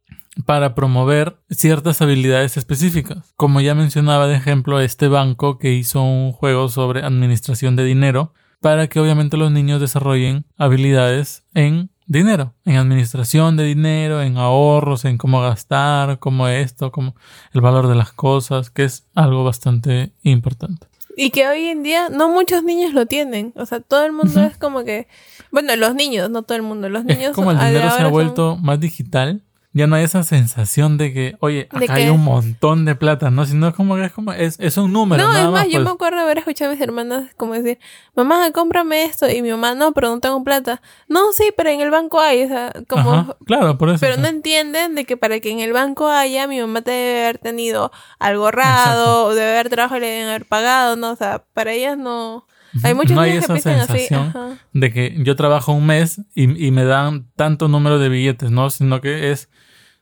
para 0.45 0.75
promover 0.75 1.37
ciertas 1.49 2.01
habilidades 2.01 2.57
específicas. 2.57 3.33
Como 3.35 3.61
ya 3.61 3.75
mencionaba 3.75 4.27
de 4.27 4.35
ejemplo 4.35 4.79
este 4.79 5.07
banco 5.07 5.57
que 5.57 5.73
hizo 5.73 6.01
un 6.01 6.31
juego 6.31 6.69
sobre 6.69 7.03
administración 7.03 7.75
de 7.75 7.85
dinero 7.85 8.33
para 8.59 8.87
que 8.87 8.99
obviamente 8.99 9.37
los 9.37 9.51
niños 9.51 9.81
desarrollen 9.81 10.45
habilidades 10.57 11.43
en 11.53 11.91
dinero, 12.05 12.53
en 12.65 12.77
administración 12.77 13.57
de 13.57 13.65
dinero, 13.65 14.21
en 14.21 14.37
ahorros, 14.37 15.05
en 15.05 15.17
cómo 15.17 15.41
gastar, 15.41 16.19
cómo 16.19 16.47
esto, 16.47 16.91
como 16.91 17.15
el 17.53 17.61
valor 17.61 17.87
de 17.87 17.95
las 17.95 18.11
cosas, 18.11 18.69
que 18.69 18.85
es 18.85 19.05
algo 19.15 19.43
bastante 19.43 20.13
importante. 20.23 20.87
Y 21.15 21.29
que 21.29 21.47
hoy 21.47 21.65
en 21.65 21.83
día 21.83 22.09
no 22.09 22.29
muchos 22.29 22.63
niños 22.63 22.93
lo 22.93 23.05
tienen. 23.05 23.53
O 23.55 23.65
sea, 23.65 23.81
todo 23.81 24.03
el 24.05 24.13
mundo 24.13 24.41
es 24.41 24.57
como 24.57 24.83
que. 24.83 25.07
Bueno, 25.51 25.75
los 25.75 25.93
niños, 25.93 26.29
no 26.31 26.41
todo 26.41 26.55
el 26.55 26.63
mundo. 26.63 26.89
Los 26.89 27.05
niños. 27.05 27.29
Es 27.29 27.35
como 27.35 27.51
el 27.51 27.59
dinero 27.59 27.91
se 27.91 28.01
ha 28.01 28.07
vuelto 28.07 28.57
más 28.57 28.79
digital 28.79 29.43
ya 29.75 29.87
no 29.87 29.95
hay 29.95 30.03
esa 30.03 30.21
sensación 30.21 30.99
de 30.99 31.11
que, 31.13 31.35
oye, 31.39 31.67
acá 31.71 31.95
hay 31.95 32.09
un 32.09 32.23
montón 32.23 32.85
de 32.85 32.93
plata, 32.93 33.31
¿no? 33.31 33.43
Sino 33.47 33.67
es 33.67 33.73
como 33.73 33.95
que 33.95 34.05
es 34.05 34.11
como, 34.11 34.31
es, 34.31 34.59
es 34.59 34.77
un 34.77 34.93
número. 34.93 35.23
No, 35.23 35.35
es 35.35 35.49
más, 35.49 35.65
yo 35.65 35.79
pues. 35.79 35.85
me 35.85 35.89
acuerdo 35.89 36.19
haber 36.19 36.37
escuchado 36.37 36.69
a 36.69 36.73
mis 36.75 36.81
hermanas 36.81 37.31
como 37.37 37.53
decir, 37.53 37.79
mamá, 38.15 38.51
cómprame 38.51 39.05
esto. 39.05 39.27
Y 39.27 39.41
mi 39.41 39.49
mamá, 39.49 39.73
no, 39.73 39.91
pero 39.93 40.09
no 40.09 40.19
tengo 40.19 40.43
plata. 40.43 40.79
No, 41.07 41.33
sí, 41.33 41.51
pero 41.57 41.71
en 41.71 41.81
el 41.81 41.89
banco 41.89 42.19
hay, 42.19 42.43
o 42.43 42.47
sea, 42.49 42.71
como... 42.87 43.35
claro, 43.45 43.79
por 43.79 43.89
eso. 43.89 43.97
Pero 43.99 44.17
no 44.17 44.27
entienden 44.27 44.93
de 44.93 45.05
que 45.05 45.17
para 45.17 45.39
que 45.39 45.49
en 45.49 45.59
el 45.59 45.73
banco 45.73 46.07
haya, 46.07 46.45
mi 46.45 46.61
mamá 46.61 46.81
debe 46.81 47.23
haber 47.23 47.39
tenido 47.39 47.91
algo 48.19 48.45
ahorrado, 48.45 49.25
o 49.25 49.33
debe 49.33 49.53
haber 49.53 49.69
trabajo 49.69 49.97
y 49.97 50.01
le 50.01 50.07
deben 50.07 50.27
haber 50.27 50.45
pagado, 50.45 50.97
¿no? 50.97 51.11
O 51.11 51.15
sea, 51.15 51.45
para 51.53 51.71
ellas 51.71 51.97
no... 51.97 52.45
Hay 52.83 52.95
muchos 52.95 53.15
no 53.15 53.21
hay 53.21 53.31
niños 53.31 53.45
esa 53.45 53.53
que 53.53 53.61
piensan 53.61 53.79
así. 53.81 54.07
sensación 54.07 54.59
de 54.71 54.91
que 54.91 55.15
yo 55.19 55.35
trabajo 55.35 55.73
un 55.73 55.85
mes 55.85 56.21
y, 56.33 56.67
y 56.67 56.71
me 56.71 56.83
dan 56.85 57.27
tanto 57.35 57.67
número 57.67 57.99
de 57.99 58.09
billetes, 58.09 58.49
¿no? 58.49 58.71
Sino 58.71 58.99
que 58.99 59.31
es 59.31 59.47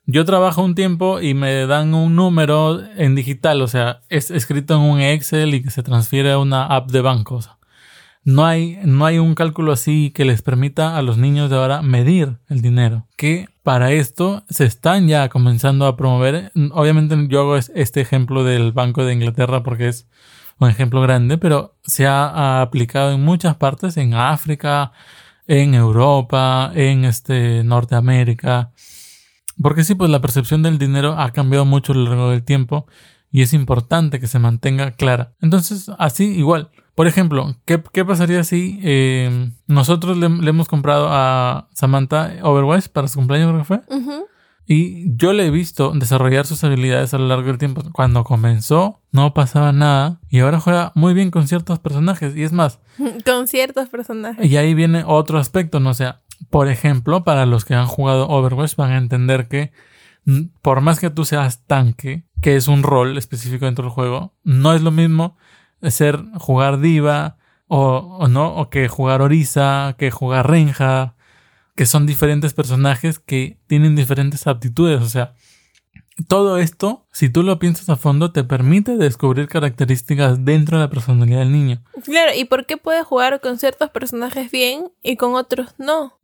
yo 0.06 0.26
trabajo 0.26 0.64
un 0.64 0.76
tiempo 0.76 1.22
y 1.22 1.34
me 1.34 1.66
dan 1.68 1.94
un 1.94 2.16
número 2.16 2.82
en 2.98 3.16
digital, 3.16 3.62
o 3.62 3.68
sea, 3.68 4.02
es 4.10 4.32
escrito 4.32 4.76
en 4.76 4.82
un 4.82 5.00
Excel 5.00 5.54
y 5.54 5.62
que 5.62 5.70
se 5.70 5.84
transfiere 5.84 6.32
a 6.32 6.40
una 6.40 6.66
app 6.66 6.92
de 6.92 7.02
banco. 7.02 7.40
no 8.24 8.46
hay, 8.46 8.80
no 8.84 9.06
hay 9.06 9.20
un 9.20 9.36
cálculo 9.36 9.72
así 9.72 10.12
que 10.12 10.26
les 10.26 10.42
permita 10.42 10.98
a 10.98 11.02
los 11.02 11.18
niños 11.18 11.50
de 11.50 11.58
ahora 11.58 11.82
medir 11.82 12.38
el 12.50 12.62
dinero. 12.62 13.08
Que 13.16 13.50
para 13.64 13.92
esto 13.92 14.44
se 14.50 14.66
están 14.66 15.08
ya 15.08 15.30
comenzando 15.30 15.86
a 15.86 15.96
promover. 15.96 16.52
Obviamente 16.72 17.16
yo 17.30 17.42
hago 17.42 17.58
este 17.58 18.02
ejemplo 18.02 18.44
del 18.44 18.72
Banco 18.72 19.06
de 19.06 19.14
Inglaterra 19.14 19.64
porque 19.64 19.88
es 19.88 20.08
un 20.60 20.70
ejemplo 20.70 21.02
grande, 21.02 21.38
pero 21.38 21.76
se 21.84 22.06
ha 22.06 22.62
aplicado 22.62 23.14
en 23.14 23.24
muchas 23.24 23.56
partes, 23.56 23.98
en 23.98 24.14
África, 24.14 24.92
en 25.48 25.74
Europa, 25.74 26.72
en 26.76 27.06
este 27.06 27.64
Norteamérica. 27.64 28.72
Porque 29.62 29.84
sí, 29.84 29.96
pues 29.96 30.10
la 30.10 30.22
percepción 30.22 30.64
del 30.64 30.78
dinero 30.78 31.16
ha 31.18 31.32
cambiado 31.32 31.66
mucho 31.66 31.94
a 31.94 31.96
lo 31.96 32.04
largo 32.06 32.30
del 32.32 32.44
tiempo 32.44 32.86
y 33.32 33.42
es 33.42 33.54
importante 33.54 34.20
que 34.20 34.28
se 34.28 34.40
mantenga 34.40 34.92
clara. 34.92 35.34
Entonces, 35.42 35.90
así 35.98 36.26
igual. 36.26 36.70
Por 36.96 37.08
ejemplo, 37.08 37.56
¿qué, 37.66 37.80
pasaría 38.06 38.44
si 38.44 38.80
eh, 38.84 39.52
nosotros 39.68 40.18
le, 40.18 40.26
hemos 40.26 40.68
comprado 40.68 41.08
a 41.10 41.70
Samantha 41.74 42.34
Overwatch 42.44 42.90
para 42.90 43.08
su 43.08 43.18
cumpleaños, 43.20 43.50
creo 43.50 43.60
que 43.60 43.66
fue? 43.66 44.28
Y 44.68 45.16
yo 45.18 45.34
le 45.34 45.48
he 45.48 45.50
visto 45.50 45.92
desarrollar 45.94 46.46
sus 46.46 46.64
habilidades 46.64 47.14
a 47.14 47.18
lo 47.18 47.28
largo 47.28 47.48
del 47.48 47.58
tiempo. 47.58 47.82
Cuando 47.92 48.24
comenzó, 48.24 49.02
no 49.12 49.34
pasaba 49.34 49.72
nada. 49.72 50.20
Y 50.30 50.40
ahora 50.40 50.60
juega 50.60 50.92
muy 50.96 51.14
bien 51.14 51.32
con 51.32 51.48
ciertos 51.48 51.80
personajes. 51.80 52.36
Y 52.38 52.44
es 52.44 52.54
más. 52.54 52.80
con 53.26 53.48
ciertos 53.48 53.90
personajes. 53.90 54.46
Y 54.46 54.58
ahí 54.58 54.74
viene 54.74 55.04
otro 55.06 55.40
aspecto, 55.40 55.80
¿no? 55.80 55.90
O 55.90 55.94
sea, 55.94 56.22
por 56.52 56.68
ejemplo, 56.68 57.24
para 57.24 57.48
los 57.48 57.66
que 57.66 57.74
han 57.74 57.88
jugado 57.88 58.28
Overwatch 58.28 58.76
van 58.76 58.92
a 58.92 58.98
entender 58.98 59.48
que 59.48 59.72
por 60.62 60.82
más 60.82 61.00
que 61.00 61.10
tú 61.10 61.26
seas 61.26 61.66
tanque, 61.66 62.26
que 62.42 62.56
es 62.56 62.68
un 62.68 62.84
rol 62.84 63.18
específico 63.18 63.66
dentro 63.66 63.86
del 63.86 63.94
juego, 63.94 64.36
no 64.44 64.74
es 64.74 64.82
lo 64.82 64.92
mismo 64.92 65.38
ser 65.82 66.24
jugar 66.38 66.80
diva 66.80 67.38
o, 67.68 68.28
no, 68.28 68.54
o 68.56 68.70
que 68.70 68.90
jugar 68.90 69.22
Orisa, 69.22 69.96
que 69.98 70.12
jugar 70.12 70.50
Renja, 70.50 71.16
que 71.76 71.86
son 71.86 72.06
diferentes 72.06 72.54
personajes 72.54 73.18
que 73.18 73.58
tienen 73.68 73.96
diferentes 73.96 74.46
aptitudes. 74.46 75.02
O 75.02 75.08
sea, 75.08 75.34
todo 76.28 76.58
esto, 76.58 77.06
si 77.12 77.30
tú 77.30 77.44
lo 77.44 77.60
piensas 77.60 77.90
a 77.90 77.96
fondo, 77.96 78.32
te 78.32 78.44
permite 78.44 78.98
descubrir 78.98 79.48
características 79.48 80.46
dentro 80.46 80.78
de 80.78 80.84
la 80.84 80.90
personalidad 80.90 81.40
del 81.40 81.52
niño. 81.52 81.84
Claro, 82.04 82.32
¿y 82.36 82.46
por 82.46 82.66
qué 82.66 82.78
puede 82.78 83.04
jugar 83.04 83.40
con 83.42 83.58
ciertos 83.58 83.90
personajes 83.90 84.52
bien 84.52 84.92
y 85.02 85.16
con 85.16 85.36
otros 85.36 85.74
no? 85.78 86.20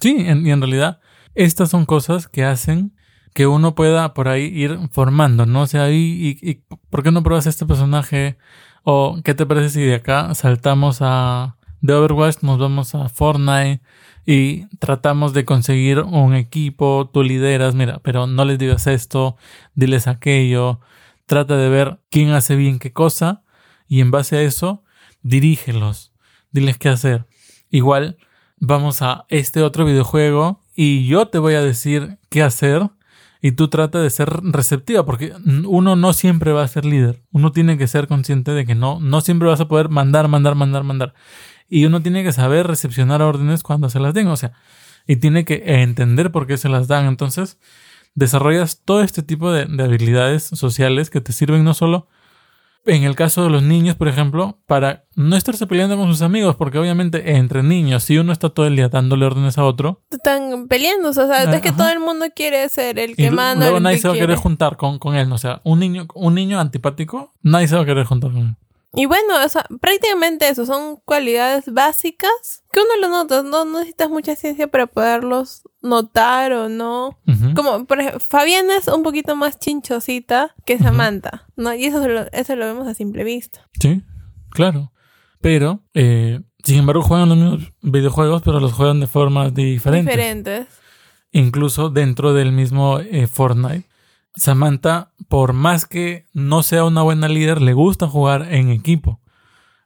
Sí, 0.00 0.16
y 0.18 0.28
en 0.50 0.60
realidad 0.60 1.00
estas 1.34 1.70
son 1.70 1.86
cosas 1.86 2.28
que 2.28 2.44
hacen 2.44 2.92
que 3.34 3.46
uno 3.46 3.74
pueda 3.74 4.12
por 4.14 4.28
ahí 4.28 4.44
ir 4.46 4.78
formando, 4.90 5.46
¿no? 5.46 5.62
O 5.62 5.66
sea, 5.66 5.90
y, 5.90 6.38
y, 6.40 6.62
¿por 6.90 7.02
qué 7.02 7.12
no 7.12 7.22
pruebas 7.22 7.46
este 7.46 7.66
personaje? 7.66 8.36
¿O 8.82 9.20
qué 9.22 9.34
te 9.34 9.46
parece 9.46 9.70
si 9.70 9.82
de 9.82 9.94
acá 9.94 10.34
saltamos 10.34 10.98
a... 11.00 11.56
De 11.80 11.94
Overwatch 11.94 12.42
nos 12.42 12.58
vamos 12.58 12.94
a 12.94 13.08
Fortnite 13.08 13.80
y 14.26 14.66
tratamos 14.78 15.32
de 15.32 15.44
conseguir 15.44 16.00
un 16.00 16.34
equipo, 16.34 17.10
tú 17.12 17.22
lideras, 17.22 17.74
mira, 17.74 18.00
pero 18.02 18.26
no 18.26 18.44
les 18.44 18.58
digas 18.58 18.86
esto, 18.86 19.36
diles 19.74 20.06
aquello, 20.06 20.80
trata 21.26 21.56
de 21.56 21.68
ver 21.68 22.00
quién 22.10 22.30
hace 22.30 22.56
bien 22.56 22.78
qué 22.78 22.92
cosa 22.92 23.42
y 23.88 24.00
en 24.00 24.10
base 24.10 24.36
a 24.36 24.42
eso 24.42 24.84
dirígelos, 25.22 26.12
diles 26.50 26.78
qué 26.78 26.88
hacer. 26.88 27.26
Igual 27.70 28.18
vamos 28.58 29.02
a 29.02 29.26
este 29.28 29.62
otro 29.62 29.84
videojuego 29.84 30.62
y 30.74 31.06
yo 31.06 31.28
te 31.28 31.38
voy 31.38 31.54
a 31.54 31.62
decir 31.62 32.18
qué 32.28 32.42
hacer 32.42 32.90
y 33.42 33.52
tú 33.52 33.68
trata 33.68 34.00
de 34.00 34.10
ser 34.10 34.28
receptiva 34.42 35.04
porque 35.04 35.32
uno 35.66 35.96
no 35.96 36.12
siempre 36.12 36.52
va 36.52 36.62
a 36.62 36.68
ser 36.68 36.84
líder. 36.84 37.22
Uno 37.32 37.52
tiene 37.52 37.78
que 37.78 37.86
ser 37.86 38.06
consciente 38.06 38.52
de 38.52 38.66
que 38.66 38.74
no, 38.74 39.00
no 39.00 39.20
siempre 39.22 39.48
vas 39.48 39.60
a 39.60 39.68
poder 39.68 39.88
mandar, 39.88 40.28
mandar, 40.28 40.54
mandar, 40.54 40.84
mandar. 40.84 41.14
Y 41.70 41.86
uno 41.86 42.02
tiene 42.02 42.24
que 42.24 42.32
saber 42.32 42.66
recepcionar 42.66 43.22
órdenes 43.22 43.62
cuando 43.62 43.88
se 43.88 44.00
las 44.00 44.12
den, 44.12 44.26
o 44.26 44.36
sea, 44.36 44.52
y 45.06 45.16
tiene 45.16 45.44
que 45.44 45.62
entender 45.82 46.32
por 46.32 46.46
qué 46.46 46.56
se 46.56 46.68
las 46.68 46.88
dan. 46.88 47.06
Entonces, 47.06 47.58
desarrollas 48.14 48.82
todo 48.84 49.02
este 49.02 49.22
tipo 49.22 49.52
de, 49.52 49.62
habilidades 49.82 50.42
sociales 50.42 51.10
que 51.10 51.20
te 51.20 51.32
sirven 51.32 51.64
no 51.64 51.72
solo 51.72 52.08
en 52.86 53.04
el 53.04 53.14
caso 53.14 53.44
de 53.44 53.50
los 53.50 53.62
niños, 53.62 53.94
por 53.94 54.08
ejemplo, 54.08 54.58
para 54.66 55.04
no 55.14 55.36
estarse 55.36 55.66
peleando 55.66 55.98
con 55.98 56.08
sus 56.08 56.22
amigos, 56.22 56.56
porque 56.56 56.78
obviamente 56.78 57.36
entre 57.36 57.62
niños, 57.62 58.04
si 58.04 58.16
uno 58.16 58.32
está 58.32 58.48
todo 58.48 58.66
el 58.66 58.74
día 58.74 58.88
dándole 58.88 59.26
órdenes 59.26 59.58
a 59.58 59.64
otro, 59.64 60.00
están 60.10 60.66
peleando, 60.66 61.10
o 61.10 61.12
sea, 61.12 61.54
es 61.54 61.60
que 61.60 61.72
todo 61.72 61.90
el 61.90 62.00
mundo 62.00 62.26
quiere 62.34 62.66
ser 62.70 62.98
el 62.98 63.16
que 63.16 63.30
manda. 63.30 63.66
Luego 63.66 63.80
nadie 63.80 63.98
se 63.98 64.08
va 64.08 64.14
a 64.14 64.16
querer 64.16 64.36
juntar 64.36 64.78
con, 64.78 64.98
con 64.98 65.14
él, 65.14 65.30
o 65.30 65.38
sea, 65.38 65.60
un 65.62 65.78
niño, 65.78 66.06
un 66.14 66.34
niño 66.34 66.58
antipático, 66.58 67.32
nadie 67.42 67.68
se 67.68 67.76
va 67.76 67.82
a 67.82 67.86
querer 67.86 68.06
juntar 68.06 68.32
con 68.32 68.40
él. 68.40 68.56
Y 68.92 69.06
bueno, 69.06 69.44
o 69.44 69.48
sea, 69.48 69.64
prácticamente 69.80 70.48
eso, 70.48 70.66
son 70.66 70.96
cualidades 71.04 71.72
básicas 71.72 72.64
que 72.72 72.80
uno 72.80 73.00
lo 73.00 73.08
nota, 73.08 73.42
no, 73.42 73.64
necesitas 73.64 74.10
mucha 74.10 74.34
ciencia 74.34 74.66
para 74.68 74.86
poderlos 74.86 75.62
notar 75.80 76.52
o 76.52 76.68
no. 76.68 77.18
Como, 77.54 77.84
por 77.84 78.00
ejemplo, 78.00 78.20
Fabiana 78.20 78.76
es 78.76 78.88
un 78.88 79.02
poquito 79.02 79.36
más 79.36 79.58
chinchosita 79.58 80.54
que 80.64 80.78
Samantha, 80.78 81.46
¿no? 81.56 81.72
Y 81.74 81.84
eso 81.84 82.06
lo, 82.06 82.30
eso 82.32 82.56
lo 82.56 82.66
vemos 82.66 82.88
a 82.88 82.94
simple 82.94 83.22
vista. 83.22 83.68
Sí, 83.80 84.02
claro. 84.50 84.92
Pero, 85.40 85.82
eh, 85.94 86.40
sin 86.64 86.78
embargo, 86.78 87.02
juegan 87.02 87.28
los 87.28 87.38
mismos 87.38 87.72
videojuegos, 87.82 88.42
pero 88.42 88.60
los 88.60 88.72
juegan 88.72 89.00
de 89.00 89.06
formas 89.06 89.54
diferentes. 89.54 90.14
Diferentes. 90.14 90.66
Incluso 91.32 91.90
dentro 91.90 92.34
del 92.34 92.50
mismo 92.50 92.98
eh, 92.98 93.28
Fortnite 93.28 93.89
Samantha, 94.34 95.10
por 95.28 95.52
más 95.52 95.86
que 95.86 96.26
no 96.32 96.62
sea 96.62 96.84
una 96.84 97.02
buena 97.02 97.28
líder, 97.28 97.60
le 97.60 97.72
gusta 97.72 98.06
jugar 98.06 98.52
en 98.52 98.70
equipo. 98.70 99.20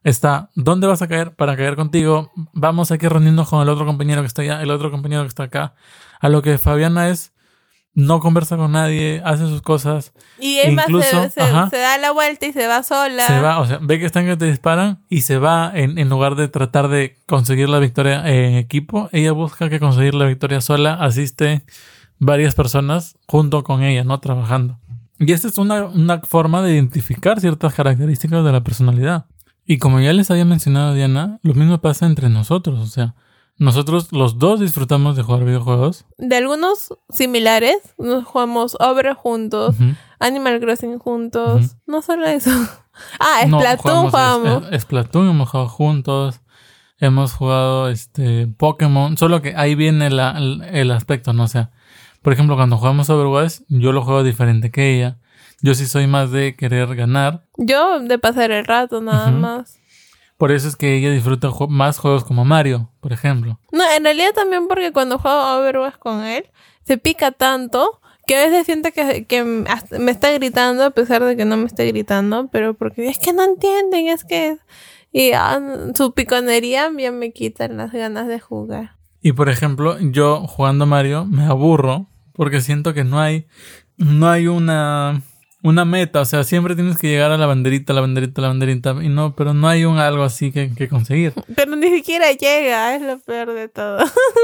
Está, 0.03 0.49
¿dónde 0.55 0.85
vas 0.87 1.01
a 1.01 1.07
caer 1.07 1.35
para 1.35 1.55
caer 1.57 1.75
contigo? 1.75 2.31
Vamos 2.53 2.91
aquí 2.91 3.07
reunirnos 3.07 3.49
con 3.49 3.61
el 3.61 3.69
otro 3.69 3.85
compañero 3.87 4.21
que 4.21 4.27
está 4.27 4.43
allá, 4.43 4.61
el 4.61 4.69
otro 4.69 4.91
compañero 4.91 5.23
que 5.23 5.27
está 5.29 5.43
acá. 5.43 5.73
A 6.19 6.29
lo 6.29 6.43
que 6.43 6.59
Fabiana 6.59 7.09
es, 7.09 7.33
no 7.95 8.19
conversa 8.19 8.55
con 8.55 8.73
nadie, 8.73 9.21
hace 9.25 9.47
sus 9.47 9.63
cosas. 9.63 10.13
Y 10.39 10.57
es 10.57 10.71
más, 10.73 10.85
Incluso, 10.89 11.23
se, 11.23 11.29
se- 11.31 11.41
ajá. 11.41 11.69
se 11.71 11.77
da 11.77 11.97
la 11.97 12.11
vuelta 12.11 12.45
y 12.45 12.53
se 12.53 12.67
va 12.67 12.83
sola. 12.83 13.25
Se 13.25 13.39
va, 13.39 13.59
o 13.59 13.65
sea, 13.65 13.79
ve 13.81 13.97
que 13.97 14.05
están 14.05 14.25
que 14.27 14.37
te 14.37 14.45
disparan 14.45 15.03
y 15.09 15.21
se 15.21 15.39
va 15.39 15.71
en, 15.73 15.97
en 15.97 16.07
lugar 16.09 16.35
de 16.35 16.49
tratar 16.49 16.87
de 16.89 17.17
conseguir 17.25 17.67
la 17.69 17.79
victoria 17.79 18.27
en 18.29 18.55
equipo, 18.55 19.09
ella 19.11 19.31
busca 19.31 19.69
que 19.69 19.79
conseguir 19.79 20.13
la 20.13 20.25
victoria 20.25 20.61
sola, 20.61 20.93
asiste 20.95 21.65
varias 22.19 22.55
personas 22.55 23.17
junto 23.27 23.63
con 23.63 23.83
ella, 23.83 24.03
¿no? 24.03 24.19
Trabajando. 24.19 24.79
Y 25.19 25.31
esta 25.31 25.47
es 25.47 25.57
una, 25.57 25.85
una 25.85 26.19
forma 26.21 26.61
de 26.61 26.73
identificar 26.73 27.39
ciertas 27.39 27.73
características 27.73 28.43
de 28.43 28.51
la 28.51 28.63
personalidad. 28.63 29.25
Y 29.65 29.77
como 29.77 29.99
ya 29.99 30.13
les 30.13 30.29
había 30.29 30.45
mencionado 30.45 30.93
Diana, 30.93 31.39
lo 31.41 31.53
mismo 31.53 31.79
pasa 31.79 32.05
entre 32.05 32.29
nosotros, 32.29 32.79
o 32.79 32.85
sea, 32.87 33.15
nosotros 33.57 34.11
los 34.11 34.37
dos 34.37 34.59
disfrutamos 34.59 35.15
de 35.15 35.23
jugar 35.23 35.45
videojuegos. 35.45 36.05
De 36.17 36.35
algunos 36.35 36.89
similares, 37.09 37.77
nos 37.97 38.25
jugamos 38.25 38.75
Over 38.81 39.13
juntos. 39.13 39.75
Animal 40.19 40.59
Crossing 40.59 40.99
juntos. 40.99 41.77
No 41.87 42.01
solo 42.01 42.25
eso. 42.25 42.51
Ah, 43.19 43.45
No, 43.45 43.59
Splatoon 43.59 44.09
jugamos. 44.09 44.63
es- 44.67 44.71
es- 44.71 44.81
Splatoon 44.83 45.29
hemos 45.29 45.49
jugado 45.49 45.67
juntos. 45.67 46.39
Hemos 46.97 47.33
jugado 47.33 47.89
este 47.89 48.47
Pokémon. 48.47 49.17
Solo 49.17 49.41
que 49.41 49.53
ahí 49.57 49.75
viene 49.75 50.09
la- 50.09 50.31
el, 50.37 50.61
el 50.63 50.91
aspecto, 50.91 51.33
¿no? 51.33 51.43
O 51.43 51.47
sea, 51.49 51.71
por 52.25 52.33
ejemplo, 52.33 52.55
cuando 52.55 52.79
jugamos 52.79 53.07
Overwatch, 53.11 53.59
yo 53.67 53.91
lo 53.91 54.01
juego 54.01 54.23
diferente 54.23 54.71
que 54.71 54.95
ella. 54.95 55.19
Yo 55.61 55.75
sí 55.75 55.85
soy 55.85 56.07
más 56.07 56.31
de 56.31 56.55
querer 56.55 56.95
ganar. 56.95 57.43
Yo 57.55 57.99
de 57.99 58.17
pasar 58.17 58.49
el 58.49 58.65
rato 58.65 58.99
nada 58.99 59.29
más. 59.29 59.77
Por 60.35 60.51
eso 60.51 60.67
es 60.67 60.75
que 60.75 60.95
ella 60.95 61.11
disfruta 61.11 61.51
más 61.69 61.99
juegos 61.99 62.23
como 62.23 62.43
Mario, 62.43 62.89
por 62.99 63.13
ejemplo. 63.13 63.59
No, 63.71 63.83
en 63.95 64.05
realidad 64.05 64.31
también 64.33 64.67
porque 64.67 64.91
cuando 64.91 65.19
juego 65.19 65.37
Overwatch 65.59 65.99
con 65.99 66.23
él, 66.23 66.45
se 66.81 66.97
pica 66.97 67.31
tanto 67.31 68.01
que 68.25 68.37
a 68.37 68.47
veces 68.47 68.65
siento 68.65 68.89
que, 68.91 69.43
me 69.99 70.09
está 70.09 70.31
gritando 70.31 70.83
a 70.83 70.89
pesar 70.89 71.23
de 71.23 71.37
que 71.37 71.45
no 71.45 71.57
me 71.57 71.65
esté 71.65 71.85
gritando, 71.85 72.47
pero 72.51 72.73
porque 72.73 73.07
es 73.07 73.19
que 73.19 73.33
no 73.33 73.43
entienden, 73.43 74.07
es 74.07 74.23
que... 74.23 74.57
Y 75.11 75.33
ah, 75.33 75.61
su 75.93 76.11
piconería 76.13 76.89
ya 76.97 77.11
me 77.11 77.31
quitan 77.33 77.77
las 77.77 77.91
ganas 77.91 78.27
de 78.27 78.39
jugar. 78.39 78.95
Y 79.21 79.33
por 79.33 79.47
ejemplo, 79.49 79.99
yo 79.99 80.47
jugando 80.47 80.87
Mario 80.87 81.25
me 81.25 81.45
aburro 81.45 82.07
porque 82.35 82.61
siento 82.61 82.93
que 82.93 83.03
no 83.03 83.19
hay, 83.19 83.45
no 83.97 84.29
hay 84.29 84.47
una, 84.47 85.21
una 85.61 85.85
meta. 85.85 86.21
O 86.21 86.25
sea, 86.25 86.43
siempre 86.43 86.75
tienes 86.75 86.97
que 86.97 87.07
llegar 87.09 87.31
a 87.31 87.37
la 87.37 87.45
banderita, 87.45 87.93
la 87.93 88.01
banderita, 88.01 88.41
la 88.41 88.49
banderita. 88.49 88.95
Y 89.01 89.09
no, 89.09 89.35
pero 89.35 89.53
no 89.53 89.67
hay 89.67 89.85
un 89.85 89.97
algo 89.97 90.23
así 90.23 90.51
que, 90.51 90.73
que 90.73 90.87
conseguir. 90.87 91.33
Pero 91.55 91.75
ni 91.75 91.89
siquiera 91.89 92.31
llega, 92.31 92.95
es 92.95 93.01
lo 93.01 93.19
peor 93.19 93.53
de 93.53 93.67
todo. 93.69 93.99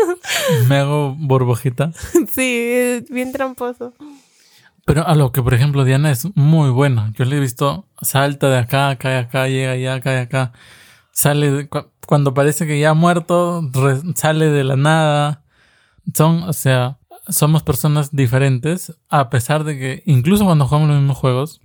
Me 0.69 0.77
hago 0.77 1.15
burbujita. 1.17 1.91
sí, 2.31 2.57
es 2.73 3.09
bien 3.09 3.31
tramposo. 3.31 3.93
Pero 4.85 5.07
a 5.07 5.13
lo 5.15 5.31
que, 5.31 5.43
por 5.43 5.53
ejemplo, 5.53 5.83
Diana 5.83 6.09
es 6.11 6.27
muy 6.35 6.69
buena. 6.71 7.11
Yo 7.15 7.23
le 7.25 7.37
he 7.37 7.39
visto, 7.39 7.85
salta 8.01 8.49
de 8.49 8.57
acá, 8.57 8.95
cae 8.97 9.17
acá, 9.19 9.47
llega 9.47 9.73
allá, 9.73 10.01
cae 10.01 10.19
acá. 10.19 10.53
Sale, 11.11 11.51
de- 11.51 11.69
cu- 11.69 11.91
cuando 12.07 12.33
parece 12.33 12.65
que 12.65 12.79
ya 12.79 12.89
ha 12.89 12.93
muerto, 12.95 13.69
sale 14.15 14.47
de 14.49 14.63
la 14.63 14.75
nada. 14.77 15.43
Son, 16.15 16.43
o 16.43 16.51
sea, 16.53 16.97
somos 17.27 17.63
personas 17.63 18.15
diferentes, 18.15 18.93
a 19.09 19.29
pesar 19.29 19.63
de 19.63 19.77
que, 19.77 20.03
incluso 20.05 20.45
cuando 20.45 20.65
jugamos 20.65 20.89
los 20.89 20.97
mismos 20.97 21.17
juegos, 21.17 21.61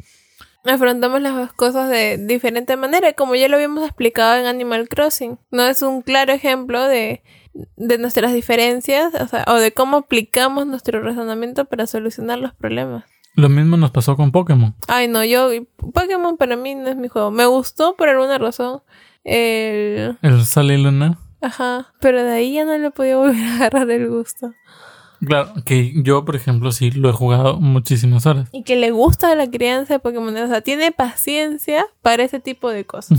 Afrontamos 0.73 1.23
las 1.23 1.53
cosas 1.53 1.89
de 1.89 2.19
diferente 2.19 2.77
manera, 2.77 3.13
como 3.13 3.37
ya 3.37 3.49
lo 3.49 3.57
habíamos 3.57 3.85
explicado 3.85 4.37
en 4.37 4.47
Animal 4.47 4.89
Crossing. 4.89 5.39
No 5.53 5.63
es 5.63 5.81
un 5.83 6.03
claro 6.03 6.33
ejemplo 6.33 6.83
de, 6.89 7.23
de 7.77 7.99
nuestras 7.99 8.33
diferencias, 8.33 9.15
o 9.15 9.29
sea, 9.29 9.45
o 9.47 9.55
de 9.55 9.73
cómo 9.73 9.99
aplicamos 9.99 10.67
nuestro 10.67 11.01
razonamiento 11.03 11.67
para 11.67 11.87
solucionar 11.87 12.39
los 12.39 12.53
problemas. 12.53 13.05
lo 13.35 13.49
mismo 13.49 13.77
nos 13.77 13.93
pasó 13.93 14.17
con 14.17 14.33
Pokémon. 14.33 14.75
Ay, 14.89 15.07
no, 15.07 15.25
yo, 15.25 15.51
Pokémon 15.77 16.37
para 16.37 16.57
mí 16.57 16.75
no 16.75 16.89
es 16.89 16.97
mi 16.97 17.07
juego. 17.09 17.31
Me 17.31 17.47
gustó 17.47 17.95
por 17.95 18.09
alguna 18.09 18.39
razón. 18.39 18.83
El. 19.23 20.19
El 20.23 20.45
Sol 20.45 20.71
y 20.73 20.83
Luna. 20.83 21.19
Ajá, 21.43 21.93
pero 22.01 22.25
de 22.25 22.33
ahí 22.33 22.55
ya 22.55 22.65
no 22.65 22.77
le 22.77 22.91
podía 22.91 23.17
volver 23.19 23.37
a 23.37 23.55
agarrar 23.57 23.91
el 23.91 24.09
gusto. 24.09 24.53
Claro, 25.25 25.53
que 25.65 25.93
yo, 26.03 26.25
por 26.25 26.37
ejemplo, 26.37 26.73
sí 26.73 26.91
lo 26.91 27.09
he 27.11 27.13
jugado 27.13 27.61
muchísimas 27.61 28.27
horas. 28.27 28.49
Y 28.53 28.63
que 28.63 28.77
le 28.77 28.91
gusta 28.91 29.35
la 29.35 29.51
crianza 29.51 29.95
de 29.95 29.99
Pokémon, 30.01 30.37
o 30.37 30.47
sea, 30.49 30.61
tiene 30.61 30.93
paciencia 30.93 31.87
para 32.03 32.25
ese 32.25 32.41
tipo 32.41 32.71
de 32.71 32.85
cosas. 32.85 33.19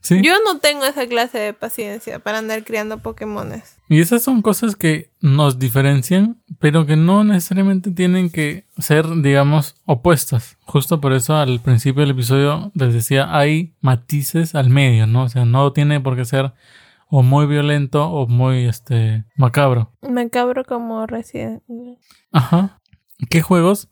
Sí. 0.00 0.22
Yo 0.22 0.34
no 0.44 0.60
tengo 0.60 0.84
esa 0.84 1.06
clase 1.08 1.36
de 1.38 1.52
paciencia 1.52 2.20
para 2.20 2.38
andar 2.38 2.62
criando 2.62 2.98
Pokémones. 2.98 3.76
Y 3.88 4.00
esas 4.00 4.22
son 4.22 4.40
cosas 4.40 4.76
que 4.76 5.10
nos 5.20 5.58
diferencian, 5.58 6.40
pero 6.60 6.86
que 6.86 6.94
no 6.94 7.24
necesariamente 7.24 7.90
tienen 7.90 8.30
que 8.30 8.66
ser, 8.78 9.04
digamos, 9.22 9.74
opuestas. 9.84 10.58
Justo 10.64 11.00
por 11.00 11.12
eso 11.12 11.34
al 11.34 11.60
principio 11.60 12.02
del 12.02 12.12
episodio 12.12 12.70
les 12.74 12.94
decía, 12.94 13.36
hay 13.36 13.74
matices 13.80 14.54
al 14.54 14.70
medio, 14.70 15.08
¿no? 15.08 15.24
O 15.24 15.28
sea, 15.28 15.44
no 15.44 15.72
tiene 15.72 16.00
por 16.00 16.14
qué 16.14 16.24
ser 16.24 16.52
o 17.08 17.22
muy 17.22 17.46
violento 17.46 18.08
o 18.10 18.26
muy, 18.26 18.66
este, 18.66 19.24
macabro. 19.36 19.92
Macabro 20.02 20.64
como 20.64 21.06
Resident. 21.06 21.62
Ajá. 22.32 22.80
¿Qué 23.30 23.42
juegos 23.42 23.88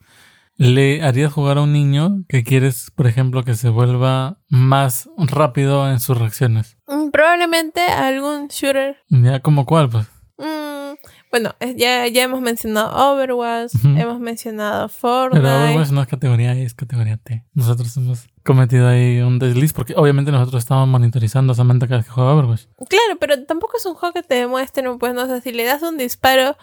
le 0.57 1.03
harías 1.03 1.33
jugar 1.33 1.59
a 1.59 1.62
un 1.62 1.73
niño 1.73 2.25
que 2.29 2.45
quieres, 2.45 2.91
por 2.95 3.07
ejemplo, 3.07 3.43
que 3.45 3.55
se 3.55 3.69
vuelva 3.69 4.39
más 4.49 5.09
rápido 5.17 5.91
en 5.91 6.01
sus 6.01 6.19
reacciones? 6.19 6.77
Mm, 6.87 7.11
Probablemente 7.11 7.81
algún 7.81 8.49
shooter. 8.49 8.97
Ya, 9.09 9.41
como 9.41 9.67
cuál, 9.67 9.89
pues. 9.89 10.07
Mm, 10.39 10.95
bueno, 11.35 11.53
eh, 11.59 11.74
ya, 11.76 12.07
ya 12.07 12.22
hemos 12.22 12.41
mencionado 12.41 12.95
Overwatch, 13.12 13.72
hemos 13.82 14.20
mencionado 14.20 14.87
Pero 14.87 14.89
Fortnite. 15.01 15.49
Overwatch 15.49 15.91
no 15.91 16.01
es 16.01 16.07
categoría 16.07 16.53
A, 16.53 16.55
es 16.55 16.74
categoría 16.74 17.16
T. 17.16 17.45
Nosotros 17.55 17.97
hemos 17.97 18.28
cometido 18.45 18.87
ahí 18.87 19.18
un 19.18 19.41
desliz 19.41 19.72
porque 19.72 19.95
obviamente 19.97 20.30
nosotros 20.30 20.62
estamos 20.62 20.87
monitorizando 20.87 21.53
a 21.53 21.57
Samantha 21.57 21.89
cada 21.89 21.97
vez 21.99 22.07
que 22.07 22.12
juega 22.12 22.35
Overwatch. 22.35 22.66
Claro, 22.89 23.18
pero 23.18 23.45
tampoco 23.47 23.78
es 23.78 23.85
un 23.85 23.95
juego 23.95 24.12
que 24.12 24.22
te 24.22 24.37
demuestre, 24.37 24.89
pues 24.97 25.12
no 25.12 25.26
sé, 25.26 25.41
si 25.41 25.51
le 25.51 25.64
das 25.64 25.82
un 25.82 25.99
disparo 25.99 26.57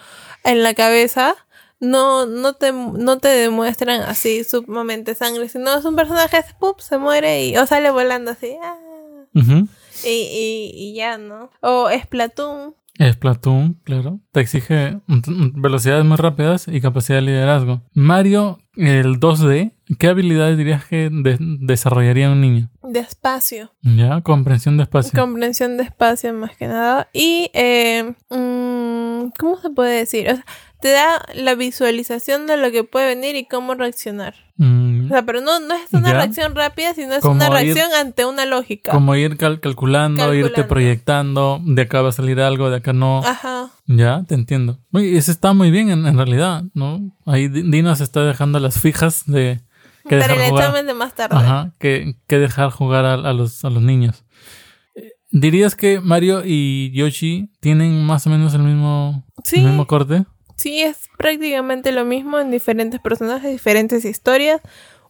en 0.46 0.64
la 0.64 0.74
cabeza, 0.74 1.36
no, 1.82 2.26
no 2.26 2.54
te, 2.54 2.72
no 2.72 3.18
te 3.18 3.28
demuestran 3.28 4.00
así 4.04 4.46
sumamente 4.46 5.16
sangre, 5.16 5.50
sino 5.50 5.78
es 5.78 5.84
un 5.84 5.98
personaje, 5.98 6.46
¡pup! 6.62 6.80
se 6.80 6.98
muere 6.98 7.46
y, 7.46 7.58
o 7.58 7.66
sale 7.68 7.92
volando 7.92 8.32
así, 8.32 8.56
ah, 8.64 8.78
y, 10.06 10.08
y, 10.08 10.72
y 10.74 10.94
ya, 10.96 11.18
¿no? 11.18 11.50
O 11.60 11.90
Splatoon, 11.92 12.74
Splatoon, 13.00 13.80
claro. 13.84 14.20
Te 14.32 14.42
exige 14.42 15.00
mm, 15.08 15.14
mm, 15.26 15.62
velocidades 15.62 16.06
muy 16.06 16.18
rápidas 16.18 16.68
y 16.68 16.82
capacidad 16.82 17.18
de 17.20 17.24
liderazgo. 17.24 17.82
Mario, 17.94 18.60
el 18.76 19.20
2D, 19.20 19.72
¿qué 19.98 20.08
habilidades 20.08 20.58
dirías 20.58 20.86
que 20.86 21.10
de- 21.12 21.38
desarrollaría 21.40 22.30
un 22.32 22.42
niño? 22.42 22.70
despacio, 22.84 23.72
Ya, 23.84 24.20
comprensión 24.22 24.76
de 24.76 24.84
espacio. 24.84 25.18
comprensión 25.18 25.78
de 25.78 25.84
espacio 25.84 26.34
más 26.34 26.58
que 26.58 26.68
nada, 26.68 27.08
y, 27.14 27.50
eh, 27.54 28.14
mm, 28.30 29.30
¿cómo 29.40 29.58
se 29.62 29.70
puede 29.70 29.98
decir? 30.00 30.28
O 30.30 30.36
sea, 30.36 30.46
te 30.82 30.90
da 30.92 31.24
la 31.34 31.56
visualización 31.56 32.48
de 32.48 32.58
lo 32.58 32.70
que 32.72 32.84
puede 32.84 33.16
venir 33.16 33.38
y 33.38 33.46
cómo 33.46 33.76
reaccionar. 33.76 34.36
Mm, 34.58 34.91
sea, 35.12 35.24
pero 35.26 35.42
no, 35.42 35.60
no 35.60 35.74
es 35.76 35.92
una 35.94 36.10
Ya. 36.10 36.14
reacción 36.16 36.56
rápida, 36.56 36.94
sino 36.94 37.14
es 37.14 37.22
Como 37.22 37.36
una 37.36 37.48
ir- 37.48 37.52
reacción 37.52 37.90
ante 37.94 38.26
una 38.26 38.46
lógica. 38.46 38.92
como 38.92 39.16
ir 39.16 39.38
cal- 39.38 39.60
calculando, 39.60 40.34
irte 40.34 40.64
proyectando, 40.64 41.60
de 41.64 41.82
acá 41.84 42.02
va 42.02 42.10
a 42.10 42.14
salir 42.14 42.40
algo, 42.42 42.70
de 42.70 42.78
acá 42.78 42.94
no. 42.94 43.20
Ajá. 43.26 43.70
Ya, 43.88 44.24
te 44.28 44.36
entiendo. 44.36 44.80
Oye, 44.92 45.18
ese 45.18 45.32
está 45.32 45.54
muy 45.54 45.72
bien 45.72 45.90
en, 45.90 46.06
en 46.08 46.16
realidad, 46.18 46.64
¿no? 46.74 47.00
Ahí 47.26 47.48
Di- 47.48 47.64
Dina 47.70 47.96
se 47.96 48.04
está 48.04 48.24
dejando 48.24 48.60
las 48.60 48.80
fijas 48.80 49.24
de 49.26 49.62
que 50.08 50.18
Para 50.18 50.30
dejar 50.30 50.40
el 50.46 50.50
jugar. 50.50 50.64
examen 50.66 50.88
de 50.88 50.94
más 50.94 51.14
tarde. 51.14 51.36
Ajá, 51.38 51.74
que, 51.80 52.16
que 52.28 52.40
dejar 52.40 52.72
jugar 52.72 53.06
a, 53.06 53.14
a 53.14 53.34
los, 53.34 53.64
a 53.66 53.70
los 53.70 53.84
niños. 53.84 54.24
Eh, 54.96 55.12
¿Dirías 55.30 55.76
que 55.76 56.00
Mario 56.00 56.42
y 56.46 56.92
Yoshi 56.94 57.52
tienen 57.60 58.04
más 58.04 58.26
o 58.26 58.30
menos 58.30 58.54
el 58.54 58.64
mismo, 58.64 59.26
Sí. 59.44 59.58
el 59.60 59.66
mismo 59.68 59.86
corte? 59.88 60.26
Sí, 60.58 60.82
es 60.82 61.10
prácticamente 61.18 61.92
lo 61.92 62.06
mismo 62.06 62.40
en 62.40 62.52
diferentes 62.52 63.00
personajes, 63.00 63.52
diferentes 63.52 64.06
historias, 64.06 64.62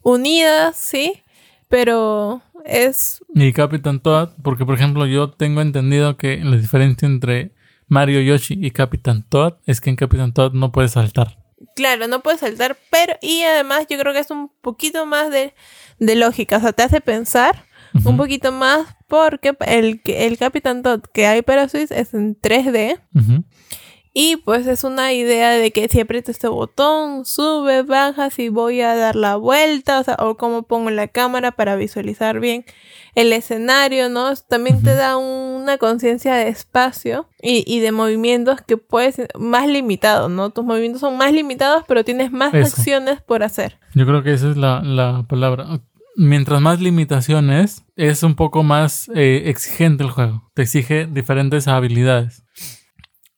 unidas, 0.02 0.76
sí, 0.76 1.22
pero 1.68 2.42
es... 2.64 3.22
Y 3.34 3.52
Capitán 3.52 4.00
Toad, 4.00 4.30
porque 4.42 4.64
por 4.66 4.74
ejemplo 4.74 5.06
yo 5.06 5.30
tengo 5.30 5.60
entendido 5.60 6.16
que 6.16 6.38
la 6.38 6.56
diferencia 6.56 7.06
entre 7.06 7.52
Mario, 7.88 8.20
Yoshi 8.20 8.58
y 8.60 8.70
Capitán 8.70 9.24
Toad 9.28 9.54
es 9.66 9.80
que 9.80 9.90
en 9.90 9.96
Capitán 9.96 10.32
Toad 10.32 10.52
no 10.52 10.72
puedes 10.72 10.92
saltar. 10.92 11.38
Claro, 11.76 12.06
no 12.08 12.20
puedes 12.20 12.40
saltar, 12.40 12.76
pero... 12.90 13.14
Y 13.22 13.42
además 13.42 13.86
yo 13.88 13.98
creo 13.98 14.12
que 14.12 14.18
es 14.20 14.30
un 14.30 14.50
poquito 14.60 15.06
más 15.06 15.30
de, 15.30 15.54
de 15.98 16.16
lógica, 16.16 16.56
o 16.58 16.60
sea, 16.60 16.72
te 16.72 16.82
hace 16.82 17.00
pensar 17.00 17.64
un 18.06 18.16
poquito 18.16 18.52
más 18.52 18.96
porque 19.06 19.54
el, 19.66 20.00
que- 20.02 20.26
el 20.26 20.38
Capitán 20.38 20.82
Todd 20.82 21.02
que 21.12 21.26
hay 21.26 21.42
para 21.42 21.68
Switch 21.68 21.90
es 21.90 22.14
en 22.14 22.34
3D. 22.40 22.98
ujú. 23.14 23.44
Y 24.14 24.36
pues 24.36 24.66
es 24.66 24.84
una 24.84 25.12
idea 25.12 25.50
de 25.50 25.70
que 25.70 25.88
si 25.88 26.00
aprieto 26.00 26.30
este 26.30 26.48
botón, 26.48 27.24
sube, 27.24 27.82
baja, 27.82 28.30
si 28.30 28.50
voy 28.50 28.82
a 28.82 28.94
dar 28.94 29.16
la 29.16 29.36
vuelta, 29.36 30.00
o 30.00 30.04
sea, 30.04 30.16
o 30.18 30.36
cómo 30.36 30.64
pongo 30.64 30.90
la 30.90 31.08
cámara 31.08 31.52
para 31.52 31.76
visualizar 31.76 32.40
bien 32.40 32.64
el 33.14 33.32
escenario, 33.32 34.08
¿no? 34.08 34.34
También 34.48 34.82
te 34.82 34.94
da 34.94 35.16
un 35.16 35.52
una 35.62 35.78
conciencia 35.78 36.34
de 36.34 36.48
espacio 36.48 37.28
y, 37.40 37.64
y, 37.66 37.80
de 37.80 37.92
movimientos 37.92 38.60
que 38.60 38.76
puedes 38.76 39.16
más 39.38 39.68
limitado, 39.68 40.28
¿no? 40.28 40.50
Tus 40.50 40.64
movimientos 40.64 41.00
son 41.00 41.16
más 41.16 41.32
limitados, 41.32 41.84
pero 41.88 42.04
tienes 42.04 42.32
más 42.32 42.52
Eso. 42.52 42.76
acciones 42.76 43.20
por 43.20 43.42
hacer. 43.42 43.78
Yo 43.94 44.06
creo 44.06 44.22
que 44.22 44.32
esa 44.32 44.50
es 44.50 44.56
la, 44.56 44.82
la 44.82 45.24
palabra. 45.28 45.80
Mientras 46.16 46.60
más 46.60 46.80
limitaciones, 46.80 47.84
es 47.96 48.22
un 48.22 48.34
poco 48.34 48.62
más 48.62 49.10
eh, 49.14 49.44
exigente 49.46 50.04
el 50.04 50.10
juego. 50.10 50.50
Te 50.54 50.62
exige 50.62 51.06
diferentes 51.06 51.68
habilidades. 51.68 52.44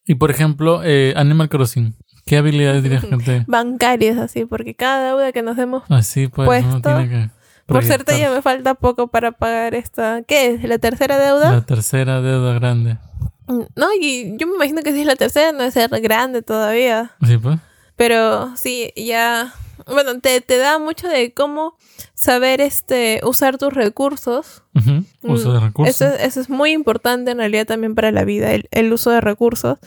Y 0.07 0.17
por 0.17 0.31
ejemplo, 0.31 0.83
eh, 0.85 1.15
Animal 1.17 1.49
Crossing. 1.49 1.95
¿Qué 2.27 2.37
habilidades 2.39 2.83
dirías 2.83 3.05
que 3.11 3.17
te... 3.19 3.45
Bancarias 3.47 4.19
así, 4.19 4.45
porque 4.45 4.75
cada 4.75 5.09
deuda 5.09 5.33
que 5.33 5.43
nos 5.43 5.59
hemos 5.59 5.83
Así 5.91 6.29
pues 6.29 6.47
Puesto. 6.65 6.81
tiene 6.81 7.09
que... 7.09 7.31
Por 7.67 7.83
suerte 7.85 8.13
ya 8.19 8.29
proyectar 8.29 8.35
me 8.37 8.43
falta 8.43 8.75
poco 8.75 9.09
para 9.09 9.33
pagar 9.33 9.75
esta. 9.75 10.21
¿Qué 10.23 10.49
es? 10.55 10.65
¿La 10.65 10.77
tercera 10.79 11.19
deuda? 11.19 11.51
La 11.53 11.61
tercera 11.65 12.21
deuda 12.21 12.53
grande. 12.55 12.99
Mm, 13.47 13.63
No, 13.75 13.87
y 13.99 14.37
yo 14.37 14.47
me 14.47 14.57
imagino 14.57 14.83
que 14.83 14.93
si 14.93 15.01
es 15.01 15.07
la 15.07 15.17
tercera 15.17 15.53
no 15.53 15.63
es 15.65 15.73
ser 15.73 15.89
grande 16.03 16.43
todavía. 16.43 17.13
Sí, 17.27 17.39
pues. 17.39 17.59
Pero 17.97 18.55
sí, 18.57 18.93
ya. 18.97 19.55
Bueno, 19.87 20.19
te, 20.21 20.41
te 20.41 20.57
da 20.59 20.79
mucho 20.79 21.09
de 21.09 21.33
cómo 21.35 21.77
saber 22.15 22.61
este 22.61 23.21
usar 23.25 23.59
tus 23.59 23.73
recursos. 23.73 24.63
Ujú. 24.75 25.05
Uso 25.23 25.53
de 25.53 25.61
Mm, 25.61 25.65
recursos. 25.65 26.01
Eso, 26.01 26.15
eso 26.17 26.41
es 26.41 26.49
muy 26.51 26.73
importante 26.73 27.31
en 27.33 27.39
realidad 27.39 27.67
también 27.67 27.95
para 27.95 28.11
la 28.13 28.25
vida, 28.25 28.53
el, 28.53 28.69
el 28.71 28.93
uso 28.93 29.11
de 29.11 29.21
recursos. 29.21 29.79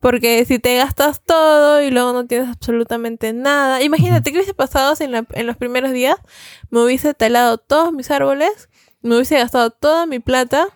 Porque 0.00 0.44
si 0.44 0.58
te 0.58 0.76
gastas 0.76 1.20
todo 1.24 1.80
y 1.80 1.90
luego 1.92 2.12
no 2.12 2.26
tienes 2.26 2.48
absolutamente 2.48 3.32
nada. 3.32 3.82
Imagínate 3.82 4.32
qué 4.32 4.38
hubiese 4.38 4.52
pasado 4.54 4.96
si 4.96 5.04
en, 5.04 5.12
la- 5.12 5.26
en 5.32 5.46
los 5.46 5.56
primeros 5.56 5.92
días 5.92 6.16
me 6.70 6.82
hubiese 6.84 7.14
talado 7.14 7.58
todos 7.58 7.92
mis 7.92 8.10
árboles, 8.10 8.68
me 9.02 9.14
hubiese 9.14 9.36
gastado 9.38 9.70
toda 9.70 10.06
mi 10.06 10.18
plata 10.18 10.66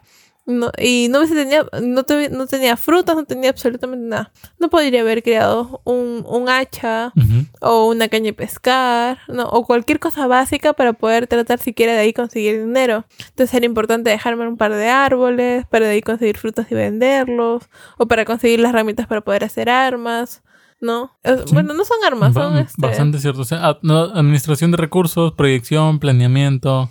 no- 0.46 0.70
y 0.78 1.08
no 1.10 1.18
hubiese 1.18 1.34
tenido, 1.34 1.68
no, 1.82 2.04
tuvi- 2.04 2.30
no 2.30 2.46
tenía 2.46 2.76
frutas, 2.76 3.16
no 3.16 3.24
tenía 3.24 3.50
absolutamente 3.50 4.06
nada. 4.06 4.30
No 4.60 4.70
podría 4.70 5.00
haber 5.00 5.22
creado 5.24 5.80
un, 5.84 6.24
un 6.26 6.48
hacha 6.48 7.12
o 7.60 7.86
una 7.88 8.08
caña 8.08 8.26
de 8.26 8.32
pescar, 8.32 9.18
¿no? 9.28 9.44
o 9.48 9.66
cualquier 9.66 9.98
cosa 9.98 10.26
básica 10.28 10.72
para 10.72 10.92
poder 10.92 11.26
tratar 11.26 11.58
siquiera 11.58 11.92
de 11.94 11.98
ahí 11.98 12.12
conseguir 12.12 12.60
dinero. 12.64 13.04
Entonces 13.28 13.52
era 13.54 13.66
importante 13.66 14.08
dejarme 14.10 14.46
un 14.46 14.56
par 14.56 14.72
de 14.72 14.88
árboles 14.88 15.66
para 15.66 15.86
de 15.86 15.92
ahí 15.94 16.00
conseguir 16.00 16.38
frutas 16.38 16.66
y 16.70 16.74
venderlos, 16.74 17.64
o 17.98 18.06
para 18.06 18.24
conseguir 18.24 18.60
las 18.60 18.72
ramitas 18.72 19.06
para 19.08 19.22
poder 19.22 19.42
hacer 19.44 19.68
armas, 19.68 20.42
¿no? 20.80 21.10
Eh, 21.24 21.36
Sí. 21.46 21.54
Bueno, 21.54 21.74
no 21.74 21.84
son 21.84 21.96
armas, 22.06 22.34
son 22.34 22.56
este, 22.58 22.80
Bastante 22.86 23.18
cierto. 23.18 23.40
O 23.40 23.44
sea, 23.44 23.66
administración 24.14 24.70
de 24.70 24.76
recursos, 24.76 25.32
proyección, 25.32 25.98
planeamiento. 25.98 26.88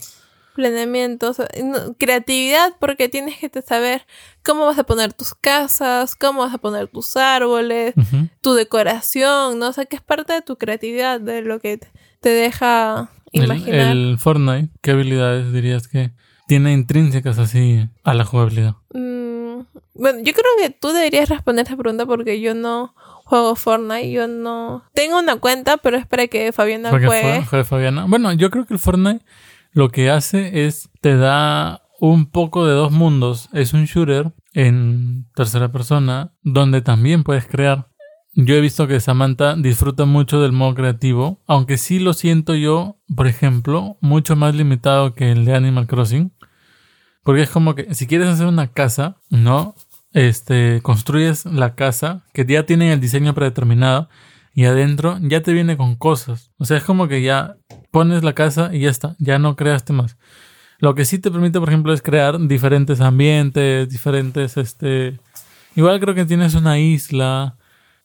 Planeamientos, 0.56 1.38
no, 1.64 1.93
creatividad, 1.97 2.74
porque 2.80 3.10
tienes 3.10 3.38
que 3.38 3.62
saber 3.62 4.08
cómo 4.43 4.66
vas 4.66 4.80
a 4.80 4.84
poner 4.84 5.14
tus 5.14 5.36
casas, 5.36 6.16
cómo 6.16 6.39
vas 6.41 6.53
a 6.53 6.58
poner 6.58 6.88
tus 6.88 7.16
árboles, 7.18 7.93
tu 8.41 8.53
decoración, 8.53 9.60
¿no? 9.60 9.68
O 9.68 9.74
sea, 9.74 9.86
que 9.86 9.95
es 9.97 10.01
parte 10.01 10.34
de 10.34 10.41
tu 10.41 10.58
creatividad, 10.58 11.20
de 11.20 11.41
lo 11.41 11.60
que 11.60 11.78
te- 12.22 12.30
deja 12.30 13.10
imaginar. 13.32 13.91
el 13.91 14.18
Fortnite, 14.18 14.70
¿qué 14.82 14.91
habilidades 14.91 15.51
dirías 15.53 15.88
que 15.88 16.12
tiene 16.47 16.74
intrínsecas 16.74 17.38
así 17.38 17.88
a 18.03 18.14
la 18.14 18.26
jugabilidad? 18.26 18.76
Mm, 18.93 19.60
bueno, 19.93 20.20
yo 20.20 20.34
creo 20.34 20.45
que 20.62 20.70
tú 20.72 20.89
deberías 20.89 21.30
responder 21.30 21.66
esa 21.66 21.76
pregunta 21.78 22.06
porque 22.06 22.39
yo 22.41 22.56
no 22.56 22.95
juego 23.26 23.56
Fortnite, 23.56 24.12
yo 24.12 24.28
no... 24.28 24.84
Tengo 24.93 25.18
una 25.20 25.38
cuenta, 25.38 25.78
pero 25.78 25.97
es 25.97 26.06
para 26.06 26.28
que 26.28 26.51
Fabiana 26.51 26.89
juegue. 26.91 27.08
fue, 27.08 27.41
fue 27.45 27.64
Fabiana. 27.64 28.06
Bueno, 28.06 28.32
yo 28.34 28.51
creo 28.51 28.66
que 28.66 28.74
el 28.76 28.80
Fortnite 28.80 29.26
lo 29.76 29.90
que 29.90 30.10
hace 30.10 30.66
es 30.66 30.90
te 31.02 31.18
da 31.18 31.84
un 32.00 32.28
poco 32.28 32.66
de 32.66 32.74
dos 32.74 32.94
mundos. 32.94 33.50
Es 33.52 33.74
un 33.74 33.86
shooter 33.86 34.32
en 34.54 35.28
tercera 35.36 35.72
persona 35.74 36.32
donde 36.44 36.82
también 36.82 37.26
puedes 37.26 37.46
crear. 37.46 37.90
Yo 38.34 38.56
he 38.56 38.62
visto 38.62 38.88
que 38.88 39.02
Samantha 39.02 39.56
disfruta 39.56 40.06
mucho 40.06 40.42
del 40.42 40.54
modo 40.54 40.76
creativo, 40.76 41.42
aunque 41.46 41.78
sí 41.78 42.00
lo 42.00 42.14
siento 42.14 42.56
yo, 42.56 43.02
por 43.16 43.28
ejemplo, 43.28 43.98
mucho 44.00 44.38
más 44.38 44.56
limitado 44.56 45.14
que 45.14 45.32
el 45.32 45.44
de 45.44 45.56
Animal 45.56 45.88
Crossing. 45.88 46.32
Porque 47.24 47.42
es 47.42 47.50
como 47.50 47.76
que 47.76 47.94
si 47.96 48.08
quieres 48.08 48.30
hacer 48.30 48.48
una 48.48 48.68
casa, 48.68 49.18
¿no? 49.30 49.76
Este, 50.14 50.80
construyes 50.84 51.46
la 51.46 51.76
casa 51.76 52.24
que 52.34 52.46
ya 52.46 52.66
tienen 52.66 52.92
el 52.92 53.02
diseño 53.02 53.36
predeterminado 53.36 54.08
y 54.56 54.64
adentro 54.66 55.20
ya 55.22 55.41
te 55.41 55.51
viene 55.53 55.76
con 55.76 55.95
cosas. 55.95 56.51
O 56.58 56.66
sea, 56.66 56.78
es 56.78 56.84
como 56.84 57.10
que 57.10 57.22
ya 57.22 57.58
pones 57.91 58.24
la 58.24 58.34
casa 58.34 58.74
y 58.74 58.80
ya 58.80 58.89
está, 58.89 59.16
ya 59.20 59.38
no 59.38 59.58
creaste 59.58 59.91
más. 59.91 60.18
Lo 60.80 60.95
que 60.95 61.03
sí 61.03 61.20
te 61.20 61.30
permite, 61.30 61.60
por 61.60 61.70
ejemplo, 61.70 61.93
es 61.93 62.01
crear 62.01 62.39
diferentes 62.39 63.01
ambientes, 63.01 63.89
diferentes, 63.89 64.58
este... 64.58 65.20
Igual 65.76 65.99
creo 65.99 66.16
que 66.16 66.24
tienes 66.24 66.56
una 66.56 66.80
isla, 66.80 67.58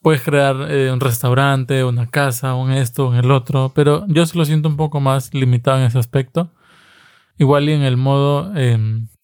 puedes 0.03 0.22
crear 0.22 0.57
eh, 0.70 0.90
un 0.92 0.98
restaurante, 0.98 1.84
una 1.84 2.09
casa, 2.09 2.55
un 2.55 2.72
esto, 2.72 3.09
un 3.09 3.14
el 3.14 3.30
otro, 3.30 3.70
pero 3.72 4.05
yo 4.09 4.26
sí 4.26 4.36
lo 4.36 4.44
siento 4.44 4.68
un 4.68 4.76
poco 4.76 4.98
más 4.98 5.32
limitado 5.32 5.78
en 5.78 5.84
ese 5.84 5.98
aspecto. 6.01 6.53
Igual 7.38 7.68
y 7.68 7.72
en 7.74 7.82
el 7.82 7.96
modo, 7.96 8.53
eh, 8.57 8.76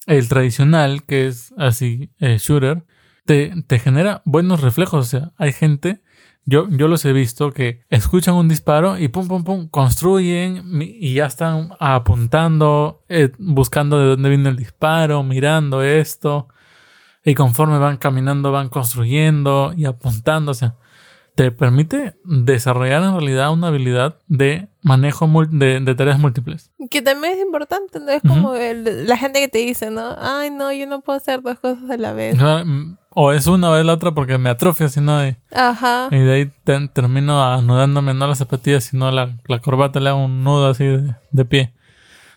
el 0.07 0.29
tradicional, 0.29 1.03
que 1.03 1.27
es 1.27 1.53
así, 1.59 2.11
eh, 2.21 2.39
shooter, 2.39 2.85
te, 3.25 3.53
te 3.67 3.81
genera 3.81 4.23
buenos 4.25 4.61
reflejos. 4.61 5.07
O 5.07 5.09
sea, 5.09 5.33
hay 5.39 5.53
gente, 5.53 6.03
yo, 6.47 6.69
yo 6.71 6.87
los 6.89 7.05
he 7.05 7.13
visto 7.13 7.51
que 7.53 7.83
escuchan 7.91 8.35
un 8.37 8.49
disparo 8.49 8.99
y 8.99 9.09
pum, 9.09 9.27
pum, 9.29 9.43
pum, 9.45 9.69
construyen 9.69 10.81
y 10.81 11.15
ya 11.15 11.27
están 11.27 11.71
apuntando, 11.81 13.03
eh, 13.09 13.31
buscando 13.39 13.99
de 13.99 14.07
dónde 14.07 14.29
viene 14.29 14.49
el 14.49 14.57
disparo, 14.57 15.23
mirando 15.23 15.83
esto. 15.83 16.49
Y 17.25 17.35
conforme 17.35 17.79
van 17.79 17.97
caminando, 17.97 18.53
van 18.53 18.69
construyendo 18.69 19.73
y 19.77 19.85
apuntando. 19.87 20.53
O 20.53 20.55
sea, 20.55 20.77
te 21.35 21.51
permite 21.51 22.15
desarrollar 22.25 23.03
en 23.03 23.13
realidad 23.13 23.53
una 23.53 23.67
habilidad 23.67 24.19
de 24.29 24.69
manejo 24.83 25.29
de, 25.51 25.81
de 25.81 25.95
tareas 25.97 26.19
múltiples. 26.21 26.71
Que 26.91 27.03
también 27.03 27.35
es 27.35 27.41
importante, 27.45 27.99
¿no? 27.99 28.11
Es 28.11 28.23
como 28.23 28.55
el- 28.55 29.07
la 29.09 29.17
gente 29.17 29.41
que 29.41 29.49
te 29.49 29.59
dice, 29.59 29.91
¿no? 29.91 30.15
Ay, 30.19 30.51
no, 30.51 30.73
yo 30.73 30.87
no 30.87 31.01
puedo 31.01 31.17
hacer 31.17 31.43
dos 31.43 31.59
cosas 31.59 31.91
a 31.91 31.97
la 31.97 32.13
vez. 32.13 32.37
O 32.37 32.39
sea, 32.39 32.65
mm, 32.65 32.97
O 33.19 33.33
es 33.33 33.47
una 33.47 33.71
o 33.71 33.77
es 33.77 33.87
la 33.87 33.95
otra 33.95 34.13
porque 34.13 34.37
me 34.37 34.51
atrofia, 34.51 34.91
si 34.91 35.01
no, 35.01 35.27
y, 35.27 35.37
Ajá. 35.55 36.09
y 36.11 36.19
de 36.19 36.33
ahí 36.35 36.53
te- 36.65 36.89
termino 36.89 37.43
anudándome 37.43 38.13
no 38.13 38.27
las 38.27 38.37
zapatillas, 38.39 38.85
sino 38.85 39.11
la, 39.11 39.39
la 39.47 39.59
corbata, 39.61 40.01
le 40.01 40.11
hago 40.11 40.23
un 40.23 40.45
nudo 40.45 40.69
así 40.69 40.85
de, 40.85 41.15
de 41.31 41.45
pie. 41.47 41.73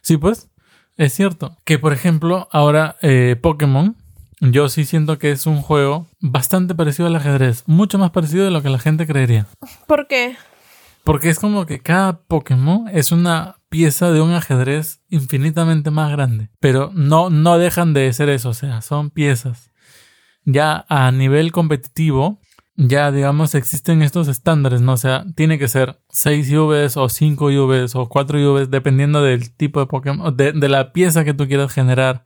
Sí, 0.01 0.15
pues, 0.15 0.49
es 0.95 1.11
cierto. 1.13 1.57
Que 1.65 1.79
por 1.79 1.91
ejemplo, 1.91 2.47
ahora 2.53 2.95
eh, 3.01 3.35
Pokémon, 3.41 3.97
yo 4.39 4.69
sí 4.69 4.85
siento 4.85 5.17
que 5.19 5.31
es 5.31 5.45
un 5.47 5.61
juego 5.61 6.07
bastante 6.21 6.75
parecido 6.75 7.07
al 7.09 7.15
ajedrez, 7.17 7.63
mucho 7.67 7.97
más 7.99 8.11
parecido 8.11 8.45
de 8.45 8.51
lo 8.51 8.61
que 8.61 8.69
la 8.69 8.79
gente 8.79 9.05
creería. 9.05 9.47
¿Por 9.85 10.07
qué? 10.07 10.37
Porque 11.03 11.27
es 11.29 11.39
como 11.39 11.65
que 11.65 11.79
cada 11.81 12.21
Pokémon 12.21 12.87
es 12.93 13.11
una 13.11 13.57
pieza 13.67 14.11
de 14.11 14.21
un 14.21 14.31
ajedrez 14.31 15.01
infinitamente 15.09 15.91
más 15.91 16.09
grande. 16.11 16.49
Pero 16.61 16.91
no, 16.93 17.29
no 17.29 17.57
dejan 17.57 17.93
de 17.93 18.13
ser 18.13 18.29
eso, 18.29 18.49
o 18.49 18.53
sea, 18.53 18.81
son 18.81 19.09
piezas. 19.09 19.68
Ya 20.45 20.85
a 20.89 21.11
nivel 21.11 21.51
competitivo, 21.51 22.39
ya 22.81 23.11
digamos 23.11 23.55
existen 23.55 24.01
estos 24.01 24.29
estándares, 24.29 24.79
¿no? 24.79 24.93
O 24.93 24.97
sea, 24.97 25.25
tiene 25.35 25.59
que 25.59 25.67
ser 25.67 25.99
6 26.11 26.49
IVs 26.49 26.95
o 26.95 27.09
5 27.09 27.51
IVs 27.51 27.93
o 27.95 28.07
4 28.07 28.39
IVs, 28.39 28.71
dependiendo 28.71 29.21
del 29.21 29.53
tipo 29.53 29.81
de 29.81 29.85
Pokémon, 29.85 30.35
de, 30.35 30.53
la 30.69 30.93
pieza 30.93 31.25
que 31.25 31.33
tú 31.33 31.45
quieras 31.47 31.73
generar. 31.73 32.23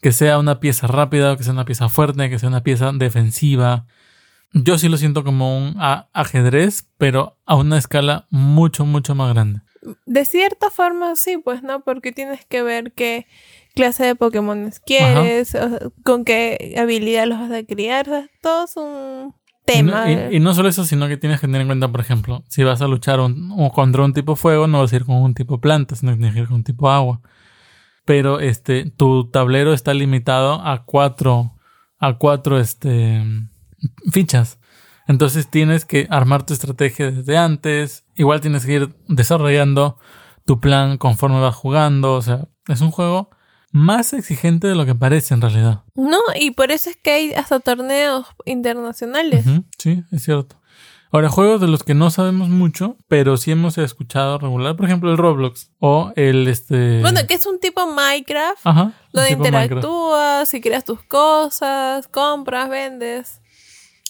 Que 0.00 0.10
sea 0.12 0.38
una 0.38 0.58
pieza 0.58 0.86
rápida, 0.88 1.36
que 1.36 1.44
sea 1.44 1.52
una 1.52 1.64
pieza 1.64 1.88
fuerte, 1.88 2.28
que 2.28 2.38
sea 2.38 2.48
una 2.48 2.62
pieza 2.62 2.90
defensiva. 2.92 3.86
Yo 4.52 4.78
sí 4.78 4.88
lo 4.88 4.96
siento 4.96 5.22
como 5.22 5.56
un 5.56 5.76
ajedrez, 6.12 6.88
pero 6.98 7.38
a 7.46 7.54
una 7.54 7.78
escala 7.78 8.26
mucho, 8.30 8.84
mucho 8.84 9.14
más 9.14 9.32
grande. 9.32 9.60
De 10.06 10.24
cierta 10.24 10.70
forma 10.70 11.14
sí, 11.14 11.38
pues, 11.38 11.62
¿no? 11.62 11.84
Porque 11.84 12.10
tienes 12.12 12.44
que 12.46 12.62
ver 12.62 12.92
qué 12.92 13.26
clase 13.74 14.04
de 14.04 14.14
Pokémon 14.14 14.70
quieres, 14.84 15.54
o 15.54 15.92
con 16.04 16.24
qué 16.24 16.74
habilidad 16.78 17.26
los 17.26 17.38
vas 17.38 17.52
a 17.52 17.62
criar. 17.64 18.08
O 18.08 18.12
sea, 18.12 18.26
todo 18.42 18.64
es 18.64 18.76
un 18.76 19.34
Y 19.66 19.82
no, 19.82 19.92
tema. 19.92 20.10
y- 20.30 20.36
y 20.36 20.40
no 20.40 20.54
solo 20.54 20.68
eso, 20.68 20.84
sino 20.84 21.08
que 21.08 21.16
tienes 21.16 21.40
que 21.40 21.46
tener 21.46 21.60
en 21.62 21.68
cuenta, 21.68 21.88
por 21.92 22.00
ejemplo, 22.00 22.42
si 22.48 22.64
vas 22.64 22.80
a 22.82 22.88
luchar 22.88 23.20
un- 23.20 23.52
o 23.56 23.70
contra 23.72 24.02
un 24.04 24.12
tipo 24.14 24.34
fuego, 24.36 24.66
no 24.66 24.80
vas 24.80 24.92
a 24.92 24.96
ir 24.96 25.04
con 25.04 25.16
un 25.16 25.34
tipo 25.34 25.60
planta, 25.60 25.94
sino 25.94 26.12
que 26.12 26.18
tienes 26.18 26.34
que 26.34 26.40
ir 26.40 26.46
con 26.46 26.56
un 26.56 26.64
tipo 26.64 26.90
agua. 26.90 27.20
Pero 28.04 28.40
este, 28.40 28.90
tu 28.90 29.28
tablero 29.30 29.72
está 29.74 29.92
limitado 29.92 30.54
a 30.66 30.84
cuatro, 30.86 31.54
a 31.98 32.16
cuatro 32.16 32.58
este, 32.58 33.22
fichas. 34.10 34.58
Entonces 35.06 35.48
tienes 35.48 35.84
que 35.84 36.06
armar 36.10 36.44
tu 36.44 36.52
estrategia 36.54 37.10
desde 37.10 37.36
antes. 37.36 38.04
Igual 38.14 38.40
tienes 38.40 38.64
que 38.66 38.72
ir 38.74 38.96
desarrollando 39.08 39.98
tu 40.46 40.60
plan 40.60 40.96
conforme 40.98 41.40
vas 41.40 41.54
jugando. 41.54 42.14
O 42.14 42.22
sea, 42.22 42.48
es 42.66 42.80
un 42.80 42.90
juego 42.90 43.30
más 43.70 44.12
exigente 44.12 44.66
de 44.68 44.74
lo 44.74 44.86
que 44.86 44.94
parece 44.94 45.34
en 45.34 45.40
realidad. 45.42 45.82
No, 45.94 46.18
y 46.38 46.52
por 46.52 46.70
eso 46.70 46.90
es 46.90 46.96
que 46.96 47.10
hay 47.10 47.32
hasta 47.34 47.60
torneos 47.60 48.26
internacionales. 48.46 49.44
Sí, 49.78 50.02
es 50.12 50.22
cierto. 50.24 50.56
Ahora, 51.10 51.30
juegos 51.30 51.60
de 51.62 51.68
los 51.68 51.84
que 51.84 51.94
no 51.94 52.10
sabemos 52.10 52.50
mucho, 52.50 52.96
pero 53.08 53.38
sí 53.38 53.50
hemos 53.50 53.78
escuchado 53.78 54.36
regular, 54.38 54.76
por 54.76 54.84
ejemplo, 54.84 55.10
el 55.10 55.16
Roblox 55.16 55.70
o 55.78 56.12
el 56.16 56.46
este. 56.48 57.00
Bueno, 57.00 57.20
que 57.26 57.32
es 57.34 57.46
un 57.46 57.58
tipo 57.60 57.86
Minecraft, 57.86 58.60
Ajá. 58.64 58.92
donde 59.14 59.30
interactúas 59.32 60.52
y 60.52 60.60
creas 60.60 60.84
tus 60.84 61.02
cosas, 61.04 62.08
compras, 62.08 62.68
vendes, 62.68 63.40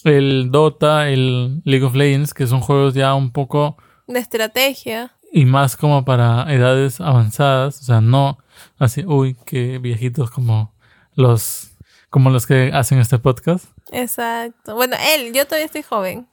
El 0.03 0.49
Dota, 0.51 1.07
el 1.09 1.61
League 1.63 1.85
of 1.85 1.95
Legends, 1.95 2.33
que 2.33 2.47
son 2.47 2.59
juegos 2.59 2.93
ya 2.93 3.13
un 3.15 3.31
poco 3.31 3.77
de 4.07 4.19
estrategia. 4.19 5.13
y 5.31 5.45
más 5.45 5.77
como 5.77 6.03
para 6.03 6.51
edades 6.53 6.99
avanzadas, 6.99 7.79
o 7.79 7.83
sea, 7.83 8.01
no 8.01 8.39
así, 8.77 9.05
uy, 9.05 9.35
qué 9.45 9.77
viejitos 9.79 10.31
como 10.31 10.73
los 11.15 11.71
como 12.09 12.29
los 12.29 12.47
que 12.47 12.71
hacen 12.73 12.99
este 12.99 13.19
podcast. 13.19 13.65
Exacto. 13.91 14.75
Bueno, 14.75 14.95
él, 15.13 15.33
yo 15.33 15.45
todavía 15.45 15.65
estoy 15.65 15.83
joven. 15.83 16.27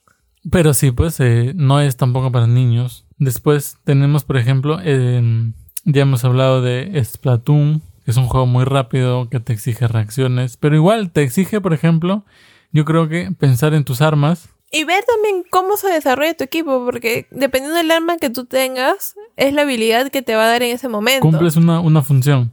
Pero 0.51 0.74
sí, 0.74 0.91
pues 0.91 1.18
eh, 1.20 1.53
no 1.55 1.81
es 1.81 1.97
tampoco 1.97 2.31
para 2.33 2.47
niños. 2.47 3.05
Después 3.18 3.79
tenemos, 3.85 4.24
por 4.24 4.37
ejemplo, 4.37 4.81
em, 4.83 5.55
ya 5.85 6.03
hemos 6.03 6.24
hablado 6.24 6.62
de 6.62 7.03
Splatoon, 7.05 7.83
que 8.05 8.11
es 8.11 8.16
un 8.16 8.27
juego 8.27 8.47
muy 8.47 8.64
rápido 8.64 9.29
que 9.29 9.41
te 9.41 9.53
exige 9.53 9.89
reacciones, 9.89 10.57
pero 10.57 10.77
igual 10.77 11.11
te 11.11 11.22
exige, 11.22 11.61
por 11.61 11.74
ejemplo, 11.74 12.24
yo 12.72 12.85
creo 12.85 13.09
que 13.09 13.33
pensar 13.33 13.74
en 13.74 13.85
tus 13.85 14.01
armas. 14.01 14.49
Y 14.77 14.85
ver 14.85 15.05
también 15.05 15.43
cómo 15.51 15.79
se 15.79 15.89
desarrolla 15.89 16.35
tu 16.35 16.45
equipo, 16.45 16.85
porque 16.85 17.27
dependiendo 17.31 17.79
del 17.79 17.91
arma 17.91 18.18
que 18.18 18.29
tú 18.29 18.45
tengas, 18.45 19.14
es 19.37 19.55
la 19.55 19.62
habilidad 19.62 20.11
que 20.11 20.20
te 20.20 20.35
va 20.35 20.45
a 20.45 20.49
dar 20.49 20.62
en 20.62 20.74
ese 20.74 20.91
momento. 20.91 21.22
Cumples 21.22 21.57
una, 21.57 21.81
una 21.81 22.03
función. 22.03 22.53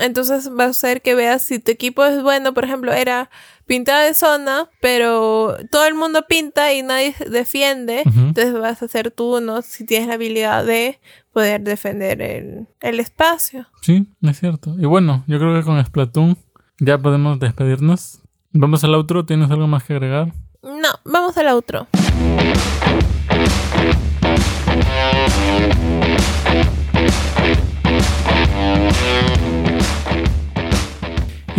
Entonces 0.00 0.50
va 0.50 0.64
a 0.64 0.72
ser 0.72 1.00
que 1.00 1.14
veas 1.14 1.42
si 1.42 1.60
tu 1.60 1.70
equipo 1.70 2.04
es 2.04 2.24
bueno, 2.24 2.54
por 2.54 2.64
ejemplo, 2.64 2.92
era 2.92 3.30
pintada 3.66 4.02
de 4.02 4.14
zona, 4.14 4.68
pero 4.80 5.56
todo 5.70 5.86
el 5.86 5.94
mundo 5.94 6.24
pinta 6.28 6.72
y 6.72 6.82
nadie 6.82 7.14
defiende, 7.30 8.02
entonces 8.04 8.52
vas 8.52 8.82
a 8.82 8.88
ser 8.88 9.12
tú 9.12 9.36
uno 9.36 9.62
si 9.62 9.86
tienes 9.86 10.08
la 10.08 10.14
habilidad 10.14 10.66
de 10.66 10.98
poder 11.32 11.60
defender 11.60 12.20
el, 12.20 12.66
el 12.80 12.98
espacio. 12.98 13.68
Sí, 13.80 14.08
es 14.22 14.40
cierto. 14.40 14.74
Y 14.76 14.86
bueno, 14.86 15.22
yo 15.28 15.38
creo 15.38 15.54
que 15.54 15.64
con 15.64 15.84
Splatoon 15.84 16.36
ya 16.80 16.98
podemos 16.98 17.38
despedirnos. 17.38 18.22
Vamos 18.52 18.82
al 18.82 18.94
outro, 18.94 19.24
¿tienes 19.24 19.52
algo 19.52 19.68
más 19.68 19.84
que 19.84 19.92
agregar? 19.92 20.32
No, 20.62 20.90
vamos 21.04 21.36
al 21.38 21.48
outro. 21.48 21.86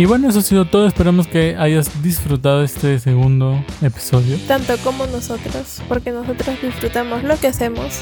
Y 0.02 0.04
bueno, 0.04 0.28
eso 0.28 0.40
ha 0.40 0.42
sido 0.42 0.64
todo. 0.64 0.88
Esperamos 0.88 1.28
que 1.28 1.54
hayas 1.56 2.02
disfrutado 2.02 2.64
este 2.64 2.98
segundo 2.98 3.64
episodio. 3.82 4.36
Tanto 4.48 4.76
como 4.78 5.06
nosotros, 5.06 5.80
porque 5.86 6.10
nosotros 6.10 6.56
disfrutamos 6.60 7.22
lo 7.22 7.36
que 7.38 7.46
hacemos. 7.46 8.00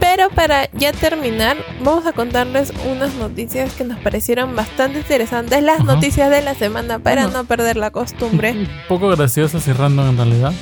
Pero 0.00 0.30
para 0.30 0.68
ya 0.72 0.90
terminar, 0.92 1.56
vamos 1.84 2.06
a 2.06 2.12
contarles 2.12 2.72
unas 2.90 3.14
noticias 3.14 3.72
que 3.74 3.84
nos 3.84 4.00
parecieron 4.00 4.56
bastante 4.56 4.98
interesantes, 4.98 5.62
las 5.62 5.78
Ajá. 5.78 5.94
noticias 5.94 6.28
de 6.28 6.42
la 6.42 6.56
semana, 6.56 6.98
para 6.98 7.26
Bueno. 7.26 7.38
no 7.38 7.44
perder 7.44 7.76
la 7.76 7.92
costumbre. 7.92 8.50
Un 8.58 8.68
poco 8.88 9.10
graciosas 9.10 9.68
y 9.68 9.72
random 9.72 10.08
en 10.08 10.16
realidad. 10.16 10.52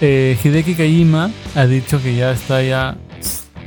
Eh, 0.00 0.38
Hideki 0.42 0.72
Kajima 0.74 1.30
ha 1.54 1.66
dicho 1.66 2.02
que 2.02 2.16
ya 2.16 2.30
está 2.30 2.62
ya 2.62 2.96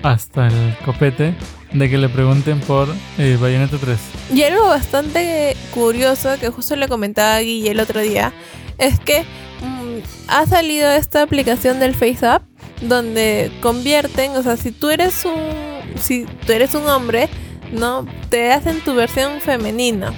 hasta 0.01 0.47
el 0.47 0.75
copete 0.85 1.35
de 1.73 1.89
que 1.89 1.97
le 1.97 2.09
pregunten 2.09 2.59
por 2.61 2.87
eh, 3.17 3.37
Bayonetta 3.39 3.77
3. 3.77 3.99
Y 4.33 4.43
algo 4.43 4.67
bastante 4.67 5.55
curioso 5.73 6.29
que 6.39 6.49
justo 6.49 6.75
le 6.75 6.87
comentaba 6.87 7.35
a 7.35 7.39
Guille 7.39 7.71
el 7.71 7.79
otro 7.79 7.99
día 7.99 8.33
es 8.77 8.99
que 8.99 9.21
mm, 9.21 9.99
ha 10.27 10.45
salido 10.45 10.89
esta 10.91 11.21
aplicación 11.21 11.79
del 11.79 11.95
FaceApp 11.95 12.43
donde 12.81 13.51
convierten, 13.61 14.31
o 14.31 14.43
sea, 14.43 14.57
si 14.57 14.71
tú 14.71 14.89
eres 14.89 15.25
un 15.25 15.73
si 15.99 16.25
tú 16.45 16.51
eres 16.51 16.73
un 16.75 16.87
hombre, 16.87 17.29
no 17.71 18.05
te 18.29 18.51
hacen 18.51 18.81
tu 18.81 18.95
versión 18.95 19.41
femenina. 19.41 20.13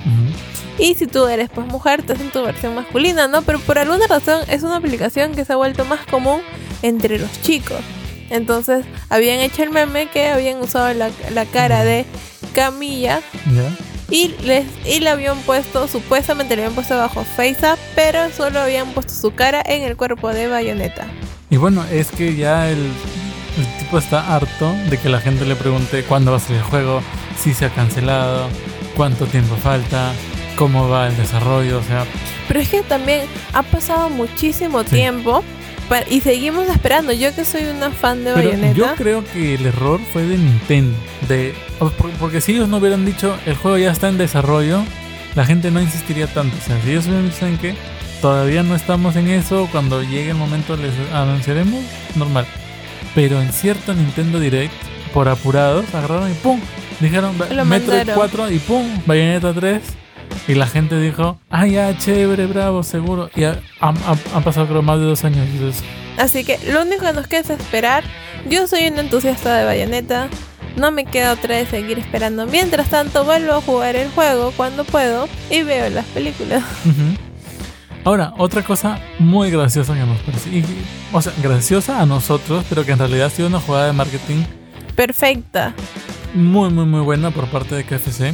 Y 0.78 0.96
si 0.96 1.08
tú 1.08 1.26
eres 1.28 1.50
pues 1.50 1.68
mujer, 1.68 2.04
te 2.04 2.14
hacen 2.14 2.32
tu 2.32 2.44
versión 2.44 2.76
masculina, 2.76 3.28
¿no? 3.28 3.42
Pero 3.44 3.60
por 3.60 3.78
alguna 3.78 4.08
razón 4.08 4.42
es 4.50 4.64
una 4.64 4.78
aplicación 4.78 5.34
que 5.34 5.46
se 5.46 5.54
ha 5.54 5.56
vuelto 5.56 5.86
más 5.86 6.06
común 6.06 6.42
entre 6.82 7.18
los 7.20 7.42
chicos. 7.42 7.80
Entonces 8.30 8.86
habían 9.10 9.40
hecho 9.40 9.64
el 9.64 9.70
meme 9.70 10.08
que 10.08 10.30
habían 10.30 10.60
usado 10.62 10.94
la, 10.94 11.10
la 11.32 11.46
cara 11.46 11.84
de 11.84 12.06
Camilla 12.54 13.22
¿Ya? 13.54 13.70
y, 14.10 14.30
les, 14.44 14.66
y 14.86 15.00
le 15.00 15.10
habían 15.10 15.38
puesto, 15.40 15.88
supuestamente 15.88 16.56
le 16.56 16.64
habían 16.64 16.76
puesto 16.76 16.98
bajo 16.98 17.24
FaceApp, 17.24 17.78
pero 17.96 18.30
solo 18.32 18.60
habían 18.60 18.88
puesto 18.94 19.14
su 19.14 19.34
cara 19.34 19.62
en 19.66 19.84
el 19.84 19.96
cuerpo 19.98 20.30
de 20.34 20.48
Bayonetta. 20.48 21.06
Y 21.50 21.58
bueno, 21.58 21.84
es 21.92 22.12
que 22.12 22.36
ya 22.36 22.70
el, 22.70 22.78
el 22.80 23.78
tipo 23.80 23.98
está 23.98 24.36
harto 24.36 24.74
de 24.90 24.98
que 24.98 25.10
la 25.10 25.20
gente 25.22 25.46
le 25.46 25.56
pregunte 25.56 26.04
cuándo 26.04 26.32
va 26.32 26.38
a 26.38 26.40
salir 26.40 26.58
el 26.58 26.64
juego, 26.64 27.02
si 27.40 27.54
se 27.54 27.66
ha 27.66 27.70
cancelado, 27.70 28.48
cuánto 28.96 29.26
tiempo 29.28 29.56
falta, 29.58 30.12
cómo 30.56 30.88
va 30.90 31.08
el 31.08 31.18
desarrollo, 31.18 31.80
o 31.80 31.84
sea, 31.84 32.06
Pero 32.48 32.60
es 32.62 32.70
que 32.70 32.82
también 32.82 33.26
ha 33.54 33.62
pasado 33.64 34.10
muchísimo 34.10 34.84
Sí. 34.84 34.90
tiempo 34.92 35.44
y 36.10 36.22
seguimos 36.22 36.68
esperando. 36.70 37.12
Yo 37.14 37.34
que 37.36 37.46
soy 37.46 37.64
una 37.66 37.92
fan 37.92 38.24
de 38.24 38.34
Pero 38.34 38.48
Bayonetta. 38.50 38.74
yo 38.78 38.96
creo 38.96 39.24
que 39.34 39.56
el 39.56 39.66
error 39.66 40.00
fue 40.14 40.24
de 40.24 40.38
Nintendo. 40.38 40.98
De, 41.28 41.54
porque 42.20 42.42
si 42.42 42.54
ellos 42.54 42.68
no 42.70 42.78
hubieran 42.78 43.06
dicho 43.06 43.38
el 43.46 43.56
juego 43.56 43.78
ya 43.78 43.92
está 43.92 44.10
en 44.10 44.18
desarrollo, 44.18 44.84
la 45.36 45.46
gente 45.46 45.72
no 45.72 45.82
insistiría 45.82 46.28
tanto. 46.28 46.56
O 46.58 46.62
sea, 46.66 46.80
si 46.84 46.92
ellos 46.92 47.06
hubieran 47.06 47.26
dicho 47.26 47.40
"¿Saben 47.40 47.58
qué? 47.58 47.76
todavía 48.22 48.64
no 48.64 48.76
estamos 48.76 49.16
en 49.18 49.28
eso, 49.30 49.68
cuando 49.72 50.02
llegue 50.02 50.30
el 50.32 50.36
momento 50.38 50.76
les 50.78 50.92
anunciaremos, 51.14 51.84
normal. 52.16 52.46
Pero 53.14 53.40
en 53.42 53.52
cierto 53.54 53.94
Nintendo 53.94 54.40
Direct, 54.40 54.74
por 55.14 55.28
apurados, 55.30 55.86
agarraron 55.94 56.32
y 56.32 56.34
¡pum! 56.36 56.60
Dijeron 57.00 57.38
"Ba- 57.38 57.48
Lo 57.52 57.66
Metroid 57.66 57.98
mandaron. 58.00 58.16
4 58.16 58.52
y 58.52 58.60
¡pum! 58.60 58.88
Bayonetta 59.06 59.54
3. 59.54 59.82
Y 60.48 60.54
la 60.56 60.68
gente 60.68 61.00
dijo, 61.00 61.40
ah, 61.50 61.66
ya, 61.68 61.98
chévere, 61.98 62.46
bravo, 62.46 62.84
seguro. 62.84 63.30
Y 63.36 63.44
ha- 63.46 63.60
han, 63.80 63.96
pasado 64.44 64.68
creo 64.68 64.82
más 64.82 65.00
de 65.00 65.06
dos 65.06 65.24
años. 65.24 65.48
Así 66.18 66.44
que 66.44 66.60
lo 66.72 66.82
único 66.84 67.06
que 67.06 67.14
nos 67.14 67.28
queda 67.28 67.42
es 67.42 67.50
esperar. 67.50 68.04
Yo 68.50 68.68
soy 68.68 68.88
un 68.88 69.00
entusiasta 69.00 69.56
de 69.58 69.66
Bayonetta. 69.66 70.28
No 70.78 70.92
me 70.92 71.06
queda 71.06 71.32
otra 71.34 71.56
de 71.56 71.66
seguir 71.66 71.98
esperando. 72.00 72.46
Mientras 72.48 72.90
tanto, 72.90 73.24
vuelvo 73.26 73.54
a 73.54 73.62
jugar 73.62 73.96
el 73.96 74.10
juego 74.12 74.52
cuando 74.58 74.84
puedo 74.84 75.28
y 75.50 75.64
veo 75.64 75.90
las 75.90 76.06
películas. 76.08 76.64
Ahora, 78.04 78.34
otra 78.38 78.62
cosa 78.62 79.00
muy 79.20 79.50
graciosa 79.50 79.94
que 79.94 80.02
nos 80.02 80.20
parece. 80.20 80.50
y- 80.50 80.66
o 81.12 81.22
sea, 81.22 81.34
graciosa 81.42 82.02
a 82.02 82.06
nosotros, 82.06 82.64
pero 82.70 82.86
que 82.86 82.92
en 82.92 83.00
realidad 83.00 83.28
ha 83.28 83.30
sido 83.30 83.48
una 83.48 83.60
jugada 83.60 83.88
de 83.88 83.94
marketing 83.94 84.44
Perfecta. 84.96 85.74
muy, 86.34 86.70
muy, 86.70 86.86
muy 86.86 87.02
buena 87.02 87.32
por 87.32 87.48
parte 87.48 87.74
de 87.76 87.84
KFC. 87.84 88.34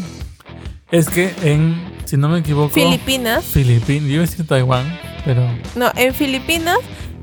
Es 0.91 1.08
que 1.10 1.34
en, 1.43 1.82
si 2.12 2.18
no 2.18 2.30
me 2.30 2.39
equivoco, 2.39 2.70
Filipinas. 2.74 3.43
Filipinas, 3.45 4.03
yo 4.03 4.14
iba 4.16 4.24
a 4.24 4.28
decir 4.28 4.45
Taiwán, 4.45 4.99
pero 5.26 5.47
No, 5.76 5.91
en 5.95 6.14
Filipinas. 6.14 6.78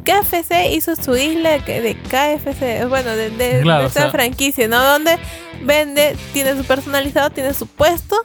KFC 0.05 0.73
hizo 0.73 0.97
su 0.97 1.15
isla 1.17 1.59
de 1.59 1.95
KFC, 2.09 2.87
bueno, 2.89 3.11
de, 3.11 3.29
de, 3.29 3.61
Claro, 3.61 3.81
de 3.81 3.85
o 3.85 3.89
esta 3.89 4.01
sea- 4.03 4.11
franquicia, 4.11 4.67
¿no? 4.67 4.83
Donde 4.83 5.19
vende, 5.63 6.17
tiene 6.33 6.57
su 6.57 6.65
personalizado, 6.65 7.29
tiene 7.29 7.53
su 7.53 7.67
puesto, 7.67 8.17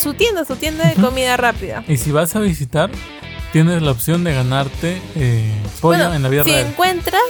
su 0.00 0.14
tienda, 0.14 0.46
su 0.46 0.56
tienda 0.56 0.88
de 0.88 0.94
comida 0.94 1.36
rápida. 1.36 1.84
y 1.86 1.98
si 1.98 2.10
vas 2.12 2.34
a 2.34 2.40
visitar, 2.40 2.88
tienes 3.52 3.82
la 3.82 3.90
opción 3.90 4.24
de 4.24 4.32
ganarte 4.32 5.02
eh, 5.16 5.52
pollo 5.82 5.98
Bueno, 5.98 6.14
en 6.14 6.22
la 6.22 6.28
vida 6.30 6.44
si 6.44 6.50
real. 6.52 6.66
encuentras 6.68 7.20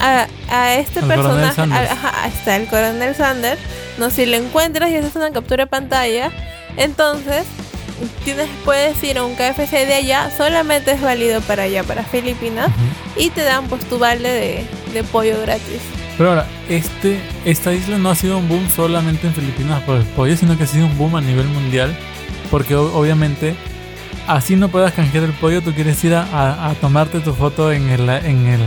a, 0.00 0.26
a 0.50 0.74
este 0.74 1.00
coronel 1.00 1.46
personaje, 1.46 1.88
a- 1.88 1.92
ajá, 1.92 2.24
ahí 2.24 2.32
está 2.36 2.56
el 2.56 2.66
coronel 2.66 3.14
Sanders, 3.14 3.60
no, 3.98 4.10
si 4.10 4.26
lo 4.26 4.36
encuentras 4.36 4.90
y 4.90 4.96
haces 4.96 5.14
una 5.14 5.30
captura 5.30 5.64
de 5.66 5.70
pantalla, 5.70 6.32
entonces 6.76 7.44
tienes, 8.24 8.48
puedes 8.64 9.02
ir 9.04 9.18
a 9.18 9.24
un 9.24 9.34
KFC 9.34 9.70
de 9.86 9.94
allá, 9.94 10.30
solamente 10.36 10.92
es 10.92 11.00
válido 11.00 11.40
para 11.42 11.64
allá, 11.64 11.82
para 11.84 12.02
Filipinas, 12.04 12.70
y 13.16 13.30
te 13.30 13.42
dan 13.42 13.66
pues 13.68 13.84
tu 13.86 13.98
vale 13.98 14.28
de, 14.28 14.64
de 14.92 15.04
pollo 15.04 15.40
gratis. 15.42 15.80
Pero 16.16 16.30
ahora, 16.30 16.46
este, 16.68 17.20
esta 17.44 17.72
isla 17.74 17.98
no 17.98 18.10
ha 18.10 18.14
sido 18.14 18.38
un 18.38 18.48
boom 18.48 18.68
solamente 18.74 19.26
en 19.26 19.34
Filipinas 19.34 19.82
por 19.82 19.96
el 19.96 20.04
pollo, 20.04 20.36
sino 20.36 20.56
que 20.56 20.64
ha 20.64 20.66
sido 20.66 20.86
un 20.86 20.96
boom 20.96 21.16
a 21.16 21.20
nivel 21.20 21.46
mundial. 21.48 21.94
Porque 22.50 22.74
obviamente, 22.74 23.54
así 24.26 24.56
no 24.56 24.68
puedas 24.68 24.92
canjear 24.94 25.24
el 25.24 25.32
pollo, 25.32 25.60
tú 25.62 25.72
quieres 25.74 26.02
ir 26.04 26.14
a, 26.14 26.22
a- 26.22 26.70
a 26.70 26.74
tomarte 26.74 27.20
tu 27.20 27.34
foto 27.34 27.70
en 27.72 27.88
el, 27.90 28.08
en 28.08 28.46
el 28.46 28.60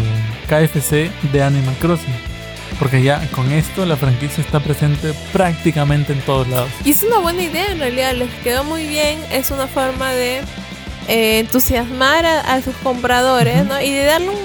KFC 0.48 1.10
de 1.32 1.42
Animal 1.44 1.76
Crossing. 1.80 2.29
Porque 2.78 3.02
ya 3.02 3.28
con 3.32 3.52
esto 3.52 3.86
la 3.86 3.98
franquicia 3.98 4.44
está 4.44 4.60
presente 4.60 5.14
prácticamente 5.34 6.14
en 6.14 6.22
todos 6.22 6.48
lados. 6.48 6.70
Y 6.86 6.92
es 6.92 7.04
una 7.04 7.20
buena 7.20 7.44
idea 7.44 7.72
en 7.72 7.80
realidad, 7.80 8.14
les 8.14 8.30
quedó 8.44 8.64
muy 8.64 8.86
bien, 8.86 9.20
es 9.32 9.52
una 9.52 9.68
forma 9.68 10.12
de 10.12 10.42
eh, 11.08 11.40
entusiasmar 11.40 12.26
a, 12.26 12.40
a 12.54 12.62
sus 12.62 12.76
compradores, 12.78 13.62
Ujú. 13.62 13.70
¿no? 13.70 13.82
Y 13.82 13.92
de 13.92 14.04
darle 14.06 14.30
un, 14.30 14.36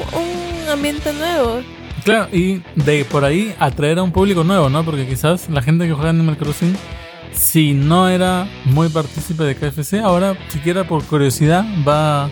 un 0.62 0.68
ambiente 0.68 1.12
nuevo. 1.12 1.60
Claro, 2.04 2.28
y 2.32 2.60
de 2.74 3.04
por 3.04 3.24
ahí 3.24 3.54
atraer 3.58 3.98
a 3.98 4.02
un 4.02 4.12
público 4.12 4.44
nuevo, 4.44 4.68
¿no? 4.68 4.84
Porque 4.84 5.06
quizás 5.06 5.48
la 5.48 5.62
gente 5.62 5.86
que 5.86 5.92
juega 5.94 6.10
Animal 6.10 6.36
Crossing, 6.36 6.76
si 7.32 7.72
no 7.72 8.08
era 8.08 8.46
muy 8.64 8.88
partícipe 8.88 9.42
de 9.44 9.56
KFC, 9.56 10.00
ahora 10.02 10.36
siquiera 10.48 10.84
por 10.84 11.02
curiosidad 11.04 11.64
va 11.86 12.30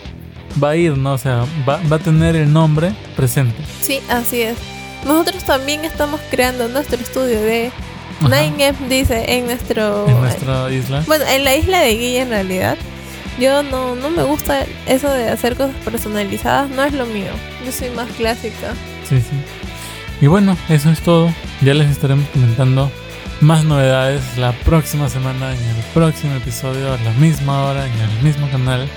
va 0.61 0.69
a 0.71 0.75
ir, 0.75 0.97
¿no? 0.97 1.13
O 1.13 1.17
sea, 1.17 1.45
va, 1.67 1.79
va 1.91 1.95
a 1.95 1.99
tener 1.99 2.35
el 2.35 2.51
nombre 2.51 2.93
presente. 3.15 3.55
Sí, 3.81 3.99
así 4.09 4.41
es. 4.41 4.57
Nosotros 5.05 5.43
también 5.43 5.85
estamos 5.85 6.19
creando 6.31 6.67
nuestro 6.67 6.99
estudio 6.99 7.41
de 7.41 7.71
Ajá. 8.19 8.29
Nine 8.29 8.67
F, 8.69 8.87
dice, 8.87 9.25
en 9.27 9.45
nuestro... 9.45 10.07
En 10.07 10.21
nuestra 10.21 10.71
isla. 10.71 11.03
Bueno, 11.07 11.25
en 11.25 11.43
la 11.43 11.55
isla 11.55 11.79
de 11.79 11.95
Guilla 11.95 12.21
en 12.21 12.29
realidad. 12.29 12.77
Yo 13.39 13.63
no, 13.63 13.95
no 13.95 14.09
me 14.09 14.23
gusta 14.23 14.65
eso 14.85 15.11
de 15.11 15.29
hacer 15.29 15.55
cosas 15.55 15.75
personalizadas, 15.83 16.69
no 16.69 16.83
es 16.83 16.93
lo 16.93 17.05
mío. 17.05 17.31
Yo 17.65 17.71
soy 17.71 17.89
más 17.89 18.09
clásica. 18.11 18.73
Sí, 19.09 19.17
sí. 19.17 19.35
Y 20.21 20.27
bueno, 20.27 20.55
eso 20.69 20.89
es 20.89 21.01
todo. 21.01 21.33
Ya 21.61 21.73
les 21.73 21.89
estaremos 21.89 22.27
comentando 22.29 22.91
más 23.41 23.65
novedades 23.65 24.21
la 24.37 24.51
próxima 24.51 25.09
semana 25.09 25.53
en 25.53 25.61
el 25.61 25.83
próximo 25.93 26.35
episodio 26.35 26.93
a 26.93 26.97
la 26.97 27.11
misma 27.13 27.65
hora 27.65 27.85
en 27.85 27.99
el 27.99 28.23
mismo 28.23 28.49
canal. 28.49 28.87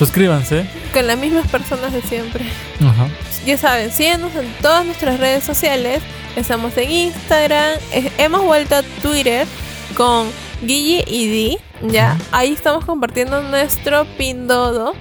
Suscríbanse. 0.00 0.64
Con 0.94 1.06
las 1.06 1.18
mismas 1.18 1.46
personas 1.48 1.92
de 1.92 2.00
siempre. 2.00 2.46
Ajá. 2.82 3.06
Ya 3.44 3.58
saben, 3.58 3.92
síguenos 3.92 4.34
en 4.34 4.50
todas 4.62 4.86
nuestras 4.86 5.20
redes 5.20 5.44
sociales. 5.44 6.00
Estamos 6.36 6.74
en 6.78 6.90
Instagram. 6.90 7.78
hemos 8.16 8.42
vuelto 8.42 8.76
a 8.76 8.82
Twitter 9.02 9.46
con 9.94 10.28
Guille 10.62 11.04
y 11.06 11.26
Di. 11.26 11.58
Ya, 11.82 12.16
ahí 12.32 12.54
estamos 12.54 12.86
compartiendo 12.86 13.42
nuestro 13.42 14.06
Pindodo. 14.16 14.94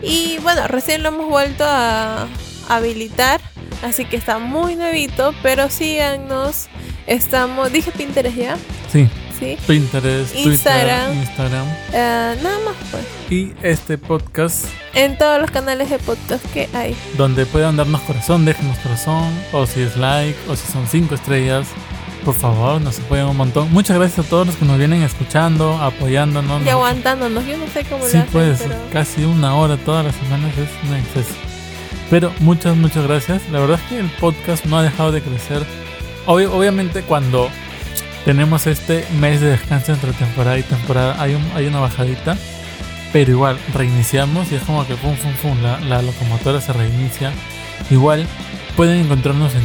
Y 0.00 0.38
bueno, 0.44 0.68
recién 0.68 1.02
lo 1.02 1.08
hemos 1.08 1.28
vuelto 1.28 1.64
a 1.66 2.28
habilitar. 2.68 3.40
Así 3.82 4.04
que 4.04 4.16
está 4.16 4.38
muy 4.38 4.76
nuevito. 4.76 5.34
Pero 5.42 5.68
síganos. 5.68 6.68
Estamos. 7.08 7.72
Dije 7.72 7.90
Pinterest 7.90 8.36
ya. 8.36 8.56
Sí. 8.92 9.08
Sí. 9.38 9.56
Pinterest, 9.66 10.34
Instagram. 10.34 11.06
Twitter, 11.06 11.22
Instagram. 11.28 11.66
Eh, 11.92 12.36
nada 12.42 12.58
más 12.64 12.74
pues. 12.90 13.04
Y 13.30 13.52
este 13.62 13.98
podcast 13.98 14.66
En 14.94 15.18
todos 15.18 15.40
los 15.40 15.50
canales 15.50 15.90
de 15.90 15.98
podcast 15.98 16.44
que 16.52 16.68
hay. 16.72 16.94
donde 17.16 17.44
puedan 17.46 17.76
darnos 17.76 18.00
corazón, 18.02 18.44
déjenos 18.44 18.78
corazón. 18.78 19.28
O 19.52 19.66
si 19.66 19.80
es 19.82 19.96
like, 19.96 20.38
o 20.48 20.56
si 20.56 20.70
son 20.70 20.86
cinco 20.86 21.14
estrellas. 21.16 21.66
Por 22.24 22.34
favor, 22.34 22.80
nos 22.80 22.98
apoyan 23.00 23.26
un 23.28 23.36
montón. 23.36 23.70
Muchas 23.72 23.98
gracias 23.98 24.24
a 24.26 24.28
todos 24.30 24.46
los 24.46 24.56
que 24.56 24.64
nos 24.64 24.78
vienen 24.78 25.02
escuchando, 25.02 25.74
apoyándonos. 25.82 26.62
Y 26.62 26.64
Nos- 26.64 26.72
aguantándonos. 26.74 27.44
Yo 27.46 27.58
no 27.58 27.66
sé 27.66 27.84
cómo 27.84 28.06
Sí, 28.06 28.14
lo 28.16 28.20
hacen, 28.20 28.32
pues 28.32 28.60
pero... 28.62 28.76
casi 28.92 29.24
una 29.24 29.54
hora 29.56 29.76
todas 29.76 30.06
las 30.06 30.14
semanas 30.16 30.50
es 30.56 30.88
un 30.88 30.96
exceso. 30.96 31.34
Pero 32.08 32.32
muchas, 32.40 32.76
muchas 32.76 33.06
gracias. 33.06 33.42
La 33.50 33.58
verdad 33.60 33.78
es 33.82 33.88
que 33.90 33.98
el 33.98 34.08
podcast 34.20 34.64
no 34.64 34.78
ha 34.78 34.82
dejado 34.82 35.12
de 35.12 35.20
crecer. 35.20 35.64
Obvi- 36.26 36.48
obviamente 36.50 37.02
cuando 37.02 37.50
tenemos 38.24 38.66
este 38.66 39.04
mes 39.18 39.40
de 39.40 39.48
descanso 39.50 39.92
entre 39.92 40.12
temporada 40.12 40.58
y 40.58 40.62
temporada 40.62 41.20
hay, 41.20 41.34
un- 41.34 41.50
hay 41.54 41.66
una 41.66 41.80
bajadita. 41.80 42.36
Pero 43.12 43.30
igual, 43.30 43.58
reiniciamos 43.72 44.50
y 44.50 44.56
es 44.56 44.62
como 44.62 44.84
que 44.86 44.96
pum, 44.96 45.14
pum, 45.16 45.32
pum, 45.40 45.62
la, 45.62 45.78
la 45.80 46.02
locomotora 46.02 46.60
se 46.60 46.72
reinicia. 46.72 47.32
Igual 47.90 48.26
pueden 48.76 49.04
encontrarnos 49.04 49.52
en 49.54 49.62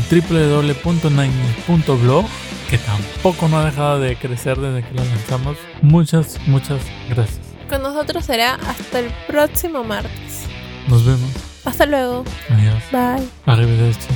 www.nine.blog 0.84 2.26
que 2.70 2.78
tampoco 2.78 3.48
no 3.48 3.58
ha 3.58 3.66
dejado 3.66 4.00
de 4.00 4.16
crecer 4.18 4.58
desde 4.60 4.88
que 4.88 4.94
lo 4.94 5.04
lanzamos. 5.04 5.58
Muchas, 5.82 6.38
muchas 6.46 6.80
gracias. 7.10 7.40
Con 7.68 7.82
nosotros 7.82 8.24
será 8.26 8.56
hasta 8.68 9.00
el 9.00 9.10
próximo 9.28 9.84
martes. 9.84 10.44
Nos 10.88 11.04
vemos. 11.06 11.32
Hasta 11.66 11.86
luego. 11.88 12.24
Adiós. 12.52 12.84
Bye. 12.92 13.28
Arrivederci. 13.48 14.08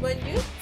Bonjour. 0.00 0.55